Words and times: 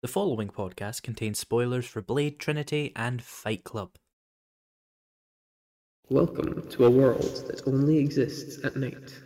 The 0.00 0.06
following 0.06 0.46
podcast 0.50 1.02
contains 1.02 1.40
spoilers 1.40 1.84
for 1.84 2.00
Blade 2.00 2.38
Trinity 2.38 2.92
and 2.94 3.20
Fight 3.20 3.64
Club. 3.64 3.96
Welcome 6.08 6.68
to 6.70 6.84
a 6.84 6.90
world 6.90 7.42
that 7.48 7.66
only 7.66 7.98
exists 7.98 8.64
at 8.64 8.76
night, 8.76 9.20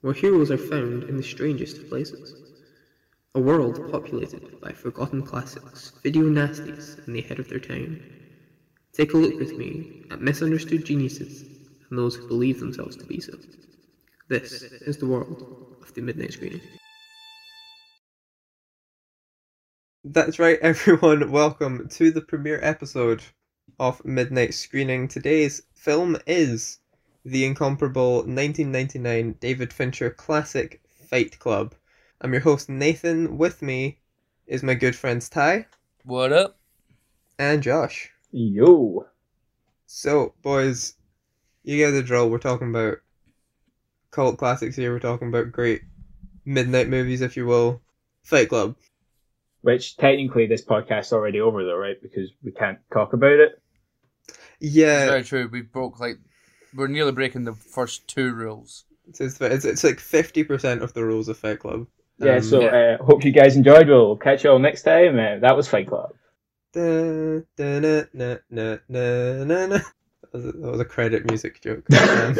where 0.00 0.12
heroes 0.12 0.50
are 0.50 0.58
found 0.58 1.04
in 1.04 1.16
the 1.16 1.22
strangest 1.22 1.78
of 1.78 1.88
places. 1.88 2.34
A 3.36 3.40
world 3.40 3.88
populated 3.92 4.60
by 4.60 4.72
forgotten 4.72 5.22
classics, 5.22 5.92
video 6.02 6.24
nasties, 6.24 7.06
and 7.06 7.14
the 7.14 7.22
head 7.22 7.38
of 7.38 7.48
their 7.48 7.60
time. 7.60 8.02
Take 8.92 9.14
a 9.14 9.16
look 9.16 9.38
with 9.38 9.56
me 9.56 10.06
at 10.10 10.20
misunderstood 10.20 10.84
geniuses 10.84 11.42
and 11.88 11.96
those 11.96 12.16
who 12.16 12.26
believe 12.26 12.58
themselves 12.58 12.96
to 12.96 13.06
be 13.06 13.20
so. 13.20 13.38
This 14.26 14.60
is 14.60 14.96
the 14.96 15.06
world 15.06 15.76
of 15.80 15.94
the 15.94 16.02
Midnight 16.02 16.32
Screening. 16.32 16.62
That's 20.12 20.40
right, 20.40 20.58
everyone. 20.62 21.30
Welcome 21.30 21.88
to 21.90 22.10
the 22.10 22.20
premiere 22.20 22.58
episode 22.64 23.22
of 23.78 24.04
Midnight 24.04 24.54
Screening. 24.54 25.06
Today's 25.06 25.62
film 25.72 26.16
is 26.26 26.80
the 27.24 27.44
incomparable 27.44 28.14
1999 28.24 29.36
David 29.38 29.72
Fincher 29.72 30.10
classic 30.10 30.82
Fight 31.08 31.38
Club. 31.38 31.76
I'm 32.20 32.32
your 32.32 32.42
host, 32.42 32.68
Nathan. 32.68 33.38
With 33.38 33.62
me 33.62 34.00
is 34.48 34.64
my 34.64 34.74
good 34.74 34.96
friends 34.96 35.28
Ty 35.28 35.66
What 36.02 36.32
up? 36.32 36.58
and 37.38 37.62
Josh. 37.62 38.10
Yo. 38.32 39.06
So, 39.86 40.34
boys, 40.42 40.94
you 41.62 41.76
get 41.76 41.92
the 41.92 42.02
drill. 42.02 42.30
We're 42.30 42.38
talking 42.38 42.70
about 42.70 42.96
cult 44.10 44.38
classics 44.38 44.74
here. 44.74 44.92
We're 44.92 44.98
talking 44.98 45.28
about 45.28 45.52
great 45.52 45.82
midnight 46.44 46.88
movies, 46.88 47.20
if 47.20 47.36
you 47.36 47.46
will. 47.46 47.80
Fight 48.24 48.48
Club. 48.48 48.74
Which 49.62 49.96
technically 49.96 50.46
this 50.46 50.64
podcast's 50.64 51.12
already 51.12 51.40
over 51.40 51.64
though, 51.64 51.76
right? 51.76 52.00
Because 52.00 52.30
we 52.42 52.52
can't 52.52 52.78
talk 52.92 53.12
about 53.12 53.32
it. 53.32 53.60
Yeah, 54.60 55.02
It's 55.02 55.10
very 55.10 55.24
true. 55.24 55.48
We 55.52 55.62
broke 55.62 56.00
like 56.00 56.18
we're 56.74 56.86
nearly 56.86 57.12
breaking 57.12 57.44
the 57.44 57.54
first 57.54 58.06
two 58.08 58.32
rules. 58.32 58.84
it's, 59.08 59.20
it's, 59.20 59.40
it's, 59.40 59.64
it's 59.64 59.84
like 59.84 59.96
50% 59.98 60.82
of 60.82 60.94
the 60.94 61.04
rules 61.04 61.28
of 61.28 61.36
Fight 61.38 61.58
Club. 61.58 61.86
Yeah, 62.18 62.36
Um, 62.36 62.42
so 62.42 62.60
yeah. 62.60 62.96
Uh, 63.00 63.04
hope 63.04 63.24
you 63.24 63.32
guys 63.32 63.56
enjoyed. 63.56 63.88
We'll 63.88 64.16
catch 64.16 64.44
you 64.44 64.50
all 64.50 64.58
next 64.58 64.82
time. 64.82 65.18
Uh, 65.18 65.38
that 65.40 65.56
was 65.56 65.68
Fight 65.68 65.88
Club. 65.88 66.12
Da, 66.72 67.40
da, 67.56 67.80
na, 67.80 68.02
na, 68.12 68.36
na, 68.50 68.76
na, 68.88 69.44
na, 69.44 69.66
na. 69.66 69.78
That, 69.78 69.84
was 70.32 70.44
a, 70.44 70.52
that 70.52 70.70
was 70.70 70.80
a 70.80 70.84
credit 70.84 71.28
music 71.28 71.60
joke. 71.60 71.84
Um, 71.92 72.34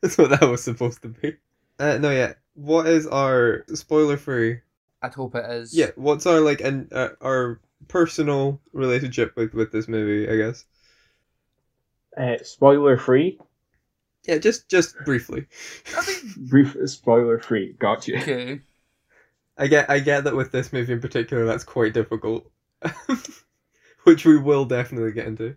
That's 0.00 0.18
what 0.18 0.30
that 0.30 0.42
was 0.42 0.62
supposed 0.62 1.00
to 1.02 1.08
be. 1.08 1.36
Uh, 1.78 1.96
no, 1.98 2.10
yeah. 2.10 2.34
What 2.54 2.86
is 2.86 3.06
our 3.06 3.64
spoiler 3.72 4.16
free? 4.18 4.60
I'd 5.04 5.14
hope 5.14 5.34
it 5.34 5.44
is. 5.50 5.70
Yeah, 5.70 5.90
what's 5.96 6.26
our 6.26 6.40
like 6.40 6.60
and 6.62 6.90
uh, 6.92 7.10
our 7.20 7.60
personal 7.88 8.60
relationship 8.72 9.36
with 9.36 9.52
with 9.54 9.72
this 9.72 9.88
movie? 9.88 10.28
I 10.30 10.36
guess. 10.36 10.64
uh, 12.16 12.38
spoiler 12.42 12.96
free. 12.96 13.38
Yeah, 14.26 14.38
just 14.38 14.68
just 14.68 15.02
briefly. 15.04 15.46
I 15.96 16.06
mean, 16.06 16.34
Brief 16.48 16.76
spoiler 16.86 17.38
free. 17.38 17.72
Got 17.78 18.08
you. 18.08 18.18
okay. 18.18 18.60
I 19.56 19.66
get 19.66 19.90
I 19.90 19.98
get 20.00 20.24
that 20.24 20.36
with 20.36 20.52
this 20.52 20.72
movie 20.72 20.92
in 20.92 21.00
particular, 21.00 21.44
that's 21.44 21.64
quite 21.64 21.92
difficult, 21.92 22.50
which 24.04 24.24
we 24.24 24.38
will 24.38 24.64
definitely 24.64 25.12
get 25.12 25.26
into. 25.26 25.56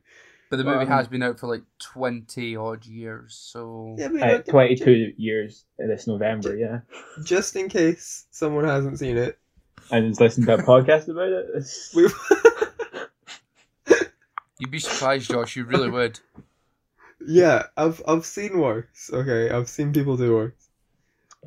But 0.49 0.57
the 0.57 0.63
movie 0.63 0.85
Um, 0.85 0.87
has 0.87 1.07
been 1.07 1.23
out 1.23 1.39
for 1.39 1.47
like 1.47 1.63
twenty 1.79 2.55
odd 2.55 2.85
years, 2.85 3.35
so 3.35 3.95
Yeah, 3.97 4.07
Uh, 4.07 4.37
22 4.39 5.13
years 5.17 5.65
this 5.77 6.07
November, 6.07 6.55
yeah. 6.55 6.79
just 7.23 7.55
in 7.55 7.67
case 7.69 8.27
someone 8.31 8.63
hasn't 8.65 8.97
seen 8.99 9.17
it, 9.17 9.37
And 9.91 10.05
has 10.05 10.19
listened 10.21 10.47
to 10.47 10.53
a 10.55 10.63
podcast 10.63 11.09
about 11.09 11.29
it. 11.29 11.47
It's- 11.55 11.91
we 11.95 12.07
you'd 14.59 14.71
be 14.71 14.79
surprised, 14.79 15.29
Josh. 15.29 15.55
You 15.55 15.65
really 15.65 15.89
would. 15.89 16.19
yeah, 17.25 17.63
I've 17.75 18.01
I've 18.07 18.25
seen 18.25 18.59
worse. 18.59 19.09
Okay, 19.11 19.49
I've 19.49 19.69
seen 19.69 19.91
people 19.93 20.17
do 20.17 20.33
worse. 20.33 20.69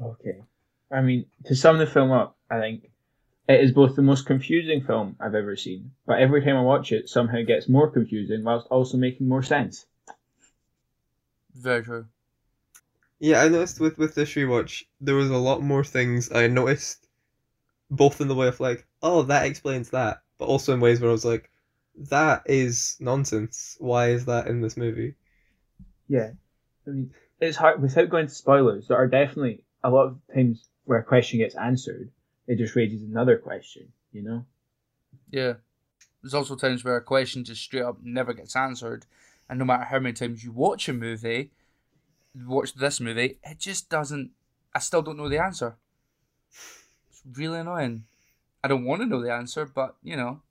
Okay. 0.03 0.43
I 0.93 1.01
mean, 1.03 1.27
to 1.47 1.55
sum 1.55 1.79
the 1.79 1.87
film 1.87 2.11
up, 2.11 2.37
I 2.51 2.59
think 2.61 2.90
it 3.49 3.61
is 3.61 3.73
both 3.73 3.97
the 3.97 4.03
most 4.03 4.27
confusing 4.27 4.83
film 4.83 5.17
I've 5.21 5.35
ever 5.35 5.57
seen, 5.57 5.93
but 6.07 6.21
every 6.21 6.43
time 6.43 6.57
I 6.57 6.63
watch 6.63 6.93
it, 6.93 7.09
somehow 7.09 7.39
it 7.39 7.47
gets 7.47 7.69
more 7.69 7.91
confusing 7.91 8.45
whilst 8.45 8.69
also 8.69 8.97
making 8.97 9.29
more 9.29 9.43
sense. 9.43 9.87
Very 11.55 11.83
true. 11.83 12.07
Yeah, 13.19 13.43
I 13.43 13.49
noticed 13.49 13.81
with 13.81 13.99
with 13.99 14.15
this 14.15 14.35
rewatch, 14.35 14.85
there 15.01 15.15
was 15.15 15.31
a 15.31 15.37
lot 15.37 15.63
more 15.63 15.85
things 15.85 16.33
I 16.33 16.47
noticed, 16.47 17.07
both 17.91 18.21
in 18.21 18.29
the 18.29 18.35
way 18.35 18.49
of 18.49 18.61
like, 18.61 18.87
oh, 19.03 19.23
that 19.25 19.47
explains 19.47 19.91
that, 19.91 20.23
but 20.39 20.47
also 20.47 20.73
in 20.73 20.81
ways 20.81 21.01
where 21.01 21.11
I 21.11 21.13
was 21.13 21.25
like, 21.25 21.51
that 22.09 22.43
is 22.47 22.97
nonsense. 23.01 23.77
Why 23.79 24.11
is 24.11 24.25
that 24.27 24.47
in 24.47 24.61
this 24.61 24.77
movie? 24.77 25.17
Yeah. 26.09 26.31
I 26.87 26.91
mean, 26.91 27.11
it's 27.41 27.57
hard, 27.57 27.83
without 27.83 28.09
going 28.09 28.27
to 28.27 28.35
spoilers, 28.35 28.89
there 28.89 28.97
are 28.97 29.07
definitely 29.07 29.63
a 29.85 29.91
lot 29.91 30.07
of 30.07 30.21
times 30.35 30.69
where 30.85 30.99
a 30.99 31.05
question 31.05 31.41
gets 31.41 31.55
answered, 31.57 32.11
it 32.51 32.57
just 32.59 32.75
raises 32.77 33.03
another 33.03 33.39
question, 33.39 33.93
you 34.13 34.23
know? 34.23 34.45
Yeah. 35.31 35.55
There's 36.23 36.35
also 36.35 36.57
times 36.57 36.85
where 36.85 36.97
a 36.97 37.03
question 37.03 37.45
just 37.45 37.63
straight 37.63 37.83
up 37.83 37.99
never 38.03 38.33
gets 38.35 38.57
answered, 38.57 39.07
and 39.49 39.59
no 39.59 39.65
matter 39.65 39.85
how 39.85 39.99
many 40.01 40.13
times 40.13 40.45
you 40.45 40.53
watch 40.53 40.89
a 40.89 40.93
movie, 40.93 41.51
watch 42.35 42.75
this 42.75 43.01
movie, 43.01 43.39
it 43.45 43.59
just 43.59 43.89
doesn't. 43.89 44.31
I 44.75 44.81
still 44.81 45.03
don't 45.03 45.17
know 45.17 45.29
the 45.29 45.43
answer. 45.43 45.77
It's 47.09 47.23
really 47.37 47.59
annoying. 47.61 48.05
I 48.63 48.69
don't 48.69 48.85
want 48.85 49.01
to 49.03 49.07
know 49.07 49.23
the 49.23 49.33
answer, 49.33 49.65
but 49.65 49.95
you 50.03 50.17
know, 50.17 50.43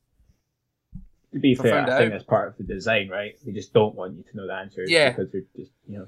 To 1.34 1.40
be 1.40 1.52
If 1.52 1.59
I 1.59 1.64
fair, 1.64 1.74
I 1.84 1.86
think 1.86 1.92
out- 2.06 2.09
that's 2.09 2.24
part 2.24 2.48
of 2.48 2.58
the 2.58 2.64
design, 2.64 3.09
right? 3.09 3.36
They 3.46 3.52
just 3.52 3.72
don't 3.72 3.94
want 3.94 4.18
you 4.18 4.24
to 4.24 4.38
know 4.38 4.48
the 4.48 4.54
answer, 4.54 4.84
Yeah. 4.88 5.12
because 5.12 5.32
they're 5.32 5.44
just, 5.56 5.72
you 5.88 6.00
know. 6.00 6.08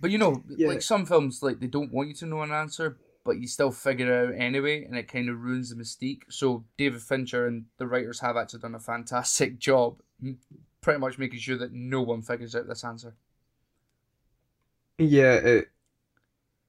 But 0.00 0.10
you 0.12 0.18
know, 0.18 0.44
Yeah. 0.48 0.68
like 0.68 0.82
some 0.82 1.04
films, 1.06 1.42
like 1.42 1.58
they 1.58 1.66
don't 1.66 1.92
want 1.92 2.08
you 2.10 2.14
to 2.14 2.26
know 2.26 2.42
an 2.42 2.52
answer, 2.52 2.96
but 3.24 3.38
you 3.38 3.46
still 3.46 3.70
figure 3.72 4.12
it 4.12 4.28
out 4.30 4.40
anyway, 4.40 4.84
and 4.84 4.96
it 4.96 5.08
kind 5.08 5.28
of 5.28 5.40
ruins 5.42 5.70
the 5.70 5.76
mystique. 5.76 6.22
So 6.30 6.64
David 6.76 7.02
Fincher 7.02 7.46
and 7.46 7.66
the 7.78 7.86
writers 7.86 8.20
have 8.20 8.36
actually 8.36 8.60
done 8.60 8.74
a 8.74 8.80
fantastic 8.80 9.58
job, 9.68 10.02
pretty 10.80 11.00
much 11.00 11.18
making 11.18 11.40
sure 11.40 11.58
that 11.58 11.72
no 11.72 12.02
one 12.02 12.22
figures 12.22 12.54
out 12.56 12.66
this 12.68 12.84
answer. 12.84 13.14
Yeah, 14.98 15.34
it 15.34 15.70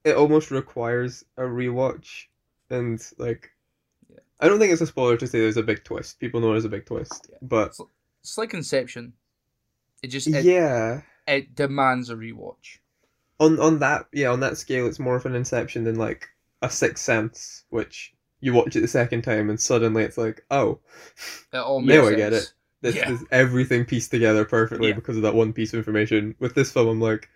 it 0.04 0.16
almost 0.16 0.50
requires 0.50 1.24
a 1.36 1.42
rewatch, 1.42 2.26
and 2.70 3.00
like, 3.18 3.50
Yeah. 4.08 4.20
I 4.40 4.48
don't 4.48 4.58
think 4.60 4.72
it's 4.72 4.82
a 4.82 4.86
spoiler 4.86 5.16
to 5.18 5.26
say 5.26 5.40
there's 5.40 5.56
a 5.56 5.62
big 5.62 5.84
twist. 5.84 6.20
People 6.20 6.40
know 6.40 6.52
there's 6.52 6.64
a 6.66 6.68
big 6.70 6.86
twist, 6.86 7.30
Yeah. 7.30 7.38
but 7.42 7.78
It's 8.22 8.38
like 8.38 8.54
Inception. 8.54 9.14
It 10.02 10.08
just 10.08 10.34
it, 10.34 10.44
yeah, 10.44 11.02
it 11.26 11.54
demands 11.54 12.10
a 12.10 12.14
rewatch. 12.16 12.78
on 13.40 13.58
on 13.60 13.78
that 13.80 14.06
yeah 14.12 14.30
on 14.30 14.40
that 14.40 14.56
scale, 14.58 14.86
it's 14.86 14.98
more 14.98 15.16
of 15.16 15.26
an 15.26 15.34
Inception 15.34 15.84
than 15.84 15.96
like 15.96 16.28
a 16.64 16.70
Sixth 16.70 17.04
Sense, 17.04 17.64
which 17.70 18.12
you 18.40 18.52
watch 18.52 18.74
it 18.76 18.80
the 18.80 18.88
second 18.88 19.22
time 19.22 19.50
and 19.50 19.60
suddenly 19.60 20.02
it's 20.02 20.18
like, 20.18 20.44
oh, 20.50 20.80
It 21.52 21.56
all 21.58 21.80
makes 21.80 22.02
now 22.02 22.08
I 22.08 22.14
get 22.14 22.32
it. 22.32 22.52
This 22.80 22.96
Yeah. 22.96 23.12
is 23.12 23.24
everything 23.30 23.84
pieced 23.84 24.10
together 24.10 24.44
perfectly 24.44 24.88
Yeah. 24.88 24.94
because 24.94 25.16
of 25.16 25.22
that 25.22 25.34
one 25.34 25.52
piece 25.52 25.72
of 25.72 25.78
information. 25.78 26.34
With 26.38 26.54
this 26.54 26.70
film, 26.72 26.88
I'm 26.88 27.00
like, 27.00 27.28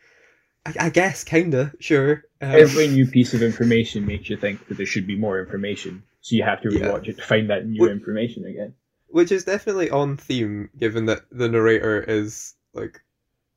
I, 0.67 0.75
I 0.87 0.91
guess 0.91 1.25
kinda 1.25 1.73
sure. 1.81 2.25
Um, 2.41 2.51
Every 2.51 2.89
new 2.89 3.07
piece 3.07 3.33
of 3.35 3.43
information 3.43 4.07
makes 4.07 4.29
you 4.29 4.37
think 4.37 4.67
that 4.69 4.77
there 4.77 4.87
should 4.87 5.07
be 5.07 5.17
more 5.17 5.39
information. 5.41 6.03
So 6.21 6.37
you 6.37 6.43
have 6.43 6.61
to 6.63 6.73
Yeah. 6.73 6.89
rewatch 6.89 7.09
it 7.09 7.17
to 7.17 7.23
find 7.23 7.49
that 7.51 7.67
new 7.67 7.81
Well- 7.83 7.91
information 7.91 8.45
again. 8.45 8.75
Which 9.07 9.33
is 9.33 9.45
definitely 9.45 9.89
on 9.89 10.19
theme, 10.19 10.69
given 10.79 11.07
that 11.07 11.23
the 11.31 11.49
narrator 11.49 12.03
is 12.07 12.55
like 12.75 13.01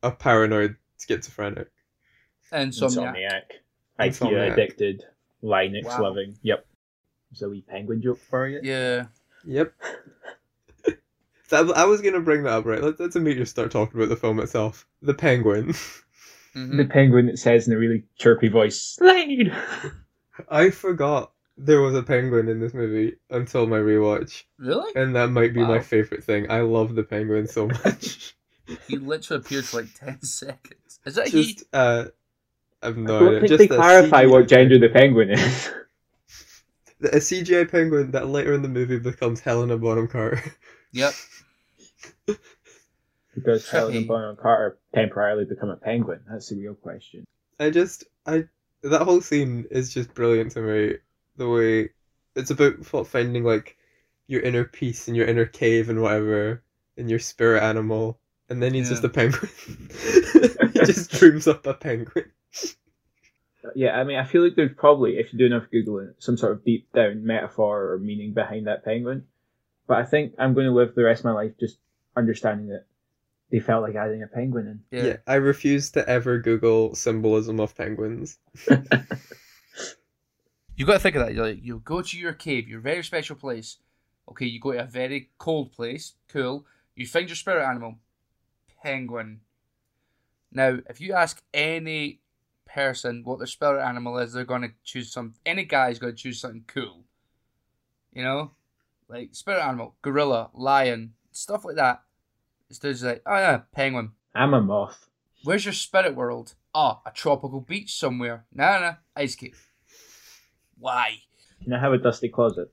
a 0.02 0.12
paranoid 0.12 0.78
schizophrenic. 1.06 1.68
Insomniac. 2.54 3.14
Insomniac. 3.14 3.42
Insomniac. 4.00 4.32
IKEA 4.32 4.52
addicted. 4.54 5.04
Linux 5.44 5.86
Wow. 5.86 6.02
loving. 6.04 6.38
Yep. 6.44 6.66
There's 7.32 7.42
a 7.44 7.50
wee 7.50 7.62
penguin 7.62 8.02
joke 8.02 8.20
for 8.30 8.48
you. 8.48 8.60
Yeah. 8.64 9.06
Yep. 9.46 9.74
so 11.48 11.74
I, 11.74 11.82
I 11.82 11.86
was 11.86 12.02
gonna 12.02 12.20
bring 12.22 12.44
that 12.44 12.54
up, 12.54 12.66
right? 12.66 12.82
Let's, 12.82 13.00
let's 13.00 13.16
immediately 13.16 13.46
start 13.46 13.72
talking 13.72 14.00
about 14.00 14.10
the 14.10 14.16
film 14.16 14.40
itself. 14.40 14.86
The 15.02 15.14
Penguin. 15.14 15.74
hmm 16.54 16.78
The 16.78 16.86
penguin 16.86 17.28
that 17.28 17.40
says 17.40 17.68
in 17.68 17.74
a 17.74 17.78
really 17.78 18.04
chirpy 18.18 18.50
voice, 18.50 18.80
Slade! 18.80 19.54
I 20.50 20.70
forgot 20.70 21.32
there 21.58 21.82
was 21.82 21.96
a 21.96 22.04
penguin 22.04 22.48
in 22.50 22.60
this 22.60 22.74
movie 22.74 23.16
until 23.30 23.68
my 23.68 23.78
rewatch, 23.78 24.44
Really? 24.58 24.92
and 24.96 25.16
that 25.16 25.30
might 25.30 25.54
be 25.54 25.62
my 25.64 25.80
favorite 25.80 26.24
thing. 26.24 26.50
I 26.50 26.62
love 26.62 26.96
the 26.96 27.04
penguin 27.04 27.48
so 27.48 27.68
much. 27.86 28.36
He 28.88 28.98
literally 28.98 29.42
appeared 29.42 29.66
for 29.66 29.78
like 29.82 29.94
ten 29.94 30.22
seconds. 30.22 31.00
Is 31.06 31.16
that 31.16 31.28
just 31.28 31.64
uh, 31.74 32.06
I've 32.82 32.98
I 32.98 33.02
no 33.02 33.20
don't 33.20 33.28
idea. 33.28 33.40
think 33.42 33.50
Just 33.50 33.60
they 33.60 33.68
clarify 33.68 34.24
CGI 34.26 34.30
what 34.30 34.48
gender 34.48 34.80
the 34.80 34.90
penguin. 34.90 35.30
penguin 35.30 35.48
is. 35.48 35.70
a 37.04 37.18
CGI 37.18 37.70
penguin 37.70 38.12
that 38.12 38.28
later 38.28 38.54
in 38.54 38.62
the 38.62 38.68
movie 38.70 39.00
becomes 39.00 39.40
Helena 39.40 39.78
Bonham 39.78 40.08
Carter. 40.08 40.42
Yep. 40.94 41.14
because 43.36 43.70
Helena 43.70 44.02
Bonham 44.06 44.36
Carter 44.36 44.78
temporarily 44.94 45.46
become 45.46 45.70
a 45.70 45.78
penguin. 45.78 46.20
That's 46.30 46.50
the 46.50 46.58
real 46.58 46.76
question. 46.76 47.26
I 47.60 47.70
just 47.70 48.04
I 48.26 48.46
that 48.84 49.04
whole 49.04 49.22
scene 49.22 49.66
is 49.72 49.94
just 49.94 50.14
brilliant 50.14 50.52
to 50.54 50.62
me. 50.62 50.96
The 51.38 51.48
way 51.50 51.90
it's 52.36 52.52
about 52.52 52.84
finding 53.08 53.44
like 53.44 53.78
your 54.28 54.42
inner 54.42 54.66
peace 54.66 55.08
and 55.08 55.16
your 55.18 55.28
inner 55.28 55.46
cave 55.46 55.90
and 55.90 56.02
whatever, 56.02 56.64
and 56.98 57.10
your 57.10 57.20
spirit 57.20 57.64
animal, 57.64 58.20
and 58.50 58.62
then 58.62 58.74
he's 58.74 58.88
Yeah. 58.90 58.94
just 58.96 59.04
a 59.04 59.10
penguin. 59.10 59.50
he 60.74 60.80
just 60.86 61.12
dreams 61.12 61.48
up 61.48 61.66
a 61.68 61.74
penguin. 61.74 62.32
Yeah, 63.76 63.92
I 63.92 64.04
mean, 64.04 64.18
I 64.18 64.26
feel 64.26 64.44
like 64.44 64.56
there's 64.56 64.76
probably, 64.76 65.18
if 65.18 65.32
you 65.32 65.40
do 65.40 65.46
enough 65.46 65.68
googling, 65.72 66.14
some 66.20 66.36
sort 66.36 66.54
of 66.54 66.66
deep 66.66 66.92
down 66.94 67.24
metaphor 67.26 67.92
or 67.92 68.00
meaning 68.00 68.34
behind 68.34 68.68
that 68.68 68.84
penguin. 68.84 69.26
But 69.88 69.98
I 69.98 70.06
think 70.06 70.34
I'm 70.40 70.54
going 70.54 70.66
to 70.66 70.74
live 70.74 70.96
the 70.96 71.04
rest 71.04 71.20
of 71.20 71.26
my 71.26 71.34
life 71.34 71.52
just 71.60 71.78
understanding 72.18 72.70
that 72.70 72.86
they 73.52 73.60
felt 73.60 73.84
like 73.84 73.96
adding 73.96 74.24
a 74.24 74.28
penguin 74.28 74.68
in. 74.68 74.98
Yeah. 74.98 75.06
Yeah. 75.06 75.18
I 75.28 75.36
refuse 75.36 75.92
to 75.92 76.08
ever 76.10 76.40
Google 76.40 76.96
symbolism 76.96 77.60
of 77.60 77.76
penguins. 77.76 78.40
You 80.82 80.88
got 80.88 80.94
to 80.94 81.00
think 81.00 81.16
of 81.16 81.24
that. 81.24 81.36
You're 81.36 81.46
like, 81.46 81.64
you 81.64 81.80
go 81.86 82.02
to 82.02 82.18
your 82.18 82.34
cave, 82.34 82.68
your 82.68 82.80
very 82.80 83.04
special 83.04 83.36
place. 83.36 83.78
Okay, 84.28 84.48
you 84.48 84.60
go 84.60 84.72
to 84.72 84.80
a 84.80 84.86
very 84.86 85.30
cold 85.38 85.72
place. 85.74 86.16
Cool. 86.28 86.66
You 86.96 87.06
find 87.06 87.30
your 87.30 87.36
spirit 87.36 87.64
animal, 87.64 88.00
penguin. 88.82 89.42
Now, 90.52 90.80
if 90.90 91.00
you 91.00 91.14
ask 91.14 91.40
any 91.54 92.22
person 92.74 93.22
what 93.24 93.38
their 93.40 93.48
spirit 93.48 93.84
animal 93.86 94.18
is, 94.18 94.34
they're 94.34 94.44
going 94.46 94.62
to 94.62 94.72
choose 94.84 95.12
some. 95.12 95.34
Any 95.46 95.66
guy's 95.66 96.00
going 96.00 96.16
to 96.16 96.22
choose 96.22 96.40
something 96.40 96.64
cool. 96.68 97.04
You 98.14 98.24
know, 98.24 98.52
like 99.08 99.30
spirit 99.34 99.62
animal, 99.64 99.96
gorilla, 100.02 100.50
lion, 100.54 101.14
stuff 101.32 101.66
like 101.66 101.76
that. 101.78 102.02
It's 102.70 102.80
just 102.80 103.04
like, 103.04 103.22
oh 103.26 103.36
yeah, 103.36 103.62
penguin. 103.74 104.12
I'm 104.36 104.54
a 104.54 104.62
moth. 104.62 105.10
Where's 105.44 105.66
your 105.66 105.74
spirit 105.74 106.16
world? 106.16 106.54
Oh, 106.74 107.02
a 107.06 107.12
tropical 107.12 107.62
beach 107.62 107.94
somewhere. 107.94 108.46
Nah, 108.54 108.80
nah, 108.80 108.94
ice 109.16 109.36
cave. 109.36 109.68
Why? 110.78 111.18
Can 111.64 111.74
I 111.74 111.80
have 111.80 111.94
a 111.94 111.98
dusty 111.98 112.30
closet? 112.30 112.72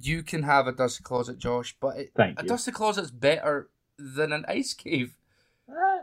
You 0.00 0.22
can 0.22 0.42
have 0.42 0.66
a 0.66 0.72
dusty 0.72 1.02
closet, 1.02 1.38
Josh, 1.38 1.76
but 1.80 1.96
it, 1.96 2.12
Thank 2.14 2.40
a 2.40 2.42
dusty 2.42 2.72
closet's 2.72 3.10
better 3.10 3.70
than 3.98 4.32
an 4.32 4.44
ice 4.48 4.74
cave. 4.74 5.16
Ah, 5.70 6.00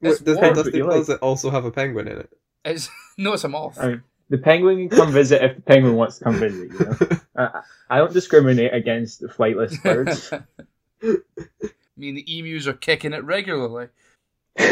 It's 0.00 0.20
Wait, 0.20 0.26
does 0.26 0.36
warm, 0.36 0.54
the 0.54 0.62
Dusty 0.64 0.78
you 0.78 0.84
like- 0.84 0.92
Closet 0.94 1.20
also 1.20 1.50
have 1.50 1.64
a 1.64 1.70
penguin 1.70 2.08
in 2.08 2.18
it? 2.18 2.30
It's 2.66 2.90
no, 3.16 3.32
it's 3.32 3.44
a 3.44 3.48
moth. 3.48 3.78
I 3.80 3.88
mean, 3.88 4.02
the 4.28 4.38
penguin 4.38 4.88
can 4.88 4.98
come 4.98 5.12
visit 5.12 5.42
if 5.42 5.56
the 5.56 5.62
penguin 5.62 5.94
wants 5.94 6.18
to 6.18 6.24
come 6.24 6.34
visit, 6.34 6.72
you 6.72 6.78
know? 6.78 7.18
I, 7.36 7.60
I 7.88 7.98
don't 7.98 8.12
discriminate 8.12 8.74
against 8.74 9.20
the 9.20 9.28
flightless 9.28 9.80
birds. 9.82 10.32
I 11.02 11.16
mean, 11.96 12.16
the 12.16 12.38
emus 12.38 12.66
are 12.66 12.72
kicking 12.72 13.12
it 13.12 13.24
regularly. 13.24 13.88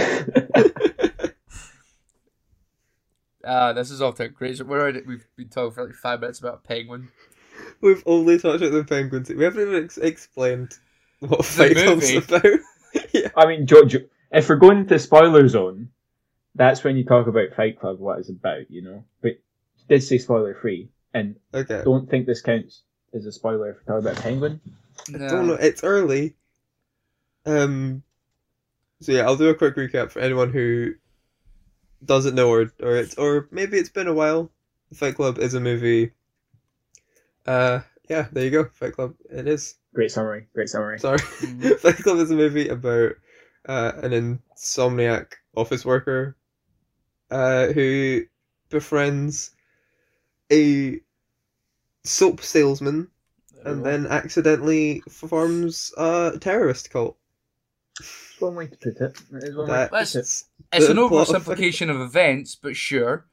Ah, 3.46 3.72
this 3.74 3.90
is 3.90 4.00
off 4.00 4.14
to 4.14 4.24
a 4.24 4.28
great. 4.28 4.60
We're 4.62 4.80
already, 4.80 5.02
we've 5.02 5.26
been 5.36 5.48
talking 5.48 5.72
for 5.72 5.84
like 5.84 5.94
five 5.94 6.20
minutes 6.20 6.38
about 6.38 6.62
a 6.64 6.66
penguin. 6.66 7.10
We've 7.80 8.02
only 8.06 8.38
talked 8.38 8.62
about 8.62 8.72
the 8.72 8.84
penguins. 8.84 9.28
We 9.28 9.44
haven't 9.44 9.68
even 9.68 9.84
ex- 9.84 9.98
explained 9.98 10.72
what 11.20 11.44
Fight 11.44 11.76
Club's 11.76 12.10
movie. 12.14 12.36
about. 12.36 12.60
yeah. 13.12 13.28
I 13.36 13.46
mean, 13.46 13.66
George, 13.66 13.96
if 14.32 14.48
we're 14.48 14.56
going 14.56 14.86
to 14.86 14.98
spoiler 14.98 15.46
zone, 15.48 15.90
that's 16.54 16.84
when 16.84 16.96
you 16.96 17.04
talk 17.04 17.26
about 17.26 17.54
Fight 17.56 17.78
Club, 17.78 17.98
what 17.98 18.18
it's 18.18 18.28
about, 18.28 18.70
you 18.70 18.82
know? 18.82 19.04
But 19.22 19.32
you 19.32 19.84
did 19.88 20.02
say 20.02 20.18
spoiler 20.18 20.54
free, 20.54 20.88
and 21.12 21.36
Okay. 21.52 21.82
don't 21.84 22.08
think 22.08 22.26
this 22.26 22.40
counts 22.42 22.82
as 23.12 23.26
a 23.26 23.32
spoiler 23.32 23.70
if 23.70 23.76
we're 23.76 23.94
talking 24.00 24.08
about 24.10 24.22
Penguin. 24.22 24.60
I 25.14 25.18
don't 25.18 25.46
know. 25.46 25.54
It's 25.54 25.84
early. 25.84 26.36
Um. 27.46 28.02
So 29.00 29.12
yeah, 29.12 29.24
I'll 29.26 29.36
do 29.36 29.50
a 29.50 29.54
quick 29.54 29.76
recap 29.76 30.10
for 30.10 30.20
anyone 30.20 30.50
who 30.50 30.94
doesn't 32.04 32.34
know, 32.34 32.48
or 32.50 32.72
or 32.82 32.96
it's 32.96 33.14
or 33.16 33.48
maybe 33.50 33.76
it's 33.76 33.90
been 33.90 34.08
a 34.08 34.14
while. 34.14 34.50
Fight 34.94 35.16
Club 35.16 35.38
is 35.38 35.54
a 35.54 35.60
movie. 35.60 36.12
Uh, 37.46 37.80
yeah, 38.08 38.28
there 38.32 38.44
you 38.44 38.50
go. 38.50 38.64
Fight 38.72 38.94
Club. 38.94 39.14
It 39.30 39.46
is. 39.46 39.76
Great 39.94 40.10
summary, 40.10 40.46
great 40.54 40.68
summary. 40.68 40.98
Sorry. 40.98 41.18
Mhm. 41.18 41.76
Fight 41.80 41.96
Club 41.96 42.18
is 42.18 42.30
a 42.30 42.36
movie 42.36 42.68
about 42.68 43.12
uh, 43.68 43.92
an 43.96 44.12
insomniac 44.56 45.32
office 45.54 45.84
worker 45.84 46.36
uh, 47.34 47.72
who 47.72 48.22
befriends 48.70 49.50
a 50.52 51.00
soap 52.04 52.40
salesman 52.42 53.08
and 53.64 53.84
then 53.84 54.06
accidentally 54.06 55.02
forms 55.08 55.92
a 55.96 56.36
terrorist 56.40 56.90
cult. 56.90 57.16
That's 57.98 58.40
one 58.40 58.54
way 58.56 58.66
to 58.66 58.76
put 58.76 58.96
it. 59.00 59.14
That 59.32 59.42
is 59.44 59.56
one 59.56 59.68
way 59.68 59.74
That- 59.74 59.84
to 59.86 59.90
put 59.90 60.00
it. 60.00 60.16
It's 60.16 60.44
it's 60.72 60.88
an 60.88 60.96
plot 60.96 61.30
of 61.30 61.44
oversimplification 61.44 61.90
of 61.90 62.00
events, 62.00 62.54
but 62.54 62.74
sure. 62.76 63.26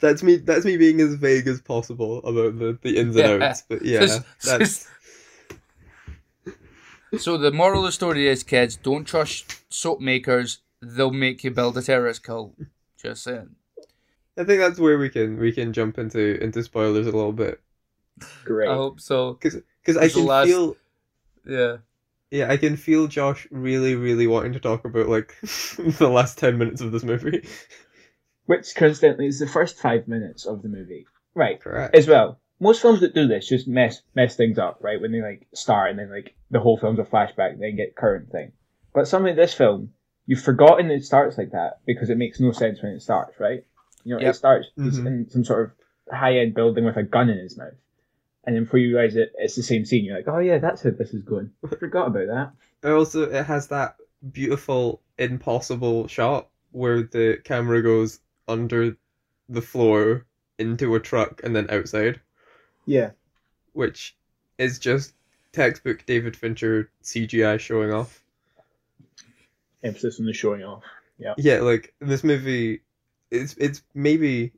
That's 0.00 0.22
me. 0.22 0.36
That's 0.36 0.64
me 0.66 0.76
being 0.76 1.00
as 1.00 1.14
vague 1.14 1.46
as 1.48 1.60
possible 1.62 2.18
about 2.18 2.58
the, 2.58 2.78
the 2.82 2.98
ins 2.98 3.16
and 3.16 3.40
Yeah. 3.40 3.48
outs. 3.48 3.62
But 3.68 3.82
yeah, 3.82 4.00
This- 4.00 4.20
that's 4.44 4.86
So 7.18 7.36
the 7.38 7.50
moral 7.50 7.80
of 7.80 7.86
the 7.86 7.92
story 7.92 8.28
is, 8.28 8.42
kids, 8.42 8.76
don't 8.76 9.04
trust 9.04 9.62
soap 9.72 10.00
makers. 10.00 10.58
They'll 10.82 11.10
make 11.12 11.42
you 11.44 11.50
build 11.50 11.76
a 11.78 11.82
terrorist 11.82 12.22
cult. 12.22 12.54
Just 13.02 13.22
saying. 13.22 13.50
I 14.36 14.44
think 14.44 14.60
that's 14.60 14.78
where 14.78 14.98
we 14.98 15.08
can 15.10 15.38
we 15.38 15.52
can 15.52 15.72
jump 15.72 15.98
into 15.98 16.42
into 16.42 16.62
spoilers 16.62 17.06
a 17.06 17.12
little 17.12 17.32
bit 17.32 17.60
Great. 18.44 18.68
I 18.68 18.74
hope 18.74 19.00
so. 19.00 19.34
because 19.34 19.96
I 19.96 20.08
can 20.08 20.24
last- 20.26 20.48
feel 20.48 20.76
Yeah. 21.46 21.78
yeah 22.30 22.50
I 22.50 22.56
can 22.56 22.76
feel 22.76 23.06
Josh 23.06 23.46
really 23.50 23.94
really 23.96 24.26
wanting 24.26 24.52
to 24.52 24.60
talk 24.60 24.84
about 24.84 25.08
like 25.08 25.36
the 25.42 26.10
last 26.10 26.38
ten 26.38 26.58
minutes 26.58 26.80
of 26.80 26.92
this 26.92 27.02
movie. 27.02 27.46
Which 28.46 28.74
coincidentally 28.74 29.26
is 29.26 29.38
the 29.38 29.46
first 29.46 29.78
five 29.78 30.08
minutes 30.08 30.44
of 30.46 30.62
the 30.62 30.68
movie. 30.68 31.06
Right. 31.34 31.60
Correct. 31.60 31.94
As 31.94 32.06
well. 32.08 32.40
Most 32.58 32.82
films 32.82 33.00
that 33.00 33.14
do 33.14 33.26
this 33.26 33.48
just 33.48 33.66
mess 33.68 34.02
mess 34.14 34.36
things 34.36 34.58
up, 34.58 34.78
right? 34.82 35.00
When 35.00 35.12
they 35.12 35.22
like 35.22 35.46
start 35.54 35.90
and 35.90 35.98
then 35.98 36.10
like 36.10 36.34
the 36.50 36.60
whole 36.60 36.76
film's 36.76 36.98
a 36.98 37.04
flashback, 37.04 37.58
then 37.58 37.76
get 37.76 37.96
current 37.96 38.30
thing. 38.30 38.52
But 38.92 39.08
something 39.08 39.30
in 39.30 39.36
this 39.36 39.54
film, 39.54 39.92
you've 40.30 40.40
forgotten 40.40 40.92
it 40.92 41.04
starts 41.04 41.36
like 41.36 41.50
that 41.50 41.80
because 41.86 42.08
it 42.08 42.16
makes 42.16 42.38
no 42.38 42.52
sense 42.52 42.80
when 42.80 42.92
it 42.92 43.02
starts, 43.02 43.34
right? 43.40 43.64
You 44.04 44.14
know, 44.14 44.20
Yep. 44.20 44.30
it 44.30 44.34
starts 44.36 44.68
Mhm. 44.78 45.06
in 45.06 45.28
some 45.28 45.42
sort 45.44 45.62
of 46.08 46.16
high 46.16 46.36
end 46.38 46.54
building 46.54 46.84
with 46.84 46.96
a 46.96 47.02
gun 47.02 47.28
in 47.28 47.38
his 47.38 47.58
mouth. 47.58 47.74
And 48.44 48.54
then 48.54 48.62
before 48.62 48.78
you 48.78 48.96
realise 48.96 49.16
it, 49.16 49.32
it's 49.36 49.56
the 49.56 49.62
same 49.64 49.84
scene. 49.84 50.04
You're 50.04 50.14
like, 50.18 50.28
oh 50.28 50.38
yeah, 50.38 50.58
that's 50.58 50.82
how 50.84 50.90
this 50.90 51.12
is 51.12 51.24
going. 51.24 51.50
I 51.64 51.74
forgot 51.74 52.06
about 52.06 52.28
that. 52.28 52.52
And 52.84 52.92
also, 52.92 53.28
it 53.28 53.44
has 53.44 53.66
that 53.68 53.96
beautiful 54.30 55.02
impossible 55.18 56.06
shot 56.06 56.48
where 56.70 57.02
the 57.02 57.38
camera 57.42 57.82
goes 57.82 58.20
under 58.46 58.96
the 59.48 59.60
floor 59.62 60.26
into 60.60 60.94
a 60.94 61.00
truck 61.00 61.40
and 61.42 61.56
then 61.56 61.68
outside. 61.70 62.20
Yeah. 62.86 63.10
which 63.72 64.16
is 64.58 64.78
just 64.78 65.14
textbook 65.52 66.04
David 66.06 66.36
Fincher 66.36 66.90
CGI 67.02 67.58
showing 67.58 67.92
off. 67.92 68.22
Emphasis 69.82 70.20
on 70.20 70.26
the 70.26 70.32
showing 70.32 70.62
off. 70.62 70.82
Yeah, 71.18 71.34
Yeah, 71.36 71.60
like 71.60 71.94
this 72.00 72.24
movie, 72.24 72.80
it's 73.30 73.54
it's 73.58 73.82
maybe 73.94 74.52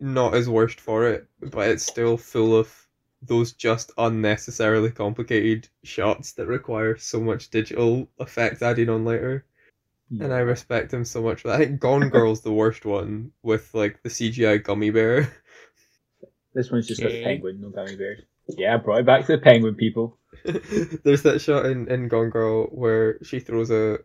not 0.00 0.34
as 0.34 0.48
worst 0.48 0.80
for 0.80 1.06
it, 1.06 1.26
but 1.40 1.68
it's 1.68 1.84
still 1.86 2.16
full 2.16 2.56
of 2.56 2.74
those 3.22 3.52
just 3.52 3.92
unnecessarily 3.98 4.90
complicated 4.90 5.68
shots 5.84 6.32
that 6.32 6.46
require 6.46 6.96
so 6.96 7.20
much 7.20 7.50
digital 7.50 8.08
effects 8.18 8.62
added 8.62 8.88
on 8.88 9.04
later. 9.04 9.44
And 10.18 10.32
I 10.32 10.40
respect 10.40 10.92
him 10.92 11.04
so 11.04 11.22
much 11.22 11.42
for 11.42 11.48
that. 11.48 11.60
I 11.60 11.66
think 11.66 11.80
Gone 11.80 12.08
Girl's 12.10 12.40
the 12.40 12.52
worst 12.52 12.84
one 12.84 13.30
with 13.42 13.72
like 13.74 14.02
the 14.02 14.08
CGI 14.08 14.62
gummy 14.64 14.90
bear. 14.90 15.32
This 16.52 16.70
one's 16.72 16.88
just 16.88 17.00
Okay. 17.00 17.20
a 17.20 17.24
penguin, 17.24 17.60
no 17.60 17.68
gummy 17.70 17.94
bears. 17.94 18.22
Yeah, 18.48 18.76
brought 18.78 18.98
it 18.98 19.06
back 19.06 19.24
to 19.26 19.32
the 19.36 19.38
penguin 19.38 19.76
people. 19.76 20.18
There's 20.44 21.22
that 21.22 21.40
shot 21.40 21.66
in, 21.66 21.86
in 21.88 22.08
Gone 22.08 22.30
Girl 22.30 22.64
where 22.66 23.22
she 23.22 23.38
throws 23.38 23.70
a, 23.70 24.00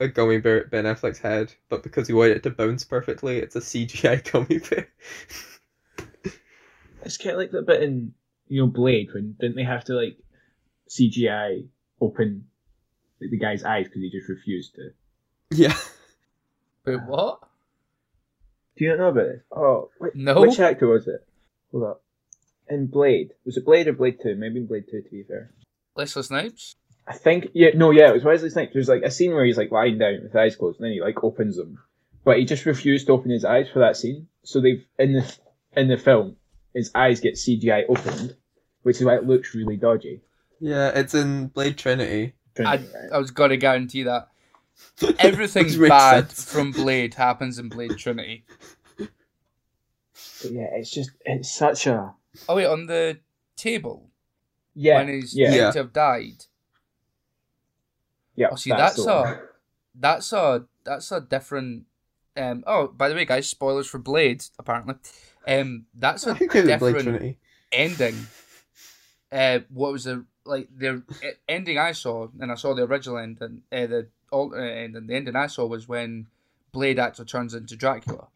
a 0.00 0.08
gummy 0.08 0.38
bear 0.38 0.60
at 0.64 0.70
Ben 0.70 0.84
Affleck's 0.84 1.18
head, 1.18 1.52
but 1.68 1.82
because 1.82 2.06
he 2.08 2.12
wanted 2.14 2.38
it 2.38 2.42
to 2.44 2.50
bounce 2.50 2.84
perfectly, 2.84 3.38
it's 3.38 3.54
a 3.56 3.60
CGI 3.60 4.24
gummy 4.32 4.58
bear. 4.58 4.88
It's 7.02 7.16
kind 7.16 7.30
of 7.30 7.38
like 7.38 7.50
that 7.52 7.66
bit 7.66 7.82
in 7.82 8.12
you 8.48 8.60
know 8.60 8.66
Blade 8.66 9.08
when 9.14 9.34
didn't 9.40 9.56
they 9.56 9.64
have 9.64 9.84
to 9.84 9.94
like 9.94 10.18
CGI 10.90 11.66
open 12.00 12.44
like, 13.20 13.30
the 13.30 13.38
guy's 13.38 13.64
eyes 13.64 13.86
because 13.86 14.02
he 14.02 14.10
just 14.10 14.28
refused 14.28 14.74
to. 14.74 14.90
yeah. 15.50 15.74
Wait, 16.84 17.00
what? 17.06 17.40
Do 18.76 18.84
you 18.84 18.90
not 18.90 18.98
know 18.98 19.08
about 19.08 19.26
this? 19.28 19.42
Oh, 19.50 19.90
wait, 19.98 20.14
No. 20.14 20.40
which 20.42 20.58
actor 20.60 20.88
was 20.88 21.06
it? 21.08 21.26
Hold 21.72 21.84
up. 21.84 22.02
In 22.68 22.86
Blade, 22.86 23.32
was 23.46 23.56
it 23.56 23.64
Blade 23.64 23.88
or 23.88 23.92
Blade 23.94 24.18
Two? 24.22 24.34
Maybe 24.36 24.58
in 24.58 24.66
Blade 24.66 24.84
Two, 24.90 25.00
to 25.02 25.08
be 25.10 25.22
fair. 25.22 25.50
Leslie 25.96 26.22
Snipes? 26.22 26.76
I 27.10 27.14
think 27.14 27.48
yeah, 27.54 27.70
no, 27.74 27.90
yeah, 27.90 28.08
it 28.10 28.14
was 28.14 28.22
Wesley 28.24 28.50
Snipes. 28.50 28.72
There's 28.72 28.88
like 28.88 29.02
a 29.02 29.10
scene 29.10 29.32
where 29.34 29.44
he's 29.44 29.56
like 29.58 29.72
lying 29.72 29.98
down 29.98 30.14
with 30.14 30.22
his 30.22 30.36
eyes 30.36 30.54
closed, 30.54 30.78
and 30.78 30.84
then 30.86 30.92
he 30.92 31.00
like 31.00 31.24
opens 31.24 31.56
them, 31.56 31.78
but 32.24 32.38
he 32.38 32.44
just 32.44 32.66
refused 32.66 33.06
to 33.08 33.12
open 33.12 33.30
his 33.32 33.44
eyes 33.44 33.68
for 33.68 33.80
that 33.80 33.96
scene. 33.96 34.28
So 34.44 34.60
they've 34.60 34.84
in 34.96 35.14
the 35.14 35.36
in 35.76 35.88
the 35.88 35.96
film, 35.98 36.36
his 36.72 36.92
eyes 36.94 37.18
get 37.20 37.34
CGI 37.34 37.82
opened, 37.88 38.36
which 38.82 38.98
is 39.00 39.04
why 39.04 39.16
it 39.16 39.26
looks 39.26 39.56
really 39.56 39.76
dodgy. 39.76 40.20
Yeah, 40.60 40.90
it's 40.94 41.14
in 41.14 41.48
Blade 41.48 41.76
Trinity. 41.78 42.34
I, 42.58 42.62
Right. 42.62 42.88
I 43.12 43.18
was 43.18 43.30
going 43.32 43.50
to 43.50 43.56
guarantee 43.56 44.02
that. 44.04 44.28
Everything 45.18 45.66
bad 45.88 46.30
sense. 46.30 46.52
from 46.52 46.70
Blade 46.72 47.14
happens 47.14 47.58
in 47.58 47.68
Blade 47.70 47.96
Trinity. 47.98 48.44
But 48.96 50.52
yeah, 50.52 50.68
it's 50.74 50.90
just 50.90 51.10
it's 51.24 51.50
such 51.50 51.86
a 51.86 52.14
Oh, 52.48 52.54
wait, 52.56 52.66
on 52.66 52.86
the 52.86 53.18
table. 53.56 54.10
Yeah, 54.74 54.98
when 54.98 55.08
he's 55.08 55.36
yeah, 55.36 55.48
meant 55.50 55.60
Yeah. 55.60 55.70
to 55.72 55.78
have 55.78 55.92
died. 55.92 56.44
Yeah. 58.40 58.48
Oh, 58.52 58.56
see, 58.56 58.70
that's, 58.70 58.96
the 58.96 59.12
a 59.12 59.40
that's 59.94 60.32
a 60.32 60.64
that's 60.84 61.12
a 61.12 61.20
different. 61.20 61.84
Um. 62.36 62.64
Oh, 62.66 62.88
by 62.88 63.10
the 63.10 63.14
way, 63.14 63.26
guys, 63.26 63.46
spoilers 63.48 63.86
for 63.86 63.98
Blade. 63.98 64.42
Apparently, 64.58 64.94
um, 65.46 65.84
that's 65.94 66.26
a 66.26 66.30
I 66.30 66.34
think 66.34 66.54
it's 66.54 66.78
Blade 66.78 66.94
different 66.94 67.36
ending. 67.70 68.16
Uh, 69.30 69.58
what 69.68 69.92
was 69.92 70.04
the 70.04 70.24
like 70.46 70.68
the 70.74 71.02
ending 71.48 71.76
I 71.76 71.92
saw, 71.92 72.28
and 72.40 72.50
I 72.50 72.54
saw 72.54 72.72
the 72.74 72.84
original 72.84 73.18
ending. 73.18 73.62
Uh, 73.70 73.86
the 73.86 74.08
alternate 74.32 74.72
ending. 74.72 75.06
The 75.06 75.16
ending 75.16 75.36
I 75.36 75.46
saw 75.46 75.66
was 75.66 75.86
when 75.86 76.26
Blade 76.72 76.98
actually 76.98 77.26
turns 77.26 77.52
into 77.52 77.76
Dracula. 77.76 78.28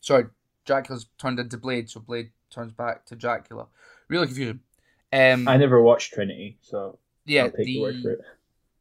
Sorry, 0.00 0.24
Dracula's 0.64 1.06
turned 1.18 1.38
into 1.38 1.56
Blade, 1.56 1.88
so 1.88 2.00
Blade 2.00 2.30
turns 2.50 2.72
back 2.72 3.06
to 3.06 3.14
Dracula. 3.14 3.68
Really 4.08 4.26
confusing. 4.26 4.60
Um, 5.12 5.46
I 5.46 5.56
never 5.56 5.80
watched 5.80 6.14
Trinity, 6.14 6.58
so 6.60 6.98
yeah, 7.26 7.44
I'll 7.44 7.50
take 7.52 7.66
the 7.66 8.18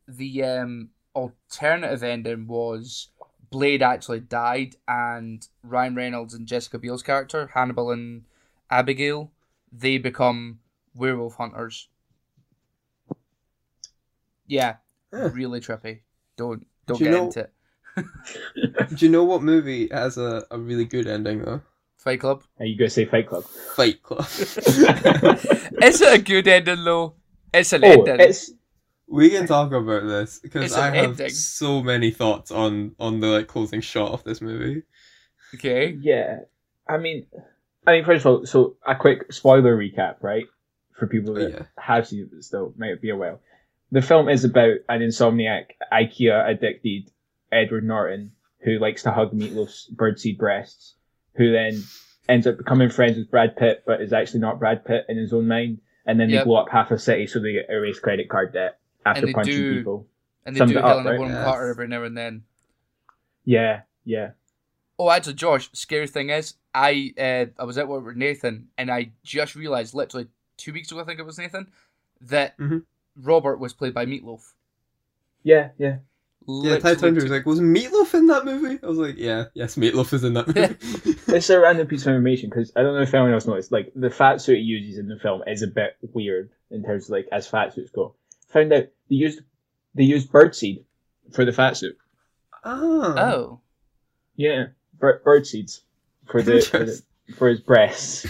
the 0.07 0.43
um 0.43 0.89
alternative 1.15 2.03
ending 2.03 2.47
was 2.47 3.09
Blade 3.49 3.81
actually 3.81 4.19
died, 4.19 4.75
and 4.87 5.47
Ryan 5.63 5.95
Reynolds 5.95 6.33
and 6.33 6.47
Jessica 6.47 6.77
Biel's 6.79 7.03
character 7.03 7.51
Hannibal 7.53 7.91
and 7.91 8.23
Abigail 8.69 9.31
they 9.71 9.97
become 9.97 10.59
werewolf 10.93 11.35
hunters. 11.35 11.89
Yeah, 14.47 14.75
Huh. 15.13 15.29
really 15.33 15.59
trippy. 15.59 15.99
Don't 16.37 16.65
don't 16.85 16.97
Do 16.97 17.03
get 17.05 17.11
know- 17.11 17.25
into 17.25 17.39
it. 17.41 17.51
Do 18.97 19.05
you 19.05 19.09
know 19.11 19.23
what 19.23 19.41
movie 19.41 19.87
has 19.91 20.17
a, 20.17 20.45
a 20.51 20.59
really 20.59 20.85
good 20.85 21.07
ending 21.07 21.41
though? 21.43 21.61
Fight 21.97 22.19
Club. 22.19 22.43
Are 22.59 22.65
you 22.65 22.77
gonna 22.77 22.89
say 22.89 23.05
Fight 23.05 23.27
Club? 23.27 23.45
Fight 23.45 24.03
Club. 24.03 24.25
Is 24.29 26.01
it 26.01 26.19
a 26.19 26.21
good 26.21 26.47
ending 26.47 26.83
though? 26.83 27.15
It's 27.53 27.71
an 27.73 27.85
oh, 27.85 27.91
ending. 28.03 28.19
it's 28.19 28.51
we 29.07 29.29
can 29.29 29.47
talk 29.47 29.71
about 29.71 30.05
this 30.07 30.39
because 30.39 30.73
I 30.73 30.89
have 30.95 31.19
ending. 31.19 31.29
so 31.29 31.81
many 31.83 32.11
thoughts 32.11 32.51
on 32.51 32.95
on 32.99 33.19
the 33.19 33.27
like 33.27 33.47
closing 33.47 33.81
shot 33.81 34.11
of 34.11 34.23
this 34.23 34.41
movie. 34.41 34.83
Okay. 35.53 35.97
yeah. 35.99 36.39
I 36.87 36.97
mean, 36.97 37.25
I 37.87 37.93
mean, 37.93 38.05
first 38.05 38.25
of 38.25 38.31
all, 38.31 38.45
so 38.45 38.77
a 38.85 38.95
quick 38.95 39.31
spoiler 39.31 39.75
recap, 39.77 40.15
right? 40.21 40.45
For 40.97 41.07
people 41.07 41.31
oh, 41.31 41.39
that 41.39 41.51
Yeah. 41.51 41.61
have 41.77 42.07
seen 42.07 42.23
it 42.23 42.29
but 42.31 42.43
still 42.43 42.73
might 42.77 43.01
be 43.01 43.09
a 43.09 43.15
while. 43.15 43.39
The 43.91 44.01
film 44.01 44.27
is 44.29 44.43
about 44.43 44.77
an 44.89 45.01
insomniac, 45.01 45.65
IKEA 45.91 46.49
addicted 46.49 47.11
Edward 47.51 47.83
Norton 47.85 48.31
who 48.63 48.79
likes 48.79 49.03
to 49.03 49.11
hug 49.11 49.31
Meatloaf's 49.31 49.89
birdseed 49.95 50.37
breasts, 50.39 50.95
who 51.35 51.51
then 51.51 51.83
ends 52.27 52.47
up 52.47 52.57
becoming 52.57 52.89
friends 52.89 53.17
with 53.17 53.29
Brad 53.29 53.55
Pitt, 53.55 53.83
but 53.85 54.01
is 54.01 54.11
actually 54.11 54.39
not 54.39 54.59
Brad 54.59 54.83
Pitt 54.83 55.05
in 55.07 55.17
his 55.17 55.31
own 55.31 55.47
mind. 55.47 55.79
And 56.07 56.19
then 56.19 56.29
Yep. 56.29 56.41
they 56.41 56.45
blow 56.45 56.57
up 56.57 56.69
half 56.71 56.91
a 56.91 56.97
city 56.97 57.27
so 57.27 57.39
they 57.39 57.59
erase 57.69 57.99
credit 57.99 58.27
card 58.29 58.53
debt 58.53 58.79
after 59.05 59.19
And 59.19 59.27
they 59.29 59.33
punching 59.33 59.55
do- 59.55 59.77
people. 59.77 60.07
And 60.45 60.55
they 60.55 60.59
Sums 60.59 60.71
do 60.73 60.77
it 60.77 60.83
up, 60.83 60.89
Helena 60.89 61.09
right? 61.11 61.17
Bonham 61.17 61.35
Yes. 61.35 61.45
Carter 61.45 61.67
every 61.69 61.87
now 61.87 62.03
and 62.03 62.17
then. 62.17 62.43
Yeah, 63.45 63.81
yeah. 64.03 64.31
Oh, 64.99 65.09
actually, 65.09 65.33
Josh. 65.33 65.69
Scary 65.73 66.07
thing 66.07 66.29
is, 66.29 66.53
I 66.73 67.13
uh, 67.17 67.45
I 67.61 67.65
was 67.65 67.77
at 67.77 67.87
work 67.87 68.05
with 68.05 68.15
Nathan, 68.15 68.67
and 68.77 68.89
I 68.91 69.11
just 69.23 69.55
realized, 69.55 69.93
literally 69.93 70.27
two 70.57 70.71
weeks 70.73 70.91
ago, 70.91 71.01
I 71.01 71.03
think 71.03 71.19
it 71.19 71.25
was 71.25 71.37
Nathan, 71.37 71.67
that 72.21 72.57
Mhm. 72.57 72.83
Robert 73.17 73.59
was 73.59 73.73
played 73.73 73.93
by 73.93 74.05
Meatloaf. 74.05 74.53
Yeah, 75.43 75.69
yeah. 75.77 75.97
Yeah, 76.47 76.77
Ty 76.77 76.89
Literally 76.91 76.95
Tundra 76.97 77.23
was 77.23 77.31
like, 77.31 77.45
"Was 77.47 77.59
Meatloaf 77.59 78.13
in 78.13 78.27
that 78.27 78.45
movie?" 78.45 78.77
I 78.83 78.85
was 78.85 78.99
like, 78.99 79.15
"Yeah, 79.17 79.45
yes, 79.55 79.75
Meatloaf 79.77 80.13
is 80.13 80.23
in 80.23 80.33
that 80.35 80.47
movie." 80.47 81.15
It's 81.35 81.49
a 81.49 81.59
random 81.59 81.87
piece 81.87 82.03
of 82.03 82.09
information 82.09 82.49
because 82.51 82.71
I 82.75 82.83
don't 82.83 82.93
know 82.95 83.01
if 83.01 83.13
anyone 83.13 83.33
else 83.33 83.47
noticed. 83.47 83.71
Like 83.71 83.91
the 83.95 84.11
fat 84.11 84.41
suit 84.41 84.57
he 84.59 84.63
uses 84.63 84.99
in 84.99 85.07
the 85.07 85.17
film 85.17 85.41
is 85.47 85.63
a 85.63 85.67
bit 85.67 85.97
weird 86.13 86.51
in 86.69 86.83
terms 86.83 87.05
of 87.05 87.09
like 87.09 87.27
as 87.31 87.47
fat 87.47 87.73
suits 87.73 87.89
go. 87.89 88.13
Found 88.55 88.71
out 88.71 88.85
they 89.09 89.15
used 89.17 89.41
they 89.95 90.03
used 90.05 90.31
birdseed 90.31 90.85
for 91.33 91.43
the 91.43 91.51
fat 91.51 91.75
suit. 91.75 91.97
ah, 92.63 93.13
Oh, 93.33 93.59
Yeah, 94.37 94.67
bir- 94.97 95.21
bird 95.25 95.45
seeds 95.45 95.81
for 96.31 96.41
the, 96.41 96.61
for 96.61 96.79
the 96.85 97.01
for 97.35 97.49
his 97.49 97.59
breasts. 97.59 98.25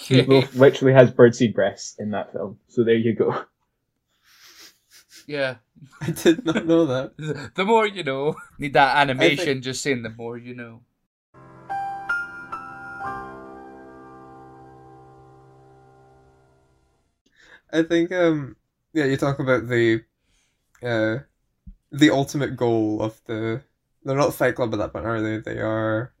okay. 0.00 0.24
Meatloaf 0.24 0.54
literally 0.56 0.94
has 0.94 1.10
birdseed 1.10 1.52
breasts 1.54 1.96
in 1.98 2.12
that 2.12 2.32
film. 2.32 2.58
So 2.68 2.84
there 2.84 2.94
you 2.96 3.14
go. 3.14 3.44
yeah. 5.26 5.56
I 6.00 6.10
did 6.12 6.42
not 6.46 6.64
know 6.64 6.86
that. 6.86 7.52
The 7.54 7.64
more 7.66 7.86
you 7.86 8.02
know. 8.02 8.36
Need 8.58 8.72
that 8.72 8.96
animation. 8.96 9.60
Just 9.60 9.82
saying, 9.82 10.02
the 10.02 10.08
more 10.08 10.38
you 10.38 10.54
know. 10.54 10.80
I 17.72 17.82
think, 17.82 18.10
um, 18.12 18.56
yeah, 18.92 19.04
you 19.04 19.16
talk 19.16 19.38
about 19.38 19.68
the, 19.68 20.02
uh, 20.82 21.18
the 21.92 22.10
ultimate 22.10 22.56
goal 22.56 23.00
of 23.02 23.20
the. 23.26 23.62
They're 24.04 24.16
not 24.16 24.34
Fight 24.34 24.54
Club 24.54 24.72
at 24.72 24.78
that 24.78 24.92
point, 24.92 25.04
are 25.06 25.20
they? 25.20 25.38
They 25.38 25.58
are 25.60 26.12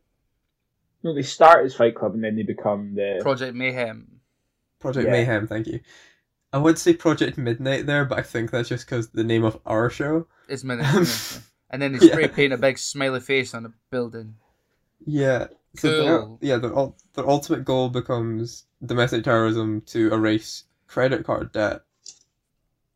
No, 1.02 1.14
they 1.14 1.22
start 1.22 1.64
as 1.64 1.74
Fight 1.74 1.94
Club 1.94 2.14
and 2.14 2.22
then 2.22 2.36
they 2.36 2.42
become 2.42 2.94
the. 2.94 3.18
Project 3.22 3.54
Mayhem. 3.54 4.20
Project 4.80 5.06
Yeah. 5.06 5.12
Mayhem. 5.12 5.46
Thank 5.46 5.66
you. 5.66 5.80
I 6.52 6.58
would 6.58 6.78
say 6.78 6.92
Project 6.94 7.38
Midnight 7.38 7.86
there, 7.86 8.04
but 8.04 8.18
I 8.18 8.22
think 8.22 8.50
that's 8.50 8.68
just 8.68 8.84
because 8.86 9.08
the 9.10 9.24
name 9.24 9.44
of 9.44 9.58
our 9.64 9.88
show. 9.88 10.26
It's 10.48 10.64
Midnight. 10.64 11.40
and 11.70 11.80
then 11.80 11.92
they 11.92 12.06
spray 12.06 12.22
Yeah. 12.22 12.28
paint 12.34 12.52
a 12.52 12.58
big 12.58 12.76
smiley 12.76 13.20
face 13.20 13.54
on 13.54 13.64
a 13.66 13.72
building. 13.90 14.34
Yeah. 15.06 15.46
So 15.76 16.02
their, 16.04 16.18
Cool. 16.18 16.38
yeah, 16.42 16.56
their, 16.58 16.76
ul- 16.76 16.96
their 17.14 17.28
ultimate 17.28 17.64
goal 17.64 17.88
becomes 17.88 18.64
domestic 18.84 19.24
terrorism 19.24 19.80
to 19.86 20.12
erase 20.12 20.64
credit 20.88 21.24
card 21.24 21.52
debt. 21.52 21.82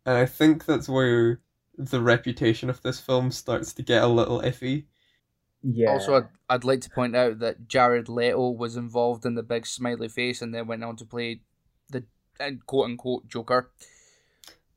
And 0.06 0.16
I 0.16 0.26
think 0.26 0.64
that's 0.66 0.88
where 0.88 1.40
the 1.76 2.00
reputation 2.00 2.70
of 2.70 2.82
this 2.82 3.00
film 3.00 3.30
starts 3.30 3.72
to 3.74 3.82
get 3.82 4.02
a 4.02 4.06
little 4.06 4.40
iffy. 4.40 4.84
yeah. 5.62 5.90
Also, 5.90 6.14
I'd, 6.16 6.28
I'd 6.48 6.64
like 6.64 6.80
to 6.82 6.90
point 6.90 7.16
out 7.16 7.38
that 7.40 7.66
Jared 7.68 8.08
Leto 8.08 8.50
was 8.50 8.76
involved 8.76 9.24
in 9.26 9.34
the 9.34 9.42
big 9.42 9.66
smiley 9.66 10.08
face 10.08 10.42
and 10.42 10.54
then 10.54 10.66
went 10.66 10.84
on 10.84 10.96
to 10.96 11.04
play 11.04 11.40
the 11.90 12.04
uh, 12.38 12.50
quote 12.66 12.86
unquote 12.90 13.28
Joker. 13.28 13.70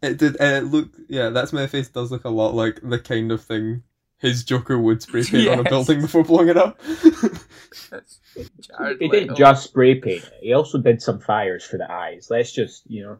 It 0.01 0.17
did, 0.17 0.37
and 0.39 0.65
it 0.65 0.69
looked, 0.71 0.99
yeah, 1.09 1.29
that's 1.29 1.51
my 1.53 1.67
face 1.67 1.89
does 1.89 2.11
look 2.11 2.23
a 2.23 2.29
lot 2.29 2.53
like 2.53 2.79
the 2.83 2.99
kind 2.99 3.31
of 3.31 3.43
thing 3.43 3.83
his 4.19 4.43
Joker 4.43 4.77
would 4.79 5.01
spray 5.01 5.23
paint 5.23 5.49
on 5.49 5.59
a 5.59 5.63
building 5.63 6.01
before 6.01 6.23
blowing 6.23 6.49
it 6.49 6.57
up. 6.57 6.79
Jared 7.91 8.97
he 8.99 9.07
didn't 9.07 9.35
just 9.35 9.63
spray 9.65 9.95
paint 9.95 10.23
it. 10.23 10.33
He 10.41 10.53
also 10.53 10.77
did 10.79 11.01
some 11.01 11.19
fires 11.19 11.63
for 11.63 11.77
the 11.77 11.91
eyes. 11.91 12.27
Let's 12.29 12.51
just 12.51 12.83
you 12.89 13.03
know. 13.03 13.17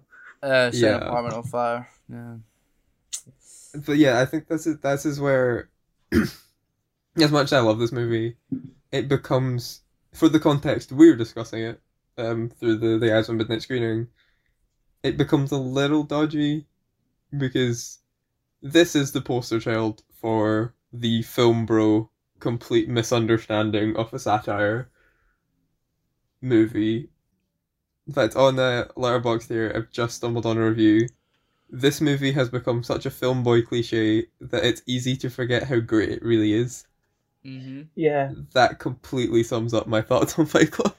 uh, 0.48 0.72
set 0.72 0.82
Yeah. 0.82 0.98
an 0.98 1.04
apartment 1.04 1.36
on 1.36 1.44
fire. 1.44 1.88
Yeah. 2.12 2.36
but 3.86 3.98
yeah, 3.98 4.20
I 4.20 4.26
think 4.26 4.48
this 4.48 4.68
is 4.68 4.80
this 4.80 5.06
is 5.06 5.20
where, 5.20 5.70
as 6.12 7.32
much 7.32 7.46
as 7.46 7.54
I 7.54 7.60
love 7.60 7.80
this 7.80 7.92
movie, 7.92 8.38
it 8.92 9.08
becomes 9.08 9.82
for 10.14 10.30
the 10.30 10.40
context 10.40 10.92
we're 10.92 11.16
discussing 11.16 11.62
it 11.64 11.82
um 12.18 12.50
through 12.50 12.78
the 12.78 12.98
the 12.98 13.16
eyes 13.16 13.30
on 13.30 13.38
midnight 13.38 13.62
screening, 13.62 14.08
it 15.04 15.18
becomes 15.18 15.52
a 15.52 15.58
little 15.58 16.04
dodgy 16.04 16.66
because 17.38 18.00
this 18.62 18.96
is 18.96 19.12
the 19.12 19.22
poster 19.22 19.60
child 19.60 20.04
for 20.22 20.74
the 20.94 21.22
film 21.24 21.66
bro 21.66 22.10
complete 22.40 22.88
misunderstanding 22.90 23.96
of 23.98 24.14
a 24.14 24.20
satire 24.20 24.90
movie. 26.42 27.10
In 28.08 28.14
fact, 28.14 28.36
on 28.36 28.56
the 28.56 28.90
Letterboxd 28.96 29.50
here, 29.50 29.72
I've 29.76 29.92
just 29.92 30.16
stumbled 30.18 30.46
on 30.46 30.58
a 30.58 30.66
review. 30.70 31.08
This 31.70 32.00
movie 32.02 32.32
has 32.32 32.50
become 32.50 32.84
such 32.84 33.06
a 33.06 33.10
film 33.12 33.44
boy 33.44 33.62
cliche 33.62 34.28
that 34.40 34.64
it's 34.66 34.82
easy 34.86 35.16
to 35.18 35.30
forget 35.30 35.64
how 35.64 35.80
great 35.80 36.10
it 36.10 36.24
really 36.24 36.54
is. 36.54 36.86
Mm-hmm. 37.46 37.84
Yeah, 37.96 38.32
That 38.54 38.80
completely 38.80 39.44
sums 39.44 39.74
up 39.74 39.88
my 39.88 40.02
thoughts 40.10 40.38
on 40.38 40.46
Fight 40.46 40.72
Club. 40.72 40.96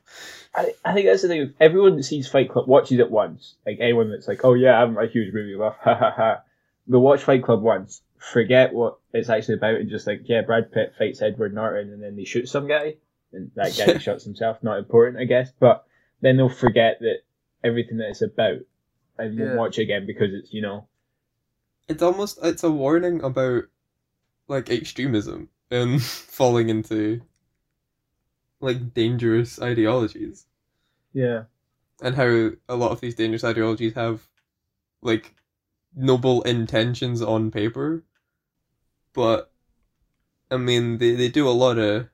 I, 0.55 0.73
I 0.85 0.95
think 0.95 1.07
that's 1.07 1.23
the 1.23 1.29
thing. 1.29 1.55
Everyone 1.61 1.97
that 1.97 2.03
sees 2.05 2.29
Fight 2.29 2.51
Club 2.51 2.67
watches 2.67 2.99
it 2.99 3.11
once. 3.11 3.55
Like 3.67 3.79
anyone 3.81 4.11
that's 4.11 4.29
like, 4.29 4.45
oh 4.45 4.55
yeah, 4.55 4.81
I'm 4.83 4.97
a 4.97 5.07
huge 5.07 5.33
movie 5.35 5.57
buff, 5.57 5.77
ha 5.83 5.95
ha 5.95 6.11
ha. 6.17 6.43
They'll 6.87 7.01
watch 7.01 7.23
Fight 7.23 7.43
Club 7.45 7.63
once, 7.63 8.01
forget 8.19 8.73
what 8.73 8.99
it's 9.13 9.29
actually 9.29 9.57
about, 9.57 9.75
and 9.77 9.91
just 9.91 10.07
like, 10.07 10.23
yeah, 10.25 10.41
Brad 10.43 10.73
Pitt 10.73 10.95
fights 10.99 11.21
Edward 11.21 11.55
Norton, 11.55 11.93
and 11.93 12.03
then 12.03 12.17
they 12.17 12.25
shoot 12.25 12.49
some 12.49 12.67
guy, 12.67 12.95
and 13.33 13.51
that 13.57 13.77
guy 13.77 13.85
Yeah. 13.93 13.99
shoots 13.99 14.25
himself. 14.25 14.63
Not 14.63 14.79
important, 14.79 15.21
I 15.21 15.25
guess, 15.25 15.51
but 15.61 15.85
then 16.23 16.37
they'll 16.39 16.49
forget 16.49 16.99
that 17.01 17.19
everything 17.63 17.99
that 17.99 18.09
it's 18.09 18.23
about, 18.23 18.61
and 19.19 19.39
won't 19.39 19.51
Yeah. 19.51 19.57
watch 19.57 19.79
again 19.79 20.07
because 20.07 20.33
it's 20.33 20.53
you 20.53 20.63
know, 20.63 20.89
It's 21.89 22.03
almost 22.03 22.39
it's 22.43 22.63
a 22.63 22.71
warning 22.71 23.21
about 23.23 23.65
like 24.49 24.71
extremism 24.71 25.51
and 25.71 26.03
falling 26.05 26.69
into 26.71 27.23
like 28.61 28.95
dangerous 28.95 29.61
ideologies. 29.61 30.47
yeah, 31.13 31.45
and 32.03 32.15
how 32.17 32.51
a 32.69 32.75
lot 32.77 32.91
of 32.93 33.01
these 33.01 33.15
dangerous 33.15 33.45
ideologies 33.45 33.95
have 33.95 34.27
like 35.03 35.35
noble 35.97 36.43
intentions 36.43 37.23
on 37.23 37.51
paper 37.51 38.05
but 39.13 39.51
i 40.51 40.57
mean 40.57 40.99
they, 40.99 41.15
they 41.15 41.29
do 41.29 41.49
a 41.49 41.51
lot 41.51 41.79
of 41.79 42.09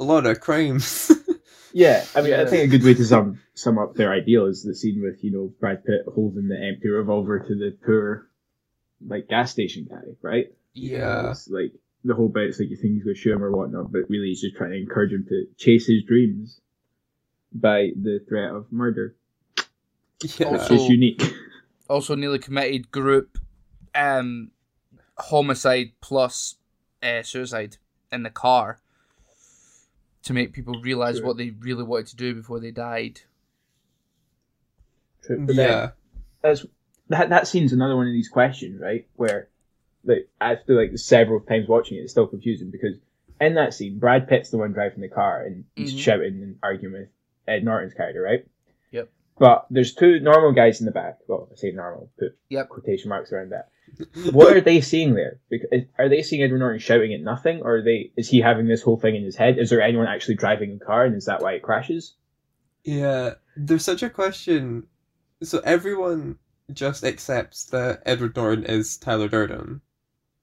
a 0.00 0.04
lot 0.04 0.26
of 0.26 0.40
crimes 0.40 1.10
Yeah, 1.72 2.04
I 2.14 2.22
mean, 2.22 2.34
I 2.34 2.44
think 2.46 2.64
a 2.64 2.66
good 2.78 2.84
way 2.84 2.94
to 2.94 3.04
sum 3.04 3.40
sum 3.54 3.78
up 3.78 3.94
their 3.94 4.12
ideal 4.12 4.46
is 4.46 4.62
the 4.64 4.74
scene 4.74 5.00
with 5.02 5.22
you 5.22 5.30
know 5.30 5.52
Brad 5.60 5.84
Pitt 5.84 6.02
holding 6.12 6.48
the 6.48 6.56
empty 6.60 6.88
revolver 6.88 7.38
to 7.38 7.54
the 7.54 7.76
poor, 7.84 8.28
like 9.06 9.28
gas 9.28 9.50
station 9.52 9.86
guy, 9.88 10.02
right? 10.22 10.46
Yeah. 10.72 11.30
It's 11.30 11.48
like 11.48 11.72
the 12.04 12.14
whole 12.14 12.28
bit. 12.28 12.44
It's 12.48 12.58
like 12.58 12.70
you 12.70 12.76
think 12.76 12.94
he's 12.94 13.04
going 13.04 13.14
to 13.14 13.20
shoot 13.20 13.32
him 13.34 13.42
or 13.44 13.50
whatnot, 13.52 13.92
but 13.92 14.08
really 14.08 14.28
he's 14.28 14.40
just 14.40 14.56
trying 14.56 14.70
to 14.70 14.78
encourage 14.78 15.12
him 15.12 15.26
to 15.28 15.46
chase 15.56 15.86
his 15.86 16.02
dreams 16.04 16.60
by 17.52 17.90
the 18.00 18.20
threat 18.28 18.50
of 18.50 18.70
murder, 18.72 19.14
Yeah. 20.38 20.50
which 20.52 20.60
Also- 20.62 20.74
is 20.74 20.88
unique. 20.88 21.22
Also, 21.88 22.14
nearly 22.14 22.38
committed 22.38 22.92
group, 22.92 23.36
um, 23.96 24.52
homicide 25.18 25.90
plus 26.00 26.54
uh, 27.02 27.20
suicide 27.24 27.78
in 28.12 28.22
the 28.22 28.30
car 28.30 28.78
to 30.24 30.32
make 30.32 30.52
people 30.52 30.80
realize 30.82 31.18
True. 31.18 31.26
what 31.28 31.36
they 31.36 31.50
really 31.50 31.82
wanted 31.82 32.08
to 32.08 32.16
do 32.16 32.34
before 32.34 32.60
they 32.60 32.70
died. 32.70 33.20
But 35.28 35.46
then 35.48 35.56
yeah. 35.56 35.90
that's 36.42 36.64
that 37.08 37.28
that 37.30 37.46
scene's 37.46 37.72
another 37.72 37.96
one 37.96 38.06
of 38.06 38.12
these 38.12 38.28
questions, 38.28 38.80
right? 38.80 39.06
Where 39.16 39.48
like 40.04 40.28
after 40.40 40.74
like 40.74 40.96
several 40.98 41.40
times 41.40 41.68
watching 41.68 41.98
it, 41.98 42.02
it's 42.02 42.12
still 42.12 42.26
confusing 42.26 42.70
because 42.70 42.96
in 43.40 43.54
that 43.54 43.74
scene, 43.74 43.98
Brad 43.98 44.28
Pitt's 44.28 44.50
the 44.50 44.58
one 44.58 44.72
driving 44.72 45.00
the 45.00 45.08
car 45.08 45.42
and 45.42 45.64
he's 45.76 45.94
Mhm. 45.94 45.98
shouting 45.98 46.42
and 46.42 46.58
arguing 46.62 46.92
with 46.94 47.08
Ed 47.46 47.64
Norton's 47.64 47.94
character, 47.94 48.20
right? 48.22 48.46
Yep. 49.40 49.48
But 49.48 49.66
there's 49.70 49.94
two 49.94 50.20
normal 50.20 50.52
guys 50.52 50.80
in 50.80 50.86
the 50.86 50.92
back. 50.92 51.18
Well, 51.26 51.48
I 51.50 51.56
say 51.56 51.72
normal, 51.72 52.10
put 52.18 52.36
Yep. 52.50 52.68
quotation 52.68 53.08
marks 53.08 53.32
around 53.32 53.50
that. 53.50 53.70
What 54.32 54.56
are 54.56 54.60
they 54.60 54.80
seeing 54.80 55.14
there? 55.14 55.40
Because 55.48 55.68
are 55.98 56.08
they 56.08 56.22
seeing 56.22 56.42
Edward 56.42 56.58
Norton 56.58 56.78
shouting 56.78 57.12
at 57.12 57.20
nothing, 57.22 57.60
or 57.62 57.76
are 57.78 57.82
they 57.82 58.12
is 58.16 58.28
he 58.28 58.40
having 58.40 58.68
this 58.68 58.82
whole 58.82 58.96
thing 58.98 59.16
in 59.16 59.24
his 59.24 59.36
head? 59.36 59.58
Is 59.58 59.70
there 59.70 59.82
anyone 59.82 60.06
actually 60.06 60.36
driving 60.36 60.78
the 60.78 60.84
car, 60.84 61.04
and 61.04 61.16
is 61.16 61.24
that 61.24 61.42
why 61.42 61.54
it 61.54 61.62
crashes? 61.62 62.14
Yeah, 62.84 63.34
there's 63.56 63.84
such 63.84 64.02
a 64.02 64.10
question. 64.10 64.86
So 65.42 65.58
everyone 65.64 66.36
just 66.72 67.02
accepts 67.02 67.64
that 67.64 68.02
Edward 68.06 68.36
Norton 68.36 68.64
is 68.64 68.96
Tyler 68.96 69.28
Durden. 69.28 69.80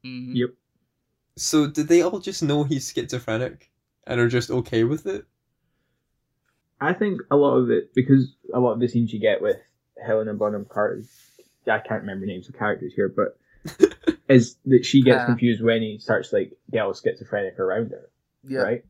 hmm 0.04 0.36
Yep. 0.36 0.50
So 1.38 1.68
did 1.68 1.88
they 1.88 2.02
all 2.02 2.20
just 2.20 2.44
know 2.44 2.64
he's 2.64 2.92
schizophrenic 2.92 3.70
and 4.06 4.20
are 4.20 4.28
just 4.28 4.50
okay 4.52 4.84
with 4.84 5.06
it? 5.06 5.26
I 6.80 6.94
think 6.94 7.22
a 7.32 7.36
lot 7.36 7.56
of 7.58 7.72
it 7.72 7.94
because 7.94 8.36
a 8.54 8.60
lot 8.60 8.74
of 8.74 8.80
the 8.80 8.88
scenes 8.88 9.12
you 9.14 9.20
get 9.20 9.42
with 9.42 9.58
Helena 10.06 10.34
Bonham 10.34 10.66
Carter, 10.66 11.04
I 11.68 11.80
can't 11.80 12.02
remember 12.02 12.26
names 12.26 12.48
of 12.48 12.56
characters 12.58 12.94
here, 12.96 13.10
but 13.10 13.38
is 14.30 14.58
that 14.66 14.86
she 14.86 15.02
gets 15.02 15.22
Ah. 15.24 15.26
confused 15.26 15.64
when 15.64 15.82
he 15.82 15.98
starts 15.98 16.32
like 16.32 16.54
get 16.72 16.82
all 16.84 16.94
schizophrenic 16.94 17.60
around 17.60 17.92
her, 17.92 18.10
Yeah. 18.48 18.60
right? 18.60 18.86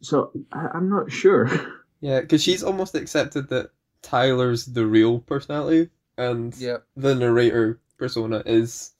So 0.00 0.32
I, 0.52 0.68
I'm 0.74 0.88
not 0.88 1.10
sure. 1.12 1.48
Yeah, 2.00 2.20
because 2.20 2.42
she's 2.42 2.64
almost 2.64 2.96
accepted 2.96 3.48
that 3.50 3.70
Tyler's 4.02 4.66
the 4.66 4.84
real 4.84 5.20
personality 5.20 5.88
and 6.18 6.52
Yeah. 6.58 6.78
the 6.96 7.14
narrator 7.14 7.80
persona 7.96 8.42
is 8.44 8.90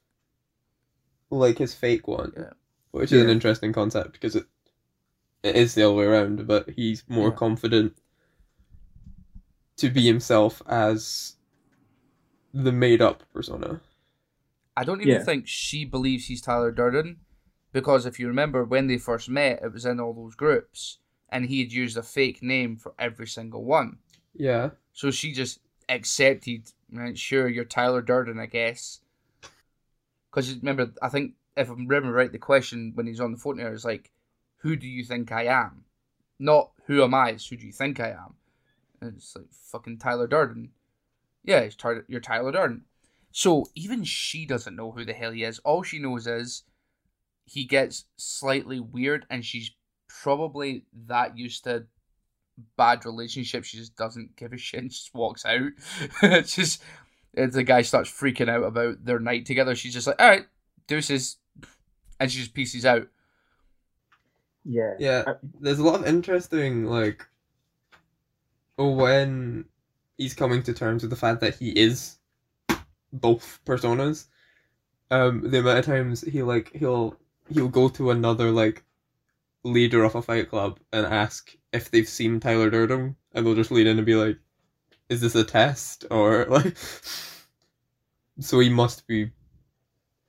like 1.29 1.59
his 1.59 1.75
fake 1.75 2.07
one, 2.07 2.33
Yeah. 2.37 2.51
which 2.93 3.11
is 3.11 3.21
an 3.23 3.29
interesting 3.29 3.73
concept 3.73 4.13
because 4.13 4.37
it 4.37 4.45
it 5.43 5.57
is 5.57 5.75
the 5.75 5.85
other 5.85 5.95
way 5.95 6.05
around, 6.05 6.47
but 6.47 6.71
he's 6.71 7.05
more 7.09 7.31
Yeah. 7.31 7.37
confident 7.37 7.97
to 9.77 9.91
be 9.91 10.07
himself 10.07 10.63
as 10.67 11.37
the 12.55 12.73
made 12.73 13.01
up 13.03 13.23
persona. 13.33 13.81
I 14.77 14.85
don't 14.85 15.01
even 15.03 15.19
Yeah. 15.19 15.25
think 15.25 15.47
she 15.47 15.85
believes 15.85 16.27
he's 16.27 16.41
Tyler 16.43 16.71
Durden 16.71 17.21
because 17.73 18.07
if 18.07 18.19
you 18.19 18.27
remember 18.27 18.65
when 18.65 18.87
they 18.87 18.99
first 18.99 19.29
met, 19.29 19.63
it 19.63 19.73
was 19.73 19.85
in 19.85 20.01
all 20.01 20.13
those 20.15 20.35
groups 20.35 20.99
and 21.29 21.47
he 21.47 21.61
had 21.61 21.73
used 21.73 21.97
a 21.97 22.03
fake 22.03 22.43
name 22.43 22.77
for 22.77 22.95
every 22.99 23.27
single 23.27 23.65
one. 23.65 23.99
Yeah. 24.35 24.71
So 24.93 25.11
she 25.11 25.33
just 25.33 25.61
accepted, 25.89 26.73
right, 26.91 27.17
sure, 27.19 27.49
you're 27.49 27.65
Tyler 27.65 28.03
Durden, 28.03 28.39
I 28.39 28.47
guess. 28.47 29.01
Because 30.31 30.55
remember, 30.57 30.93
I 31.03 31.09
think, 31.09 31.35
if 31.57 31.69
I 31.69 31.73
remember 31.73 32.13
right, 32.13 32.33
the 32.33 32.39
question 32.39 32.93
when 32.95 33.07
he's 33.07 33.21
on 33.21 33.33
the 33.33 33.39
phone 33.39 33.59
here 33.59 33.73
is 33.73 33.85
like, 33.85 34.11
who 34.63 34.77
do 34.77 34.87
you 34.87 35.05
think 35.05 35.33
I 35.33 35.45
am? 35.45 35.85
Not 36.39 36.71
who 36.87 37.03
am 37.03 37.15
I, 37.15 37.31
it's 37.31 37.47
who 37.47 37.57
do 37.57 37.67
you 37.67 37.73
think 37.73 38.01
I 38.01 38.11
am? 38.11 38.35
And 39.01 39.17
it's 39.17 39.37
like, 39.37 39.47
fucking 39.51 39.99
Tyler 39.99 40.27
Durden. 40.27 40.71
Yeah, 41.45 41.59
it's 41.59 41.77
Tyler, 41.77 42.05
you're 42.09 42.21
Tyler 42.21 42.53
Durden. 42.53 42.85
So 43.33 43.67
even 43.75 44.05
she 44.05 44.47
doesn't 44.47 44.77
know 44.77 44.93
who 44.93 45.05
the 45.05 45.13
hell 45.13 45.33
he 45.33 45.45
is. 45.45 45.59
All 45.61 45.83
she 45.83 45.99
knows 45.99 46.27
is 46.27 46.63
he 47.45 47.65
gets 47.65 48.05
slightly 48.17 48.79
weird 48.79 49.27
and 49.31 49.45
she's 49.45 49.71
probably 50.09 50.85
that 51.07 51.37
used 51.37 51.65
to 51.65 51.87
bad 52.77 53.05
relationships. 53.05 53.69
She 53.69 53.79
just 53.79 53.97
doesn't 53.97 54.37
give 54.37 54.53
a 54.53 54.59
shit 54.59 54.81
and 54.81 54.91
just 54.91 55.15
walks 55.15 55.45
out. 55.45 55.71
it's 56.23 56.55
just 56.55 56.83
the 57.35 57.65
guy 57.65 57.83
starts 57.83 58.11
freaking 58.11 58.49
out 58.49 58.65
about 58.65 59.05
their 59.05 59.19
night 59.19 59.47
together. 59.47 59.75
She's 59.75 59.95
just 59.95 60.07
like, 60.07 60.21
all 60.21 60.29
right, 60.29 60.47
deuces, 60.87 61.39
and 62.21 62.31
she 62.31 62.41
just 62.41 62.55
pieces 62.55 62.85
out. 62.85 63.09
Yeah. 64.65 64.95
Yeah. 64.99 65.35
There's 65.61 65.79
a 65.79 65.85
lot 65.85 66.01
of 66.01 66.07
interesting 66.07 66.85
like 66.87 67.27
when 68.77 69.65
he's 70.19 70.35
coming 70.35 70.63
to 70.65 70.73
terms 70.73 71.03
with 71.03 71.11
the 71.11 71.17
fact 71.17 71.41
that 71.41 71.57
he 71.57 71.71
is 71.71 72.19
both 73.13 73.61
personas. 73.67 74.27
Um, 75.11 75.51
the 75.51 75.61
amount 75.61 75.81
of 75.81 75.87
times 75.87 76.23
he 76.23 76.43
like 76.43 76.73
he'll 76.75 77.17
he'll 77.51 77.69
go 77.69 77.89
to 77.91 78.11
another 78.11 78.51
like 78.51 78.85
leader 79.65 80.05
of 80.05 80.15
a 80.17 80.23
fight 80.23 80.51
club 80.51 80.81
and 80.93 81.07
ask 81.07 81.57
if 81.73 81.91
they've 81.91 82.09
seen 82.09 82.41
Tyler 82.41 82.71
Durden, 82.71 83.17
and 83.35 83.47
they'll 83.47 83.55
just 83.55 83.71
lean 83.73 83.87
in 83.89 83.99
and 83.99 84.07
be 84.07 84.15
like, 84.17 84.39
"Is 85.09 85.21
this 85.23 85.35
a 85.37 85.45
test?" 85.45 86.07
or 86.11 86.47
like, 86.51 86.77
so 88.41 88.59
he 88.61 88.69
must 88.69 89.07
be 89.07 89.31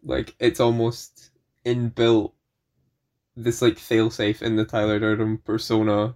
like 0.04 0.36
it's 0.40 0.60
almost 0.60 1.32
inbuilt 1.66 2.34
this 3.36 3.62
like 3.62 3.76
failsafe 3.76 4.42
in 4.42 4.56
the 4.56 4.66
Tyler 4.66 5.00
Durden 5.00 5.38
persona. 5.40 6.16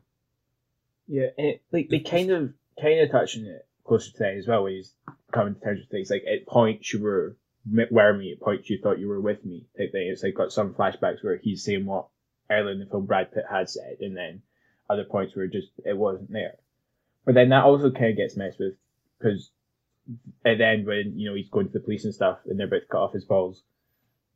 Yeah, 1.08 1.28
and 1.38 1.48
it, 1.48 1.62
like 1.72 1.90
they 1.90 2.00
kind 2.00 2.32
of 2.32 2.54
kind 2.82 3.00
of 3.00 3.12
touch 3.12 3.38
on 3.38 3.46
it 3.46 3.66
closer 3.84 4.12
to 4.12 4.28
end 4.28 4.40
as 4.40 4.48
well 4.48 4.64
when 4.64 4.74
he's 4.74 4.94
coming 5.32 5.56
to 5.56 5.60
terms 5.60 5.80
with 5.80 5.90
things. 5.90 6.10
Like 6.10 6.26
at 6.32 6.46
points 6.46 6.94
you 6.94 7.02
were 7.02 7.38
were 7.92 8.14
me, 8.14 8.34
at 8.34 8.40
points 8.40 8.70
you 8.70 8.80
thought 8.82 9.00
you 9.00 9.08
were 9.08 9.22
with 9.22 9.44
me 9.44 9.66
type 9.78 9.92
thing. 9.92 10.08
It's 10.08 10.24
like 10.24 10.36
got 10.36 10.52
some 10.52 10.74
flashbacks 10.74 11.24
where 11.24 11.38
he's 11.38 11.64
saying 11.64 11.86
what 11.86 12.08
earlier 12.50 12.72
in 12.72 12.80
the 12.80 12.86
film 12.86 13.06
Brad 13.06 13.32
Pitt 13.32 13.46
had 13.50 13.70
said, 13.70 13.98
and 14.02 14.16
then 14.16 14.42
other 14.90 15.04
points 15.04 15.36
where 15.36 15.48
just 15.48 15.70
it 15.86 15.98
wasn't 15.98 16.32
there. 16.32 16.56
But 17.26 17.36
then 17.36 17.50
that 17.50 17.66
also 17.66 17.92
kind 17.92 18.12
of 18.12 18.18
gets 18.18 18.38
messed 18.38 18.60
with 18.60 18.76
because 19.20 19.52
at 20.46 20.60
the 20.60 20.66
end 20.66 20.86
when 20.86 21.14
you 21.18 21.30
know 21.30 21.36
he's 21.36 21.50
going 21.50 21.68
to 21.68 21.74
the 21.74 21.80
police 21.80 22.06
and 22.06 22.14
stuff, 22.14 22.40
and 22.46 22.60
they're 22.60 22.68
about 22.68 22.82
to 22.82 22.88
cut 22.88 23.02
off 23.02 23.14
his 23.14 23.26
balls, 23.26 23.64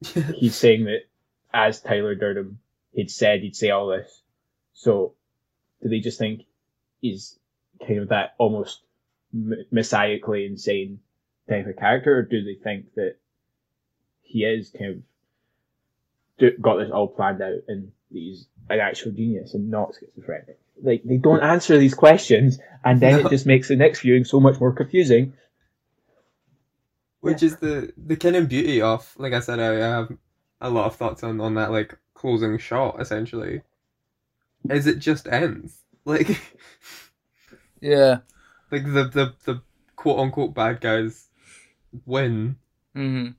he's 0.36 0.56
saying 0.56 0.86
that 0.86 1.02
as 1.54 1.82
Tyler 1.82 2.15
Durden 2.15 2.58
he'd 2.93 3.12
said 3.12 3.41
he'd 3.41 3.56
say 3.56 3.69
all 3.69 3.88
this. 3.88 4.21
So 4.73 5.13
do 5.82 5.89
they 5.89 5.99
just 5.99 6.19
think 6.19 6.41
he's 6.99 7.38
kind 7.86 7.99
of 7.99 8.10
that 8.10 8.36
almost 8.38 8.82
messiahically 9.34 10.45
insane 10.45 10.99
type 11.49 11.67
of 11.67 11.77
character, 11.77 12.17
or 12.17 12.21
do 12.23 12.43
they 12.43 12.56
think 12.62 12.93
that 12.95 13.15
he 14.21 14.43
is 14.43 14.71
kind 14.77 15.04
of 16.39 16.62
got 16.62 16.77
this 16.77 16.91
all 16.91 17.08
planned 17.08 17.41
out 17.41 17.60
and 17.67 17.91
he's 18.12 18.45
an 18.69 18.80
actual 18.80 19.12
genius 19.12 19.54
and 19.54 19.69
not 19.69 19.93
schizophrenic? 19.99 20.60
Like 20.84 21.04
they 21.04 21.17
don't 21.17 21.43
answer 21.43 21.77
these 21.77 21.93
questions, 21.93 22.60
and 22.84 22.99
then 22.99 23.21
No. 23.21 23.27
it 23.27 23.30
just 23.30 23.45
makes 23.45 23.67
the 23.67 23.75
next 23.75 24.01
viewing 24.01 24.23
so 24.25 24.39
much 24.39 24.60
more 24.60 24.71
confusing. 24.73 25.34
Which 27.19 27.43
is 27.43 27.58
the 27.58 27.93
the 27.97 28.15
kind 28.15 28.36
of 28.36 28.49
beauty 28.49 28.82
of 28.82 29.13
like 29.17 29.34
I 29.34 29.41
said, 29.41 29.60
I 29.60 29.75
have 29.75 30.12
a 30.60 30.69
lot 30.71 30.88
of 30.88 30.95
thoughts 30.95 31.23
on 31.23 31.39
on 31.39 31.54
that 31.56 31.71
like 31.71 31.95
closing 32.22 32.58
shot 32.60 33.02
essentially. 33.02 33.62
Is 34.70 34.86
it 34.88 35.00
just 35.00 35.28
ends 35.28 35.80
like 36.06 36.40
Yeah. 37.82 38.20
like 38.72 38.84
the 38.86 39.06
the 39.06 39.34
the 39.46 39.62
quote 39.96 40.20
unquote 40.20 40.54
bad 40.54 40.82
guys 40.82 41.28
win. 42.06 42.58
hmm 42.94 43.30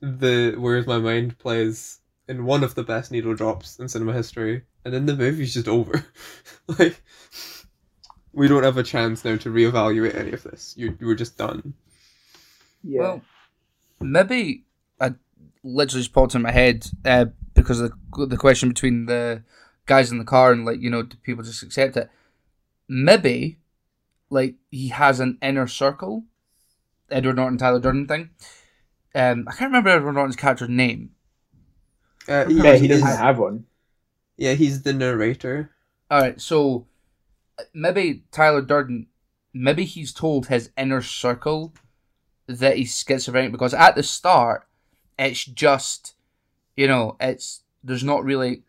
The 0.00 0.54
Where's 0.56 0.86
My 0.86 0.98
Mind 0.98 1.38
plays 1.38 1.98
in 2.28 2.44
one 2.46 2.62
of 2.64 2.74
the 2.74 2.84
best 2.84 3.10
needle 3.10 3.34
drops 3.34 3.78
in 3.78 3.88
cinema 3.88 4.12
history, 4.12 4.62
and 4.84 4.94
then 4.94 5.06
the 5.06 5.16
movie's 5.16 5.54
just 5.54 5.68
over. 5.68 6.06
like 6.78 7.02
we 8.32 8.48
don't 8.48 8.62
have 8.64 8.78
a 8.78 8.82
chance 8.82 9.24
now 9.24 9.36
to 9.36 9.50
reevaluate 9.50 10.14
any 10.14 10.32
of 10.32 10.42
this. 10.44 10.74
You 10.76 10.96
you 11.00 11.06
were 11.06 11.14
just 11.16 11.36
done. 11.36 11.74
Yeah. 12.82 13.00
Well, 13.00 13.22
maybe 14.00 14.64
I 15.00 15.14
literally 15.62 16.02
just 16.02 16.12
popped 16.12 16.34
in 16.34 16.42
my 16.42 16.52
head 16.52 16.86
uh, 17.04 17.26
because 17.54 17.80
of 17.80 17.92
the, 18.16 18.26
the 18.26 18.36
question 18.36 18.68
between 18.68 19.06
the 19.06 19.42
guys 19.86 20.10
in 20.10 20.18
the 20.18 20.24
car 20.24 20.52
and 20.52 20.64
like 20.64 20.80
you 20.80 20.90
know, 20.90 21.02
do 21.02 21.16
people 21.22 21.44
just 21.44 21.62
accept 21.62 21.96
it? 21.96 22.10
Maybe, 22.88 23.58
like 24.30 24.56
he 24.70 24.88
has 24.88 25.20
an 25.20 25.38
inner 25.40 25.66
circle, 25.66 26.24
Edward 27.10 27.36
Norton, 27.36 27.58
Tyler 27.58 27.80
Durden 27.80 28.06
thing. 28.06 28.30
Um, 29.14 29.46
I 29.48 29.52
can't 29.52 29.68
remember 29.70 29.90
Edward 29.90 30.12
Norton's 30.12 30.36
character's 30.36 30.68
name. 30.68 31.10
Uh, 32.28 32.46
yeah, 32.48 32.74
he 32.76 32.88
doesn't 32.88 33.06
have 33.06 33.38
one. 33.38 33.66
Yeah, 34.36 34.54
he's 34.54 34.82
the 34.82 34.92
narrator. 34.92 35.70
All 36.10 36.20
right, 36.20 36.40
so 36.40 36.86
maybe 37.72 38.24
Tyler 38.32 38.62
Durden, 38.62 39.06
maybe 39.52 39.84
he's 39.84 40.12
told 40.12 40.46
his 40.46 40.70
inner 40.76 41.02
circle 41.02 41.74
that 42.46 42.76
he's 42.76 42.98
schizophrenic 42.98 43.52
because 43.52 43.74
at 43.74 43.94
the 43.94 44.02
start, 44.02 44.66
it's 45.18 45.44
just, 45.44 46.14
you 46.76 46.86
know, 46.86 47.16
it's 47.20 47.62
there's 47.82 48.04
not 48.04 48.24
really 48.24 48.62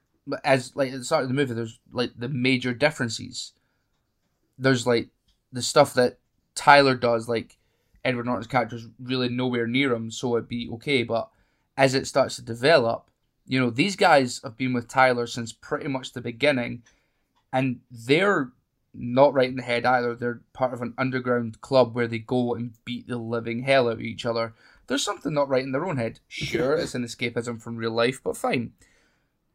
as 0.44 0.76
like 0.76 0.91
at 0.91 1.00
the 1.00 1.06
start 1.06 1.24
of 1.24 1.30
the 1.30 1.36
movie. 1.36 1.54
There's 1.54 1.80
like 1.91 2.12
the 2.18 2.30
major 2.30 2.74
differences. 2.74 3.54
There's 4.58 4.88
like 4.88 5.10
the 5.52 5.62
stuff 5.62 5.94
that 5.96 6.18
Tyler 6.54 6.96
does, 6.96 7.28
like 7.28 7.58
Edward 8.04 8.26
Norton's 8.26 8.48
character 8.48 8.76
is 8.76 8.88
really 9.02 9.30
nowhere 9.30 9.68
near 9.68 9.94
him, 9.94 10.12
so 10.12 10.36
it'd 10.36 10.48
be 10.48 10.70
okay. 10.74 11.04
But 11.04 11.30
as 11.78 11.94
it 11.94 12.08
starts 12.08 12.36
to 12.36 12.41
develop, 12.41 13.10
you 13.48 13.60
know, 13.60 13.70
these 13.70 13.96
guys 13.96 14.41
have 14.44 14.58
been 14.58 14.74
with 14.74 14.88
Tyler 14.88 15.28
since 15.28 15.52
pretty 15.52 15.88
much 15.88 16.13
the 16.13 16.22
beginning, 16.22 16.84
and 17.52 17.80
they're 17.91 18.52
not 18.94 19.34
right 19.34 19.50
in 19.50 19.58
the 19.58 19.63
head 19.63 19.86
either. 19.86 20.15
They're 20.15 20.41
part 20.54 20.74
of 20.74 20.82
an 20.82 20.94
underground 20.98 21.62
club 21.62 21.94
where 21.94 22.08
they 22.08 22.20
go 22.20 22.56
and 22.56 22.74
beat 22.86 23.08
the 23.08 23.18
living 23.18 23.63
hell 23.63 23.88
out 23.88 23.94
of 23.94 24.02
each 24.02 24.26
other. 24.26 24.54
There's 24.88 25.04
something 25.04 25.34
not 25.34 25.50
right 25.50 25.63
in 25.63 25.71
their 25.71 25.86
own 25.86 25.98
head. 25.98 26.19
Sure, 26.28 26.76
it's 26.76 26.95
an 26.95 27.04
escapism 27.04 27.62
from 27.62 27.78
real 27.78 27.91
life, 27.91 28.21
but 28.24 28.38
fine. 28.38 28.74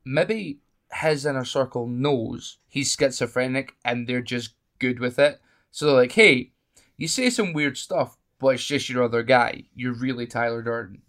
Maybe 0.05 0.59
his 0.93 1.25
inner 1.25 1.45
circle 1.45 1.87
knows 1.87 2.59
he's 2.67 2.93
schizophrenic 2.93 3.75
and 3.85 4.07
they're 4.07 4.23
just 4.23 4.55
good 4.79 4.99
with 4.99 5.19
it. 5.19 5.41
So 5.71 5.87
they're 5.87 5.95
like, 5.95 6.13
hey, 6.13 6.51
you 6.97 7.07
say 7.07 7.31
some 7.31 7.53
weird 7.53 7.79
stuff, 7.79 8.17
but 8.39 8.55
it's 8.55 8.67
just 8.67 8.89
your 8.89 9.05
other 9.05 9.23
guy. 9.23 9.65
You're 9.75 9.93
really 9.93 10.27
Tyler 10.27 10.63
Durden. 10.63 11.03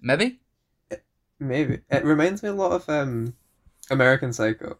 Maybe? 0.00 0.40
Maybe 1.38 1.80
it 1.90 2.04
reminds 2.04 2.42
me 2.42 2.50
a 2.50 2.54
lot 2.54 2.72
of 2.72 2.88
um, 2.88 3.34
American 3.90 4.32
Psycho. 4.32 4.78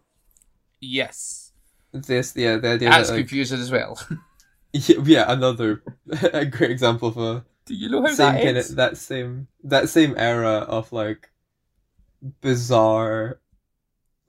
Yes. 0.80 1.52
This, 1.92 2.34
yeah, 2.36 2.56
the 2.56 2.68
idea 2.68 2.90
That's 2.90 3.08
that 3.08 3.14
like, 3.14 3.22
confusing 3.22 3.60
as 3.60 3.70
well. 3.70 3.98
yeah, 4.72 4.96
yeah, 5.04 5.24
another 5.26 5.82
a 6.32 6.46
great 6.46 6.70
example 6.70 7.08
of 7.08 7.16
a 7.16 7.44
Do 7.70 7.74
you 7.76 7.88
know 7.88 8.02
how 8.02 8.12
same 8.12 8.34
that 8.34 8.42
kind 8.42 8.56
ends? 8.56 8.70
of 8.70 8.76
that 8.76 8.96
same 8.98 9.48
that 9.64 9.88
same 9.88 10.14
era 10.18 10.66
of 10.68 10.92
like 10.92 11.30
bizarre 12.40 13.40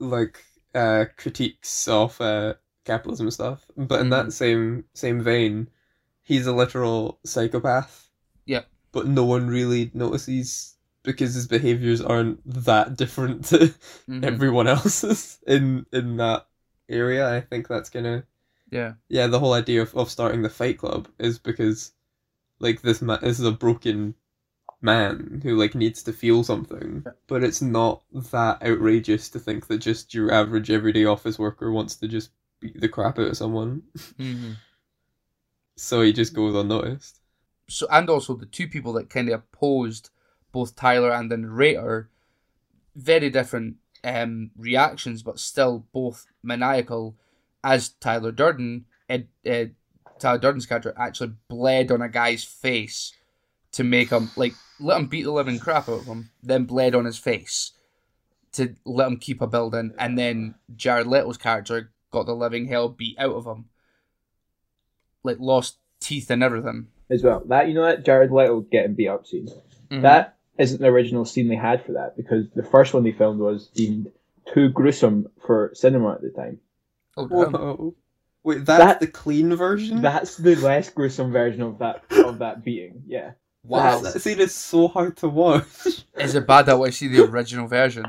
like 0.00 0.44
uh 0.74 1.06
critiques 1.16 1.88
of 1.88 2.20
uh 2.20 2.54
capitalism 2.84 3.26
and 3.26 3.34
stuff 3.34 3.66
but 3.76 4.00
in 4.00 4.10
that 4.10 4.32
same 4.32 4.84
same 4.94 5.22
vein 5.22 5.68
he's 6.22 6.46
a 6.46 6.52
literal 6.52 7.20
psychopath 7.24 8.10
Yeah. 8.46 8.62
but 8.92 9.06
no 9.06 9.24
one 9.24 9.48
really 9.48 9.90
notices 9.94 10.76
because 11.04 11.34
his 11.34 11.46
behaviors 11.48 12.00
aren't 12.00 12.40
that 12.46 12.96
different 12.96 13.44
to 13.46 13.74
Mhm. 14.08 14.24
everyone 14.24 14.66
else's 14.76 15.38
in 15.46 15.86
in 15.92 16.16
that 16.18 16.46
area 16.88 17.34
i 17.34 17.40
think 17.40 17.68
that's 17.68 17.90
gonna 17.90 18.24
Yeah. 18.70 18.94
yeah, 19.08 19.26
the 19.28 19.38
whole 19.40 19.54
idea 19.54 19.82
of, 19.82 19.94
of 19.96 20.10
starting 20.10 20.42
the 20.42 20.50
Fight 20.50 20.78
Club 20.78 21.08
is 21.18 21.38
because, 21.38 21.92
like, 22.62 22.82
this 22.82 23.02
man 23.02 23.18
this 23.22 23.38
is 23.38 23.46
a 23.46 23.52
broken 23.52 24.14
man 24.80 25.40
who 25.42 25.56
like 25.56 25.74
needs 25.74 26.02
to 26.04 26.12
feel 26.12 26.42
something, 26.42 27.04
but 27.26 27.44
it's 27.44 27.62
not 27.62 28.02
that 28.12 28.62
outrageous 28.62 29.28
to 29.30 29.38
think 29.38 29.66
that 29.66 29.78
just 29.78 30.14
your 30.14 30.32
average 30.32 30.70
everyday 30.70 31.04
office 31.04 31.38
worker 31.38 31.70
wants 31.70 31.94
to 31.96 32.08
just 32.08 32.30
beat 32.60 32.80
the 32.80 32.88
crap 32.88 33.18
out 33.18 33.28
of 33.28 33.36
someone, 33.36 33.82
hmm 34.16 34.52
so 35.76 36.02
he 36.02 36.12
just 36.12 36.34
goes 36.34 36.54
unnoticed. 36.54 37.20
So 37.68 37.86
and 37.90 38.08
also 38.08 38.34
the 38.34 38.46
two 38.46 38.68
people 38.68 38.92
that 38.94 39.10
kind 39.10 39.28
of 39.28 39.40
opposed 39.40 40.10
both 40.52 40.76
Tyler 40.76 41.10
and 41.10 41.30
the 41.30 41.36
narrator, 41.36 42.10
very 42.94 43.30
different 43.30 43.76
um, 44.04 44.50
reactions, 44.56 45.22
but 45.22 45.38
still 45.38 45.86
both 45.92 46.26
maniacal. 46.42 47.16
As 47.64 47.90
Tyler 47.90 48.32
Durden, 48.32 48.86
Ed, 49.08 49.28
Ed, 49.44 49.76
Tyler 50.22 50.38
Durden's 50.38 50.66
character 50.66 50.94
actually 50.96 51.32
bled 51.48 51.90
on 51.90 52.00
a 52.00 52.08
guy's 52.08 52.44
face 52.44 53.12
to 53.72 53.82
make 53.82 54.10
him 54.10 54.30
like 54.36 54.54
let 54.78 54.98
him 54.98 55.06
beat 55.06 55.24
the 55.24 55.32
living 55.32 55.58
crap 55.58 55.88
out 55.88 56.00
of 56.00 56.06
him, 56.06 56.30
then 56.42 56.64
bled 56.64 56.94
on 56.94 57.04
his 57.04 57.18
face 57.18 57.72
to 58.52 58.74
let 58.84 59.08
him 59.08 59.16
keep 59.16 59.40
a 59.40 59.46
building, 59.46 59.92
and 59.98 60.18
then 60.18 60.54
Jared 60.76 61.06
Leto's 61.06 61.38
character 61.38 61.90
got 62.10 62.26
the 62.26 62.34
living 62.34 62.66
hell 62.68 62.88
beat 62.88 63.18
out 63.18 63.34
of 63.34 63.46
him, 63.46 63.64
like 65.22 65.38
lost 65.40 65.78
teeth 66.00 66.30
and 66.30 66.42
everything. 66.42 66.86
as 67.10 67.22
well. 67.22 67.42
That 67.46 67.68
you 67.68 67.74
know 67.74 67.84
that 67.84 68.04
Jared 68.04 68.30
Leto 68.30 68.60
getting 68.60 68.94
beat 68.94 69.08
up 69.08 69.26
scene. 69.26 69.48
Mhm. 69.90 70.02
That 70.02 70.36
isn't 70.58 70.80
the 70.80 70.86
original 70.88 71.24
scene 71.24 71.48
they 71.48 71.56
had 71.56 71.84
for 71.84 71.92
that 71.92 72.16
because 72.16 72.46
the 72.54 72.62
first 72.62 72.94
one 72.94 73.02
they 73.02 73.12
filmed 73.12 73.40
was 73.40 73.66
deemed 73.68 74.10
too 74.54 74.68
gruesome 74.70 75.28
for 75.46 75.70
cinema 75.74 76.12
at 76.12 76.22
the 76.22 76.30
time. 76.30 76.60
Oh, 77.16 77.26
damn. 77.26 77.52
Whoa. 77.52 77.94
Wait, 78.44 78.64
that's 78.64 78.82
That- 78.84 79.00
the 79.00 79.06
clean 79.06 79.54
version? 79.54 80.02
That's 80.02 80.36
the 80.36 80.56
less 80.56 80.90
gruesome 80.90 81.30
version 81.32 81.62
of 81.62 81.78
that 81.78 82.04
of 82.10 82.38
that 82.40 82.64
beating. 82.64 83.02
Yeah. 83.06 83.32
Wow. 83.64 84.00
that 84.00 84.20
scene 84.20 84.40
is 84.40 84.52
so 84.52 84.88
hard 84.88 85.16
to 85.18 85.28
watch. 85.28 85.64
Is 86.18 86.34
it 86.34 86.46
bad 86.48 86.66
that 86.66 86.76
I 86.76 86.90
see 86.90 87.06
the 87.08 87.24
original 87.30 87.68
version? 87.68 88.04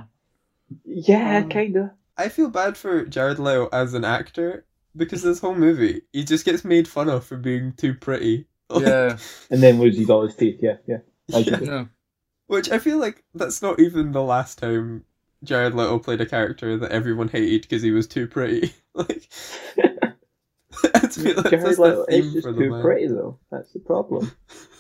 Yeah, 0.86 1.38
Um, 1.44 1.50
kinda. 1.50 1.94
I 2.18 2.30
feel 2.30 2.50
bad 2.50 2.76
for 2.78 3.06
Jared 3.06 3.38
Leto 3.40 3.70
as 3.72 3.94
an 3.94 4.04
actor 4.06 4.66
because 4.96 5.22
this 5.22 5.40
whole 5.40 5.54
movie 5.56 6.02
he 6.12 6.24
just 6.24 6.46
gets 6.46 6.64
made 6.64 6.88
fun 6.88 7.10
of 7.10 7.24
for 7.26 7.38
being 7.38 7.74
too 7.74 7.94
pretty. 7.94 8.48
Yeah. 8.76 9.18
And 9.52 9.62
then 9.62 9.80
loses 9.80 10.10
all 10.10 10.26
his 10.26 10.36
teeth. 10.36 10.58
Yeah, 10.60 10.78
yeah. 10.88 10.98
I 11.32 11.40
Yeah. 11.40 11.60
yeah. 11.62 11.86
Which 12.48 12.72
I 12.72 12.80
feel 12.80 12.98
like 12.98 13.24
that's 13.36 13.62
not 13.62 13.80
even 13.80 14.12
the 14.14 14.24
last 14.24 14.58
time 14.58 15.04
Jared 15.44 15.76
Leto 15.76 16.00
played 16.00 16.22
a 16.22 16.26
character 16.26 16.76
that 16.78 16.92
everyone 16.92 17.28
hated 17.28 17.62
because 17.64 17.84
he 17.84 17.92
was 17.92 18.08
too 18.08 18.26
pretty. 18.26 18.74
like, 18.96 19.30
I 20.96 21.00
feel 21.08 21.36
like 21.36 21.50
Jared 21.50 21.66
that's 21.66 21.80
Leto 21.80 22.06
the 22.08 22.14
is 22.16 22.34
just 22.34 22.46
the 22.48 22.54
too 22.54 22.70
man. 22.72 22.82
pretty 22.82 23.08
though. 23.08 23.40
That's 23.52 23.72
the 23.74 23.80
problem. 23.80 24.32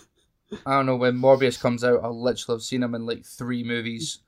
I 0.65 0.71
don't 0.75 0.85
know. 0.85 0.95
When 0.97 1.17
Morbius 1.17 1.59
comes 1.59 1.83
out, 1.83 2.01
I'll 2.03 2.21
literally 2.21 2.57
have 2.57 2.63
seen 2.63 2.83
him 2.83 2.93
in 2.95 3.05
like 3.05 3.25
three 3.25 3.63
movies. 3.63 4.19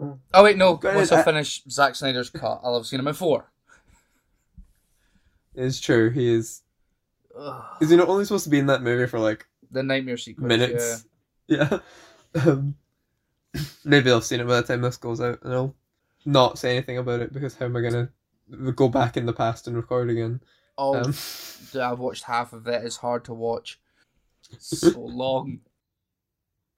Oh. 0.00 0.18
Oh 0.34 0.42
wait, 0.44 0.56
no. 0.56 0.74
Granted, 0.74 0.98
Once 0.98 1.12
I 1.12 1.20
I- 1.20 1.24
finish 1.24 1.62
Zack 1.70 1.94
Snyder's 1.94 2.30
cut, 2.30 2.60
I'll 2.62 2.74
have 2.76 2.86
seen 2.86 3.00
him 3.00 3.08
in 3.08 3.14
four. 3.14 3.50
It's 5.54 5.80
true. 5.80 6.10
He 6.10 6.32
is. 6.32 6.62
Ugh. 7.38 7.62
Is 7.80 7.90
he 7.90 7.96
not 7.96 8.08
only 8.08 8.24
supposed 8.24 8.44
to 8.44 8.50
be 8.50 8.58
in 8.58 8.66
that 8.66 8.82
movie 8.82 9.06
for 9.06 9.18
like 9.18 9.46
The 9.70 9.82
nightmare 9.82 10.16
sequence. 10.16 10.48
minutes? 10.48 11.04
Yeah. 11.48 11.78
Um, 12.34 12.76
maybe 13.84 14.10
I've 14.10 14.24
seen 14.24 14.40
it 14.40 14.46
by 14.46 14.62
the 14.62 14.66
time 14.66 14.80
this 14.80 14.96
goes 14.96 15.20
out, 15.20 15.40
and 15.42 15.52
I'll 15.52 15.74
not 16.24 16.58
say 16.58 16.70
anything 16.70 16.96
about 16.96 17.20
it 17.20 17.30
because 17.30 17.54
how 17.54 17.66
am 17.66 17.76
I 17.76 17.82
gonna 17.82 18.08
go 18.74 18.88
back 18.88 19.16
in 19.16 19.26
the 19.26 19.32
past 19.32 19.66
and 19.66 19.76
record 19.76 20.10
again? 20.10 20.40
Oh, 20.78 20.94
Um, 20.96 21.14
dude, 21.72 21.82
I've 21.82 21.98
watched 21.98 22.24
half 22.24 22.52
of 22.52 22.66
it. 22.66 22.84
It's 22.84 22.96
hard 22.96 23.24
to 23.26 23.34
watch. 23.34 23.78
So 24.58 24.90
long. 25.00 25.60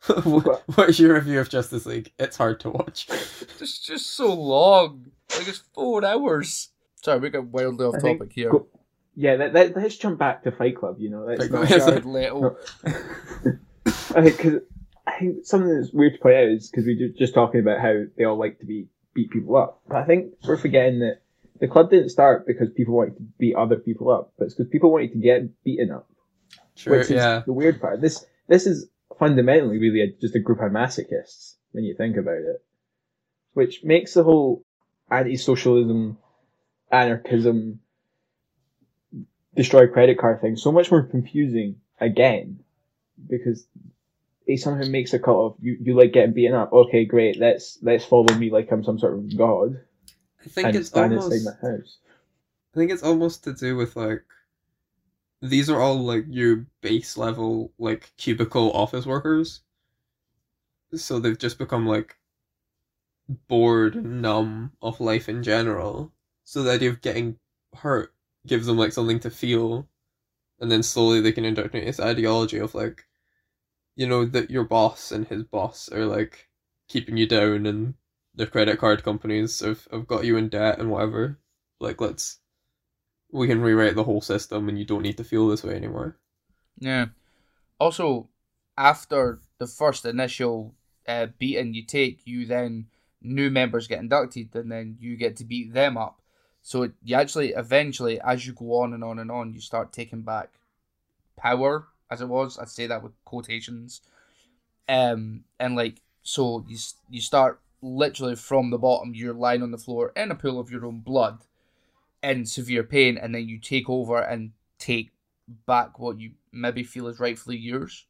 what, 0.24 0.62
what 0.77 0.90
is 0.90 1.00
your 1.00 1.14
review 1.14 1.40
of 1.40 1.48
Justice 1.48 1.87
League? 1.87 2.12
It's 2.18 2.37
hard 2.37 2.61
to 2.61 2.70
watch. 2.70 3.09
It's 3.61 3.79
just 3.79 4.11
so 4.16 4.35
long. 4.35 5.07
Like 5.38 5.48
it's 5.48 5.62
four 5.74 6.05
hours. 6.05 6.68
Sorry, 7.03 7.18
we 7.20 7.31
got 7.31 7.46
wildly 7.46 7.87
off 7.87 7.94
I 7.94 8.00
think 8.00 8.18
topic 8.18 8.33
here. 8.35 8.50
go- 8.50 8.66
Yeah, 9.14 9.35
let, 9.37 9.55
let, 9.55 9.77
let's 9.77 9.96
jump 9.96 10.18
back 10.18 10.42
to 10.42 10.53
Fight 10.53 10.77
Club. 10.77 10.96
You 10.98 11.09
know, 11.11 11.24
let's 11.24 11.40
Fight 11.46 11.50
not 11.53 11.66
Club. 11.68 11.81
Jared 11.81 12.05
Leto. 12.05 12.57
I 14.16 14.22
think 14.22 14.37
because 14.37 14.61
I 15.07 15.18
think 15.18 15.46
something 15.46 15.74
that's 15.74 15.92
weird 15.92 16.14
to 16.14 16.18
point 16.20 16.35
out 16.37 16.48
is 16.48 16.68
because 16.68 16.85
we 16.85 17.00
were 17.00 17.16
just 17.18 17.33
talking 17.33 17.61
about 17.61 17.81
how 17.81 18.03
they 18.18 18.24
all 18.24 18.38
like 18.38 18.59
to 18.61 18.66
be 18.66 18.87
beat 19.14 19.31
people 19.31 19.57
up, 19.57 19.81
but 19.88 19.96
I 19.96 20.05
think 20.05 20.33
we're 20.46 20.57
forgetting 20.59 20.98
that 21.00 21.20
the 21.61 21.69
club 21.69 21.90
didn't 21.90 22.09
start 22.11 22.47
because 22.47 22.71
people 22.71 22.95
wanted 22.95 23.17
to 23.17 23.23
beat 23.38 23.55
other 23.55 23.77
people 23.77 24.11
up, 24.11 24.33
but 24.38 24.47
it's 24.47 24.55
because 24.55 24.71
people 24.71 24.93
wanted 24.93 25.12
to 25.12 25.19
get 25.19 25.62
beaten 25.64 25.90
up, 25.90 26.09
Sure, 26.75 26.99
which 26.99 27.05
is 27.07 27.11
yeah. 27.11 27.43
the 27.47 27.53
weird 27.53 27.81
part. 27.81 28.01
This 28.01 28.25
this 28.49 28.67
is 28.67 28.88
fundamentally 29.19 29.79
really 29.79 30.01
a, 30.03 30.12
just 30.21 30.35
a 30.35 30.40
group 30.40 30.61
of 30.61 30.73
masochists 30.73 31.55
when 31.73 31.85
you 31.85 31.95
think 31.95 32.17
about 32.17 32.38
it, 32.38 32.64
which 33.53 33.85
makes 33.85 34.14
the 34.14 34.25
whole 34.25 34.64
anti-socialism, 35.11 36.19
anarchism, 36.90 37.81
destroy 39.55 39.87
credit 39.87 40.19
card 40.19 40.40
thing 40.40 40.57
so 40.57 40.73
much 40.73 40.90
more 40.90 41.03
confusing 41.03 41.77
again 42.01 42.59
because 43.29 43.67
it 44.47 44.61
somehow 44.61 44.87
makes 44.88 45.14
a 45.14 45.19
cut 45.19 45.37
of 45.37 45.57
you, 45.61 45.77
you 45.81 45.95
like 45.97 46.12
getting 46.12 46.35
beaten 46.35 46.55
up. 46.55 46.73
Okay, 46.73 47.05
great. 47.05 47.38
Let's 47.38 47.79
let's 47.83 48.05
follow 48.05 48.35
me 48.35 48.51
like 48.51 48.71
I'm 48.73 48.85
some 48.85 48.99
sort 48.99 49.14
of 49.14 49.37
god 49.38 49.81
I 50.44 50.48
think 50.48 50.74
it's 50.74 50.92
almost. 50.92 51.33
inside 51.33 51.57
my 51.62 51.68
house. 51.68 51.98
I 52.74 52.78
think 52.78 52.90
it's 52.90 53.02
almost 53.02 53.44
to 53.44 53.52
do 53.52 53.76
with 53.76 53.96
like 53.96 54.24
these 55.40 55.70
are 55.70 55.80
all 55.80 55.96
like 55.98 56.24
your 56.28 56.66
base 56.80 57.16
level 57.16 57.72
like 57.78 58.12
cubicle 58.16 58.72
office 58.72 59.07
workers. 59.07 59.62
So 60.94 61.18
they've 61.18 61.38
just 61.38 61.59
become 61.59 61.87
like 61.87 62.16
bored 63.48 63.94
and 63.96 64.22
numb 64.22 64.72
of 64.83 65.00
life 65.00 65.28
in 65.28 65.42
general. 65.42 66.12
So 66.44 66.62
the 66.62 66.72
idea 66.72 66.90
of 66.90 67.00
getting 67.00 67.38
hurt 67.74 68.14
gives 68.46 68.66
them 68.66 68.76
like 68.78 68.92
something 68.92 69.20
to 69.20 69.30
feel 69.30 69.88
and 70.61 70.70
then 70.70 70.83
slowly 70.83 71.20
they 71.20 71.33
can 71.33 71.44
indoctrinate 71.44 71.87
this 71.87 72.00
ideology 72.00 72.59
of 72.59 72.74
like 72.74 73.07
you 73.96 74.07
know 74.07 74.24
that 74.24 74.50
your 74.50 74.64
boss 74.64 75.12
and 75.12 75.26
his 75.28 75.44
boss 75.44 75.88
are 75.90 76.07
like 76.07 76.48
keeping 76.88 77.16
you 77.16 77.26
down 77.26 77.66
and 77.66 77.94
the 78.35 78.47
credit 78.47 78.79
card 78.79 79.03
companies 79.03 79.61
have, 79.61 79.87
have 79.92 80.07
got 80.07 80.25
you 80.25 80.37
in 80.37 80.49
debt 80.49 80.79
and 80.79 80.90
whatever 80.90 81.38
Like 81.81 82.01
let's 82.01 82.38
we 83.31 83.49
can 83.49 83.61
rewrite 83.61 83.97
the 83.97 84.05
whole 84.05 84.20
system, 84.20 84.68
and 84.68 84.79
you 84.79 84.85
don't 84.85 85.03
need 85.03 85.16
to 85.16 85.25
feel 85.25 85.49
this 85.49 85.64
way 85.64 85.75
anymore. 85.75 86.16
Yeah. 86.79 87.07
Also, 87.81 88.29
after 88.79 89.40
the 89.59 89.66
first 89.66 90.05
initial 90.05 90.75
uh, 91.09 91.27
beating 91.37 91.75
you 91.75 91.85
take, 91.85 92.20
you 92.25 92.47
then 92.47 92.87
new 93.20 93.51
members 93.51 93.88
get 93.88 93.99
inducted, 93.99 94.55
and 94.55 94.70
then 94.70 94.97
you 95.01 95.16
get 95.16 95.37
to 95.37 95.44
beat 95.44 95.73
them 95.75 95.97
up. 95.97 96.20
So 96.62 96.92
you 97.03 97.16
actually 97.16 97.51
eventually, 97.51 98.20
as 98.20 98.47
you 98.47 98.53
go 98.53 98.81
on 98.81 98.94
and 98.94 99.03
on 99.03 99.18
and 99.18 99.31
on, 99.31 99.53
you 99.53 99.61
start 99.61 99.92
taking 99.92 100.23
back 100.23 100.51
power, 101.37 101.88
as 102.11 102.20
it 102.20 102.29
was. 102.29 102.57
I'd 102.57 102.68
say 102.68 102.87
that 102.87 103.03
with 103.03 103.12
quotations. 103.25 104.01
Um, 104.88 105.44
and 105.59 105.75
like 105.75 106.01
so, 106.23 106.64
you 106.68 106.79
you 107.11 107.20
start 107.20 107.61
literally 107.85 108.35
from 108.35 108.70
the 108.70 108.79
bottom. 108.79 109.14
You're 109.14 109.35
lying 109.35 109.62
on 109.62 109.70
the 109.70 109.79
floor 109.79 110.12
in 110.16 110.31
a 110.31 110.35
pool 110.35 110.59
of 110.59 110.70
your 110.70 110.87
own 110.87 111.01
blood, 111.01 111.44
in 112.23 112.47
severe 112.47 112.83
pain, 112.83 113.18
and 113.18 113.35
then 113.35 113.49
you 113.49 113.59
take 113.59 113.88
over 113.88 114.18
and 114.18 114.53
take 114.79 115.12
back 115.66 115.99
what 115.99 116.18
you 116.18 116.33
maybe 116.51 116.83
feel 116.83 117.07
is 117.07 117.20
rightfully 117.20 117.59
yours. 117.59 118.07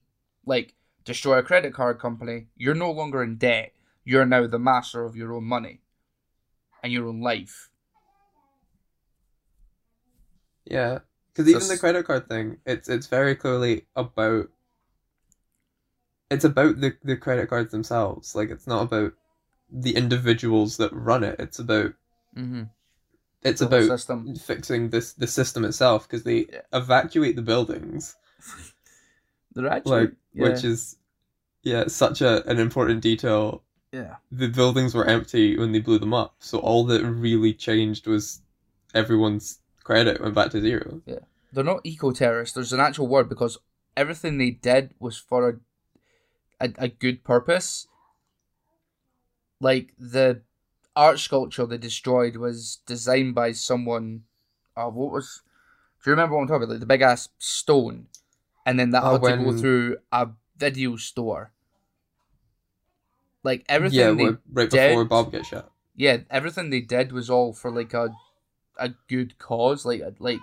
Like 0.46 0.74
destroy 1.04 1.38
a 1.38 1.42
credit 1.42 1.74
card 1.74 1.98
company, 1.98 2.46
you're 2.56 2.74
no 2.74 2.90
longer 2.90 3.22
in 3.22 3.36
debt. 3.36 3.72
You're 4.04 4.26
now 4.26 4.46
the 4.46 4.58
master 4.58 5.04
of 5.04 5.16
your 5.16 5.32
own 5.32 5.44
money 5.44 5.80
and 6.82 6.92
your 6.92 7.08
own 7.08 7.20
life. 7.20 7.70
Yeah, 10.64 11.00
because 11.32 11.48
even 11.48 11.68
the 11.68 11.78
credit 11.78 12.06
card 12.06 12.28
thing, 12.28 12.58
it's 12.64 12.88
it's 12.88 13.06
very 13.06 13.34
clearly 13.34 13.86
about. 13.96 14.48
It's 16.30 16.44
about 16.44 16.80
the 16.80 16.96
the 17.02 17.16
credit 17.16 17.48
cards 17.48 17.70
themselves. 17.70 18.34
Like 18.34 18.50
it's 18.50 18.66
not 18.66 18.82
about 18.82 19.14
the 19.76 19.96
individuals 19.96 20.76
that 20.78 20.92
run 20.92 21.24
it. 21.24 21.36
It's 21.38 21.58
about 21.58 21.92
Mm-hmm. 22.36 22.62
it's 23.42 23.60
The 23.60 23.66
about 23.66 23.86
system. 23.86 24.34
fixing 24.36 24.90
this 24.90 25.12
the 25.12 25.26
system 25.26 25.64
itself 25.64 26.08
because 26.08 26.22
they 26.24 26.46
Yeah. 26.52 26.60
evacuate 26.72 27.36
the 27.36 27.42
buildings, 27.42 28.16
They're 29.54 29.68
actually 29.68 30.00
like 30.00 30.12
yeah, 30.32 30.42
which 30.48 30.64
is 30.64 30.96
yeah 31.62 31.86
such 31.86 32.20
a 32.22 32.44
an 32.48 32.58
important 32.58 33.02
detail. 33.02 33.62
yeah. 33.92 34.16
The 34.32 34.48
buildings 34.48 34.94
were 34.94 35.04
empty 35.06 35.56
when 35.58 35.72
they 35.72 35.80
blew 35.80 35.98
them 35.98 36.14
up, 36.14 36.34
so 36.40 36.58
all 36.58 36.84
that 36.86 37.04
really 37.04 37.52
changed 37.54 38.06
was 38.06 38.40
everyone's 38.94 39.58
credit 39.84 40.20
went 40.20 40.34
back 40.34 40.50
to 40.50 40.60
zero. 40.60 41.00
Yeah, 41.06 41.20
They're 41.52 41.62
not 41.64 41.80
eco 41.84 42.10
terrorists. 42.12 42.54
There's 42.54 42.72
an 42.72 42.80
actual 42.80 43.06
word 43.06 43.28
because 43.28 43.58
everything 43.96 44.38
they 44.38 44.50
did 44.50 44.94
was 44.98 45.16
for 45.18 45.48
a, 45.48 45.54
a, 46.66 46.72
a 46.78 46.88
good 46.88 47.22
purpose. 47.22 47.86
Like 49.60 49.94
the 49.98 50.42
art 50.96 51.18
sculpture 51.18 51.66
they 51.66 51.78
destroyed 51.78 52.36
was 52.36 52.78
designed 52.86 53.34
by 53.34 53.52
someone. 53.52 54.24
Uh, 54.76 54.86
what 54.90 55.12
was? 55.12 55.42
Do 56.02 56.10
you 56.10 56.12
remember 56.12 56.34
what 56.36 56.42
I'm 56.42 56.48
talking 56.48 56.64
about? 56.64 56.72
Like 56.72 56.80
the 56.80 56.86
big 56.86 57.02
ass 57.02 57.28
stone, 57.38 58.06
and 58.66 58.78
then 58.78 58.90
that 58.90 59.02
Oh, 59.04 59.12
had 59.14 59.22
to 59.38 59.44
go 59.44 59.52
through 59.52 59.96
a 60.12 60.28
video 60.58 60.96
store. 60.96 61.52
Like 63.42 63.64
everything 63.68 63.98
yeah, 63.98 64.12
they 64.12 64.24
right 64.52 64.70
did- 64.70 64.70
before 64.70 65.04
Bob 65.04 65.32
gets 65.32 65.48
shot. 65.48 65.70
yeah, 65.96 66.18
everything 66.30 66.70
they 66.70 66.80
did 66.80 67.12
was 67.12 67.28
all 67.30 67.52
for 67.52 67.70
like 67.70 67.94
a 67.94 68.14
a 68.78 68.90
good 69.08 69.38
cause, 69.38 69.84
like 69.86 70.02
like 70.18 70.40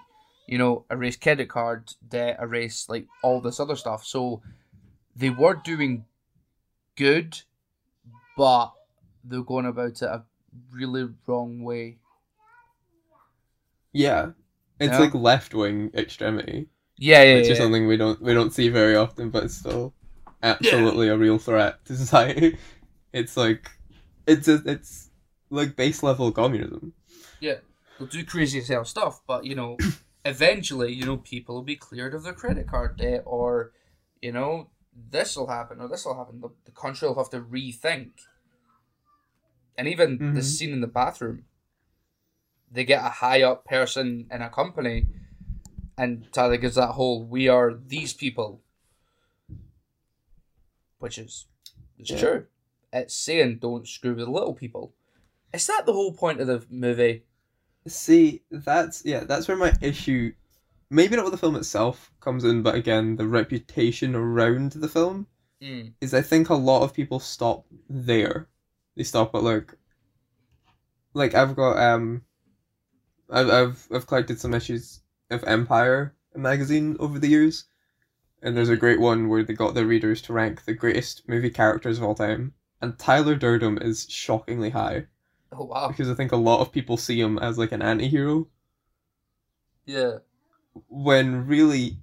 you 0.48 0.58
know, 0.58 0.86
erase 0.92 1.16
credit 1.18 1.50
card 1.50 1.94
debt, 2.08 2.38
erase 2.42 2.90
like 2.90 3.08
all 3.24 3.42
this 3.42 3.60
other 3.60 3.76
stuff. 3.76 4.06
So 4.06 4.42
they 5.16 5.30
were 5.30 5.56
doing 5.56 6.06
good, 6.96 7.42
but 8.38 8.74
they're 9.24 9.44
going 9.44 9.66
about 9.66 9.92
it 9.92 10.04
a 10.04 10.24
really 10.72 11.10
wrong 11.28 11.64
way. 11.64 11.98
Yeah, 13.94 14.32
it's 14.80 14.94
Yeah. 14.94 15.00
like 15.00 15.14
left 15.14 15.54
wing 15.54 15.92
extremity. 15.94 16.68
Yeah, 16.98 17.24
yeah, 17.24 17.36
which 17.36 17.46
yeah. 17.48 17.52
is 17.54 17.58
something 17.58 17.88
we 17.88 17.98
don't 17.98 18.22
we 18.22 18.34
don't 18.34 18.54
see 18.54 18.70
very 18.70 18.96
often, 18.96 19.30
but 19.30 19.44
it's 19.46 19.58
still 19.58 19.94
absolutely 20.44 21.08
a 21.10 21.18
real 21.18 21.38
threat 21.40 21.84
to 21.86 21.96
society. 22.06 22.58
It's 23.14 23.36
like 23.36 23.70
it's 24.28 24.48
a, 24.48 24.62
it's 24.66 25.10
like 25.50 25.76
base 25.76 26.04
level 26.04 26.32
communism. 26.32 26.94
Yeah, 27.40 27.56
they'll 27.98 28.08
do 28.08 28.24
crazy 28.24 28.60
as 28.60 28.68
hell 28.68 28.86
stuff, 28.86 29.22
but 29.28 29.46
you 29.46 29.56
know, 29.56 29.78
eventually, 30.26 30.94
you 30.94 31.06
know, 31.06 31.18
people 31.18 31.56
will 31.56 31.64
be 31.64 31.76
cleared 31.76 32.14
of 32.14 32.24
their 32.24 32.34
credit 32.34 32.68
card 32.68 32.98
debt, 32.98 33.24
or 33.26 33.72
you 34.22 34.32
know, 34.32 34.70
this 35.10 35.36
will 35.36 35.48
happen, 35.48 35.82
or 35.82 35.88
this 35.88 36.06
will 36.06 36.18
happen. 36.18 36.40
The, 36.42 36.50
the 36.66 36.72
country 36.72 37.08
will 37.08 37.16
have 37.16 37.30
to 37.32 37.42
rethink. 37.42 38.12
And 39.82 39.90
even 39.90 40.20
the 40.36 40.42
Mhm. 40.42 40.44
scene 40.44 40.74
in 40.74 40.82
the 40.82 40.86
bathroom, 40.86 41.46
they 42.72 42.86
get 42.86 43.04
a 43.04 43.10
high 43.10 43.42
up 43.42 43.66
person 43.66 44.28
in 44.30 44.40
a 44.44 44.48
company, 44.48 45.08
and 45.98 46.32
Tyler 46.32 46.58
gives 46.58 46.76
that 46.76 46.92
whole 46.92 47.24
"we 47.26 47.48
are 47.48 47.74
these 47.74 48.14
people," 48.14 48.62
which 51.00 51.18
is 51.18 51.48
it's 51.98 52.12
Yeah. 52.12 52.20
true. 52.20 52.48
It's 52.94 53.16
saying 53.16 53.58
don't 53.58 53.88
screw 53.88 54.14
with 54.14 54.26
the 54.26 54.32
little 54.32 54.54
people. 54.54 54.94
Is 55.52 55.66
that 55.66 55.88
the 55.88 55.94
whole 55.94 56.14
point 56.14 56.40
of 56.40 56.46
the 56.46 56.64
movie? 56.70 57.24
See, 57.88 58.44
that's 58.52 59.04
yeah, 59.04 59.24
that's 59.24 59.48
where 59.48 59.58
my 59.58 59.74
issue, 59.82 60.36
maybe 60.92 61.16
not 61.16 61.26
with 61.26 61.34
the 61.34 61.40
film 61.40 61.56
itself 61.56 62.12
comes 62.20 62.44
in, 62.44 62.62
but 62.62 62.76
again, 62.76 63.16
the 63.16 63.28
reputation 63.28 64.14
around 64.14 64.74
the 64.74 64.88
film 64.88 65.26
Mm. 65.60 65.96
is 66.02 66.14
I 66.14 66.22
think 66.22 66.50
a 66.50 66.54
lot 66.54 66.84
of 66.84 66.94
people 66.94 67.20
stop 67.20 67.66
there. 67.90 68.48
They 68.96 69.04
stop 69.04 69.36
at 69.36 69.44
like, 69.44 69.76
like 71.14 71.34
I've 71.34 71.56
got 71.56 71.78
um, 71.78 72.24
I've 73.32 73.50
I've 73.50 73.88
I've 73.92 74.06
collected 74.06 74.40
some 74.40 74.54
issues 74.54 75.02
of 75.32 75.44
Empire 75.46 76.16
magazine 76.36 76.98
over 77.00 77.18
the 77.18 77.30
years, 77.30 77.66
and 78.42 78.58
there's 78.58 78.70
a 78.70 78.78
great 78.78 79.00
one 79.00 79.30
where 79.30 79.44
they 79.44 79.54
got 79.54 79.74
their 79.76 79.86
readers 79.88 80.22
to 80.24 80.34
rank 80.34 80.66
the 80.66 80.74
greatest 80.74 81.28
movie 81.30 81.50
characters 81.52 81.98
of 82.00 82.06
all 82.06 82.16
time, 82.16 82.56
and 82.82 83.00
Tyler 83.00 83.36
Durden 83.36 83.80
is 83.80 84.10
shockingly 84.10 84.72
high 84.72 85.08
Oh 85.52 85.64
wow. 85.66 85.98
because 85.98 86.10
I 86.10 86.16
think 86.16 86.32
a 86.32 86.38
lot 86.38 86.62
of 86.62 86.72
people 86.72 86.98
see 86.98 87.22
him 87.22 87.40
as 87.40 87.58
like 87.58 87.72
an 87.74 87.82
anti-hero 87.82 88.48
Yeah. 89.86 90.20
when 90.90 91.48
really 91.48 91.98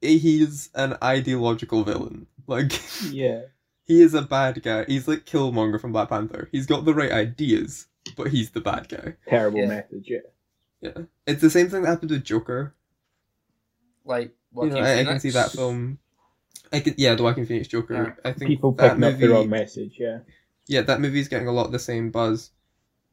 he's 0.00 0.70
an 0.74 0.96
ideological 1.02 1.84
villain. 1.84 2.26
Like 2.46 2.72
Yeah. 2.98 3.46
He 3.84 4.00
is 4.02 4.14
a 4.14 4.22
bad 4.22 4.62
guy. 4.62 4.84
He's 4.86 5.06
like 5.08 5.24
Killmonger 5.26 5.80
from 5.80 5.92
Black 5.92 6.08
Panther. 6.08 6.48
He's 6.52 6.66
got 6.66 6.84
the 6.84 6.94
right 6.94 7.12
ideas, 7.12 7.86
but 8.16 8.28
he's 8.28 8.50
the 8.50 8.60
bad 8.60 8.88
guy. 8.88 9.14
Terrible 9.28 9.60
Yeah. 9.60 9.66
message, 9.66 10.04
yeah. 10.06 10.18
Yeah, 10.80 11.02
it's 11.26 11.40
the 11.40 11.50
same 11.50 11.68
thing 11.70 11.82
that 11.82 11.88
happened 11.88 12.10
with 12.10 12.24
Joker. 12.24 12.74
Like 14.04 14.32
You 14.54 14.66
know, 14.68 14.76
I, 14.78 15.00
I 15.00 15.04
can 15.04 15.20
see 15.20 15.30
that 15.30 15.50
film. 15.52 15.98
I 16.72 16.80
can, 16.80 16.94
yeah, 16.98 17.14
the 17.14 17.22
Joaquin 17.22 17.46
Phoenix 17.46 17.68
Joker. 17.68 17.94
Yeah. 18.24 18.30
I 18.30 18.32
think 18.34 18.48
People 18.48 18.72
that 18.72 18.96
picking 18.98 19.04
up 19.04 19.18
the 19.18 19.28
wrong 19.28 19.48
message, 19.48 19.96
yeah. 19.98 20.18
yeah, 20.66 20.82
that 20.82 21.00
movie's 21.00 21.28
getting 21.28 21.48
a 21.48 21.52
lot 21.52 21.66
of 21.66 21.72
the 21.72 21.78
same 21.78 22.10
buzz 22.10 22.50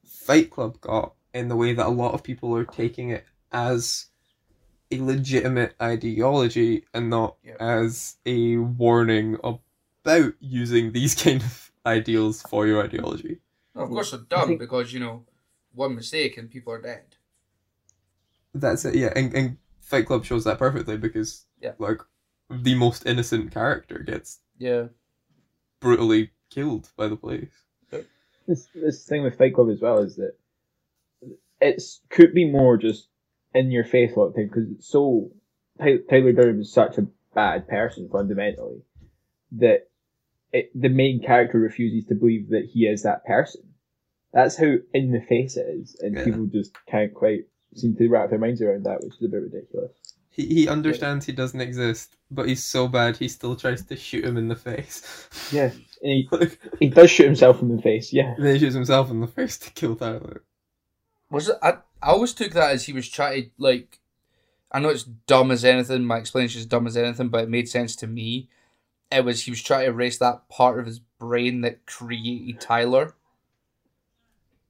Fight 0.06 0.50
Club 0.50 0.80
got 0.82 1.14
in 1.34 1.48
the 1.48 1.56
way 1.56 1.74
that 1.74 1.86
a 1.86 1.90
lot 1.90 2.14
of 2.14 2.24
people 2.24 2.56
are 2.56 2.66
taking 2.66 3.10
it 3.12 3.24
as 3.52 4.08
a 4.92 5.00
legitimate 5.00 5.74
ideology 5.82 6.86
and 6.94 7.10
not 7.10 7.38
Yeah. 7.44 7.56
as 7.60 8.18
a 8.26 8.58
warning 8.58 9.38
about 10.04 10.34
using 10.40 10.92
these 10.92 11.16
kind 11.24 11.42
of 11.42 11.72
ideals 11.86 12.42
for 12.44 12.68
your 12.68 12.84
ideology. 12.84 13.40
No, 13.76 13.84
of 13.84 13.90
course 13.90 14.12
they're 14.12 14.20
dumb 14.22 14.48
think- 14.50 14.60
because 14.60 14.94
you 14.94 15.00
know 15.00 15.26
one 15.74 15.96
mistake 15.96 16.38
and 16.38 16.50
people 16.50 16.74
are 16.74 16.82
dead. 16.82 17.04
That's 18.54 18.84
it, 18.84 18.96
yeah, 18.96 19.14
and, 19.16 19.34
and 19.34 19.58
Fight 19.80 20.06
Club 20.06 20.26
shows 20.26 20.44
that 20.44 20.58
perfectly 20.60 20.98
because 20.98 21.46
Yeah. 21.62 21.72
like 21.80 22.02
the 22.50 22.76
most 22.76 23.06
innocent 23.06 23.52
character 23.54 24.00
gets 24.00 24.40
Yeah. 24.58 24.88
brutally 25.80 26.32
killed 26.50 26.90
by 26.98 27.08
the 27.08 27.16
police. 27.16 27.64
This 28.48 28.68
this 28.74 29.06
thing 29.06 29.24
with 29.24 29.38
Fight 29.38 29.54
Club 29.54 29.70
as 29.70 29.80
well 29.82 30.00
is 30.00 30.16
that 30.18 30.34
it's 31.62 32.02
could 32.10 32.34
be 32.34 32.50
more 32.50 32.76
just 32.76 33.08
in 33.54 33.72
your 33.72 33.84
face 33.86 34.14
a 34.16 34.20
lot 34.20 34.26
of 34.28 34.36
time 34.36 34.48
because 34.48 34.70
it's 34.72 34.88
so 34.88 35.32
Ty- 35.80 36.00
Tyler 36.10 36.32
Durden 36.34 36.62
is 36.62 36.74
such 36.74 36.98
a 36.98 37.08
bad 37.36 37.68
person 37.68 38.10
fundamentally 38.12 38.82
that 39.54 39.90
it, 40.54 40.72
the 40.80 40.90
main 40.90 41.22
character 41.22 41.60
refuses 41.60 42.08
to 42.10 42.16
believe 42.16 42.50
that 42.50 42.66
he 42.72 42.82
is 42.86 43.04
that 43.04 43.26
person. 43.26 43.62
That's 44.34 44.58
how 44.58 44.76
in 44.94 45.12
the 45.12 45.22
face 45.22 45.58
it 45.58 45.68
is, 45.68 45.96
and 46.00 46.16
Yeah. 46.16 46.24
people 46.26 46.46
just 46.46 46.72
can't 46.88 47.14
quite 47.14 47.46
seem 47.76 47.96
to 47.98 48.08
wrap 48.10 48.30
their 48.30 48.40
minds 48.40 48.62
around 48.62 48.84
that, 48.86 49.02
which 49.04 49.14
is 49.16 49.24
a 49.26 49.30
bit 49.30 49.42
ridiculous. 49.42 49.92
He 50.30 50.46
he 50.46 50.68
understands 50.70 51.26
he 51.26 51.34
doesn't 51.34 51.60
exist, 51.60 52.16
but 52.30 52.48
he's 52.48 52.64
so 52.64 52.88
bad 52.88 53.18
he 53.18 53.28
still 53.28 53.56
tries 53.58 53.84
to 53.86 53.96
shoot 53.98 54.24
him 54.24 54.38
in 54.38 54.48
the 54.48 54.56
face. 54.56 55.28
Yeah, 55.52 55.72
and 56.02 56.12
he, 56.14 56.30
he 56.80 56.88
does 56.90 57.12
shoot 57.12 57.26
himself 57.26 57.62
in 57.62 57.76
the 57.76 57.82
face. 57.82 58.14
Yeah, 58.14 58.36
then 58.38 58.54
he 58.54 58.60
shoots 58.60 58.76
himself 58.76 59.12
in 59.12 59.20
the 59.20 59.28
face 59.28 59.58
to 59.58 59.72
kill 59.72 59.96
Tyler. 59.98 60.44
Was 61.30 61.50
it? 61.50 61.58
I 61.62 61.72
I 62.02 62.12
always 62.12 62.34
took 62.34 62.54
that 62.54 62.72
as 62.72 62.86
he 62.86 62.94
was 62.94 63.10
trying 63.10 63.44
to 63.44 63.50
like. 63.58 64.00
I 64.72 64.80
know 64.80 64.88
it's 64.88 65.04
dumb 65.04 65.52
as 65.52 65.66
anything. 65.66 66.06
My 66.06 66.16
explanation 66.18 66.60
is 66.62 66.66
dumb 66.66 66.88
as 66.88 66.96
anything, 66.96 67.28
but 67.28 67.44
it 67.44 67.50
made 67.50 67.68
sense 67.68 67.98
to 67.98 68.08
me. 68.08 68.48
It 69.12 69.26
was 69.26 69.44
he 69.44 69.52
was 69.52 69.62
trying 69.62 69.86
to 69.86 69.92
erase 69.92 70.20
that 70.20 70.48
part 70.50 70.80
of 70.80 70.86
his 70.86 71.00
brain 71.20 71.62
that 71.62 71.86
created 71.86 72.62
Tyler. 72.62 73.14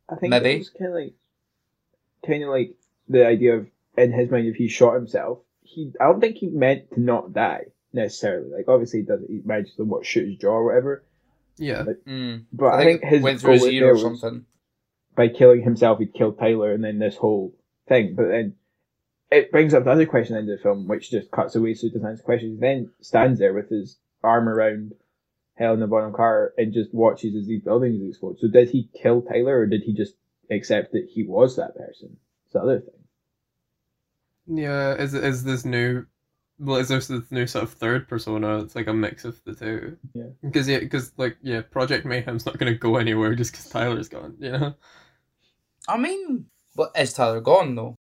I 0.10 0.16
think 0.16 0.32
Maybe. 0.32 0.52
it 0.52 0.58
was 0.60 0.70
kind 0.70 0.90
of 0.90 0.96
like 0.96 1.14
kind 2.26 2.44
of 2.44 2.50
like 2.50 2.76
the 3.08 3.26
idea 3.26 3.56
of 3.58 3.68
in 3.98 4.12
his 4.12 4.30
mind 4.30 4.48
if 4.48 4.56
he 4.56 4.68
shot 4.68 4.96
himself, 4.96 5.40
he 5.64 5.92
I 6.00 6.06
don't 6.06 6.20
think 6.20 6.38
he 6.38 6.48
meant 6.48 6.92
to 6.94 7.00
not 7.00 7.34
die 7.34 7.66
necessarily. 7.94 8.50
Like 8.50 8.68
obviously 8.68 9.02
he 9.02 9.06
does 9.06 9.22
he 9.28 9.42
manages 9.46 9.76
to 9.76 9.84
what 9.84 10.06
shoot 10.06 10.28
his 10.28 10.38
jaw 10.38 10.52
or 10.52 10.66
whatever. 10.66 11.04
Yeah. 11.58 11.86
Mm. 12.08 12.46
But 12.52 12.74
I, 12.74 12.84
think, 12.84 13.04
his 13.04 13.22
went 13.22 13.42
through 13.42 13.54
his 13.54 13.62
goal 13.62 13.72
ear 13.72 13.82
there 13.82 13.90
or 13.92 14.10
was 14.10 14.22
something. 14.22 14.46
by 15.16 15.28
killing 15.28 15.62
himself 15.62 16.00
he'd 16.00 16.14
killed 16.14 16.40
Tyler 16.40 16.74
and 16.74 16.84
then 16.84 17.00
this 17.00 17.18
whole 17.18 17.54
thing. 17.88 18.16
But 18.16 18.30
then 18.30 18.56
it 19.32 19.52
brings 19.52 19.74
up 19.74 19.86
the 19.86 19.92
other 19.92 20.06
question 20.06 20.36
in 20.36 20.46
the 20.46 20.58
film, 20.58 20.88
which 20.88 21.12
just 21.12 21.32
cuts 21.32 21.56
away 21.56 21.74
so 21.74 21.88
he 21.88 21.94
doesn't 21.94 22.08
answer 22.08 22.24
questions. 22.24 22.60
Then 22.60 22.92
stands 23.02 23.40
there 23.40 23.54
with 23.54 23.70
his 23.70 23.98
arm 24.24 24.48
around 24.48 24.94
Helena 25.56 25.88
Bonham 25.88 26.14
Carter 26.14 26.54
and 26.58 26.74
just 26.74 26.94
watches 26.94 27.36
as 27.36 27.48
these 27.48 27.62
buildings 27.62 28.02
explode. 28.08 28.38
So 28.40 28.48
did 28.48 28.70
he 28.70 28.90
kill 29.02 29.22
Tyler 29.22 29.60
or 29.60 29.66
did 29.68 29.84
he 29.84 29.94
just 29.94 30.16
accept 30.50 30.94
that 30.94 31.08
he 31.10 31.24
was 31.24 31.56
that 31.56 31.76
person? 31.76 32.18
It's 32.46 32.54
the 32.54 32.62
other 32.62 32.80
thing. 32.80 34.64
Yeah, 34.64 34.96
is 34.96 35.14
is 35.14 35.44
this 35.44 35.66
new? 35.66 36.06
Well, 36.60 36.78
is 36.78 36.90
this 36.90 37.08
this 37.08 37.32
new 37.32 37.48
sort 37.48 37.64
of 37.64 37.74
third 37.74 38.08
persona? 38.08 38.60
It's 38.60 38.76
like 38.76 38.88
a 38.88 38.94
mix 38.94 39.24
of 39.24 39.42
the 39.46 39.56
two. 39.56 39.98
Yeah. 40.14 40.24
Because 40.42 40.68
yeah, 40.68 40.80
because 40.80 41.12
like 41.18 41.38
yeah, 41.42 41.62
Project 41.62 42.06
Mayhem's 42.06 42.46
not 42.46 42.58
gonna 42.58 42.76
go 42.76 42.98
anywhere 42.98 43.36
just 43.36 43.52
because 43.52 43.70
Tyler's 43.70 44.10
gone. 44.10 44.36
You 44.40 44.52
know. 44.52 44.74
I 45.88 45.98
mean, 45.98 46.46
but 46.76 46.92
is 46.96 47.14
Tyler 47.14 47.42
gone 47.42 47.76
though? 47.76 47.96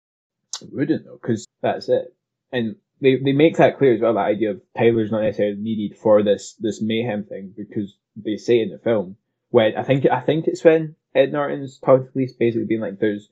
wouldn't 0.71 1.05
though, 1.05 1.19
because 1.21 1.47
that's 1.61 1.89
it. 1.89 2.13
And 2.51 2.75
they, 3.01 3.17
they 3.17 3.31
make 3.31 3.57
that 3.57 3.77
clear 3.77 3.93
as 3.93 4.01
well. 4.01 4.13
That 4.13 4.25
idea 4.25 4.51
of 4.51 4.61
Tyler's 4.77 5.11
not 5.11 5.21
necessarily 5.21 5.57
needed 5.57 5.97
for 5.97 6.23
this 6.23 6.53
this 6.59 6.81
mayhem 6.81 7.23
thing 7.23 7.53
because 7.55 7.95
they 8.15 8.37
say 8.37 8.59
in 8.59 8.69
the 8.69 8.79
film 8.79 9.17
when 9.49 9.75
I 9.75 9.83
think 9.83 10.05
I 10.05 10.21
think 10.21 10.47
it's 10.47 10.63
when 10.63 10.95
Ed 11.15 11.31
Norton's 11.31 11.79
talking 11.79 12.05
to 12.05 12.11
police, 12.11 12.33
basically 12.33 12.65
being 12.65 12.81
like, 12.81 12.99
"There's 12.99 13.29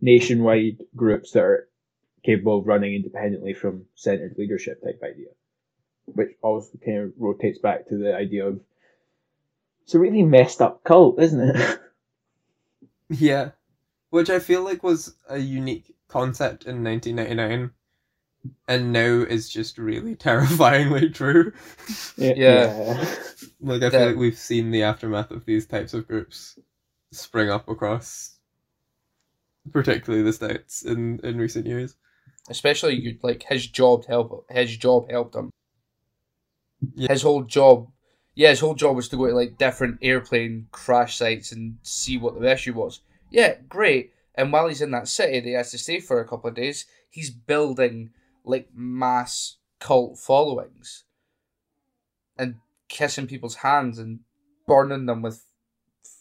nationwide 0.00 0.82
groups 0.96 1.32
that 1.32 1.42
are 1.42 1.68
capable 2.24 2.58
of 2.58 2.66
running 2.66 2.94
independently 2.94 3.54
from 3.54 3.86
centered 3.94 4.36
leadership 4.38 4.82
type 4.82 5.00
idea," 5.02 5.28
which 6.06 6.36
also 6.42 6.78
kind 6.84 6.98
of 6.98 7.12
rotates 7.18 7.58
back 7.58 7.88
to 7.88 7.96
the 7.96 8.14
idea 8.14 8.46
of 8.46 8.60
it's 9.82 9.94
a 9.94 9.98
really 9.98 10.22
messed 10.22 10.62
up 10.62 10.82
cult, 10.84 11.20
isn't 11.20 11.40
it? 11.40 11.80
Yeah, 13.10 13.50
which 14.08 14.30
I 14.30 14.38
feel 14.38 14.64
like 14.64 14.82
was 14.82 15.14
a 15.28 15.36
unique 15.36 15.94
concept 16.08 16.64
in 16.64 16.82
1999, 16.82 17.70
and 18.68 18.92
now 18.92 19.00
is 19.22 19.48
just 19.48 19.78
really 19.78 20.14
terrifyingly 20.16 21.10
true. 21.10 21.52
Yeah. 22.16 23.04
Like 23.60 23.82
I 23.82 23.88
The- 23.88 23.90
feel 23.90 24.06
like 24.08 24.16
we've 24.16 24.38
seen 24.38 24.70
the 24.70 24.82
aftermath 24.82 25.30
of 25.30 25.44
these 25.44 25.66
types 25.66 25.94
of 25.94 26.06
groups 26.08 26.58
spring 27.12 27.50
up 27.50 27.68
across, 27.68 28.36
particularly 29.72 30.24
the 30.24 30.32
states 30.32 30.82
in 30.84 31.20
in 31.22 31.38
recent 31.38 31.66
years. 31.66 31.96
Especially 32.50 32.94
you 32.94 33.18
like 33.22 33.42
his 33.44 33.66
job 33.66 34.04
help 34.06 34.46
his 34.50 34.76
job 34.76 35.10
helped 35.10 35.34
him. 35.34 35.50
Yeah. 36.94 37.08
His 37.12 37.22
whole 37.22 37.44
job, 37.44 37.88
yeah, 38.34 38.50
his 38.50 38.60
whole 38.60 38.74
job 38.74 38.96
was 38.96 39.08
to 39.08 39.16
go 39.16 39.26
to 39.28 39.34
like 39.34 39.56
different 39.56 39.98
airplane 40.02 40.66
crash 40.70 41.16
sites 41.16 41.50
and 41.52 41.78
see 41.82 42.18
what 42.18 42.38
the 42.38 42.50
issue 42.52 42.74
was. 42.74 43.00
Yeah, 43.30 43.54
great. 43.68 44.12
And 44.34 44.52
while 44.52 44.68
he's 44.68 44.82
in 44.82 44.90
that 44.90 45.08
city, 45.08 45.40
that 45.40 45.46
he 45.46 45.52
has 45.54 45.70
to 45.70 45.78
stay 45.78 46.00
for 46.00 46.20
a 46.20 46.28
couple 46.28 46.50
of 46.50 46.56
days. 46.56 46.84
He's 47.08 47.30
building 47.30 48.10
like 48.44 48.68
mass 48.74 49.56
cult 49.80 50.18
followings, 50.18 51.04
and 52.38 52.56
kissing 52.88 53.26
people's 53.26 53.56
hands 53.56 53.98
and 53.98 54.20
burning 54.66 55.06
them 55.06 55.22
with 55.22 55.44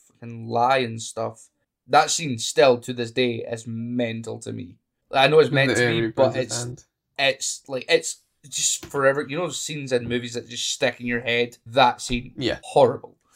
fucking 0.09 0.47
lye 0.47 0.77
and 0.79 1.01
stuff. 1.01 1.49
That 1.87 2.09
scene 2.09 2.37
still 2.37 2.77
to 2.79 2.93
this 2.93 3.11
day 3.11 3.45
is 3.49 3.67
mental 3.67 4.39
to 4.39 4.53
me. 4.53 4.77
I 5.11 5.27
know 5.27 5.39
it's 5.39 5.51
meant 5.51 5.75
to 5.75 5.87
be, 6.01 6.07
but 6.07 6.35
it's 6.35 6.57
hand. 6.63 6.85
it's 7.19 7.63
like 7.67 7.85
it's 7.89 8.21
just 8.49 8.85
forever. 8.85 9.25
You 9.27 9.37
know 9.37 9.49
scenes 9.49 9.91
in 9.91 10.07
movies 10.07 10.33
that 10.33 10.47
just 10.49 10.69
stick 10.71 10.99
in 10.99 11.05
your 11.05 11.21
head. 11.21 11.57
That 11.65 12.01
scene, 12.01 12.33
Yeah. 12.37 12.59
horrible. 12.63 13.17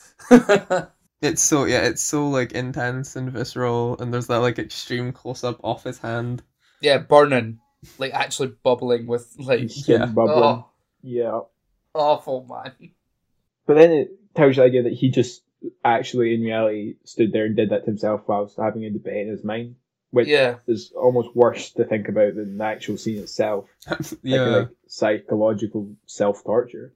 It's 1.19 1.41
so 1.41 1.65
yeah, 1.65 1.79
it's 1.81 2.03
so 2.03 2.29
like 2.29 2.51
intense 2.51 3.15
and 3.15 3.31
visceral, 3.31 3.97
and 3.99 4.13
there's 4.13 4.27
that 4.27 4.37
like 4.37 4.59
extreme 4.59 5.11
close 5.11 5.43
up 5.43 5.59
off 5.63 5.83
his 5.83 5.97
hand. 5.97 6.43
yeah, 6.79 6.99
burning, 6.99 7.59
like 7.97 8.13
actually 8.13 8.49
bubbling 8.63 9.07
with 9.07 9.35
like 9.39 9.69
Skin 9.69 10.01
Yeah. 10.01 10.05
bubbling. 10.07 10.43
oh, 10.43 10.69
Yeah. 11.01 11.41
awful 11.93 12.45
man. 12.49 12.91
But 13.65 13.75
then 13.75 13.91
it 13.91 14.11
tells 14.35 14.55
you 14.55 14.63
the 14.63 14.67
idea 14.67 14.83
that 14.83 14.93
he 14.93 15.09
just 15.09 15.41
actually, 15.83 16.33
in 16.33 16.41
reality, 16.41 16.95
stood 17.03 17.31
there 17.33 17.45
and 17.45 17.55
did 17.55 17.69
that 17.71 17.81
to 17.81 17.85
himself 17.87 18.21
whilst 18.27 18.57
having 18.57 18.85
a 18.85 18.89
debate 18.89 19.27
in 19.27 19.29
his 19.29 19.43
mind, 19.43 19.75
which 20.11 20.27
Yeah, 20.27 20.55
is 20.67 20.93
almost 20.95 21.35
worse 21.35 21.71
to 21.73 21.83
think 21.85 22.07
about 22.07 22.35
than 22.35 22.57
the 22.57 22.63
actual 22.63 22.97
scene 22.97 23.19
itself. 23.19 23.65
Like, 23.99 24.09
yeah, 24.23 24.45
like 24.45 24.69
psychological 24.87 25.89
self 26.05 26.43
torture. 26.43 26.93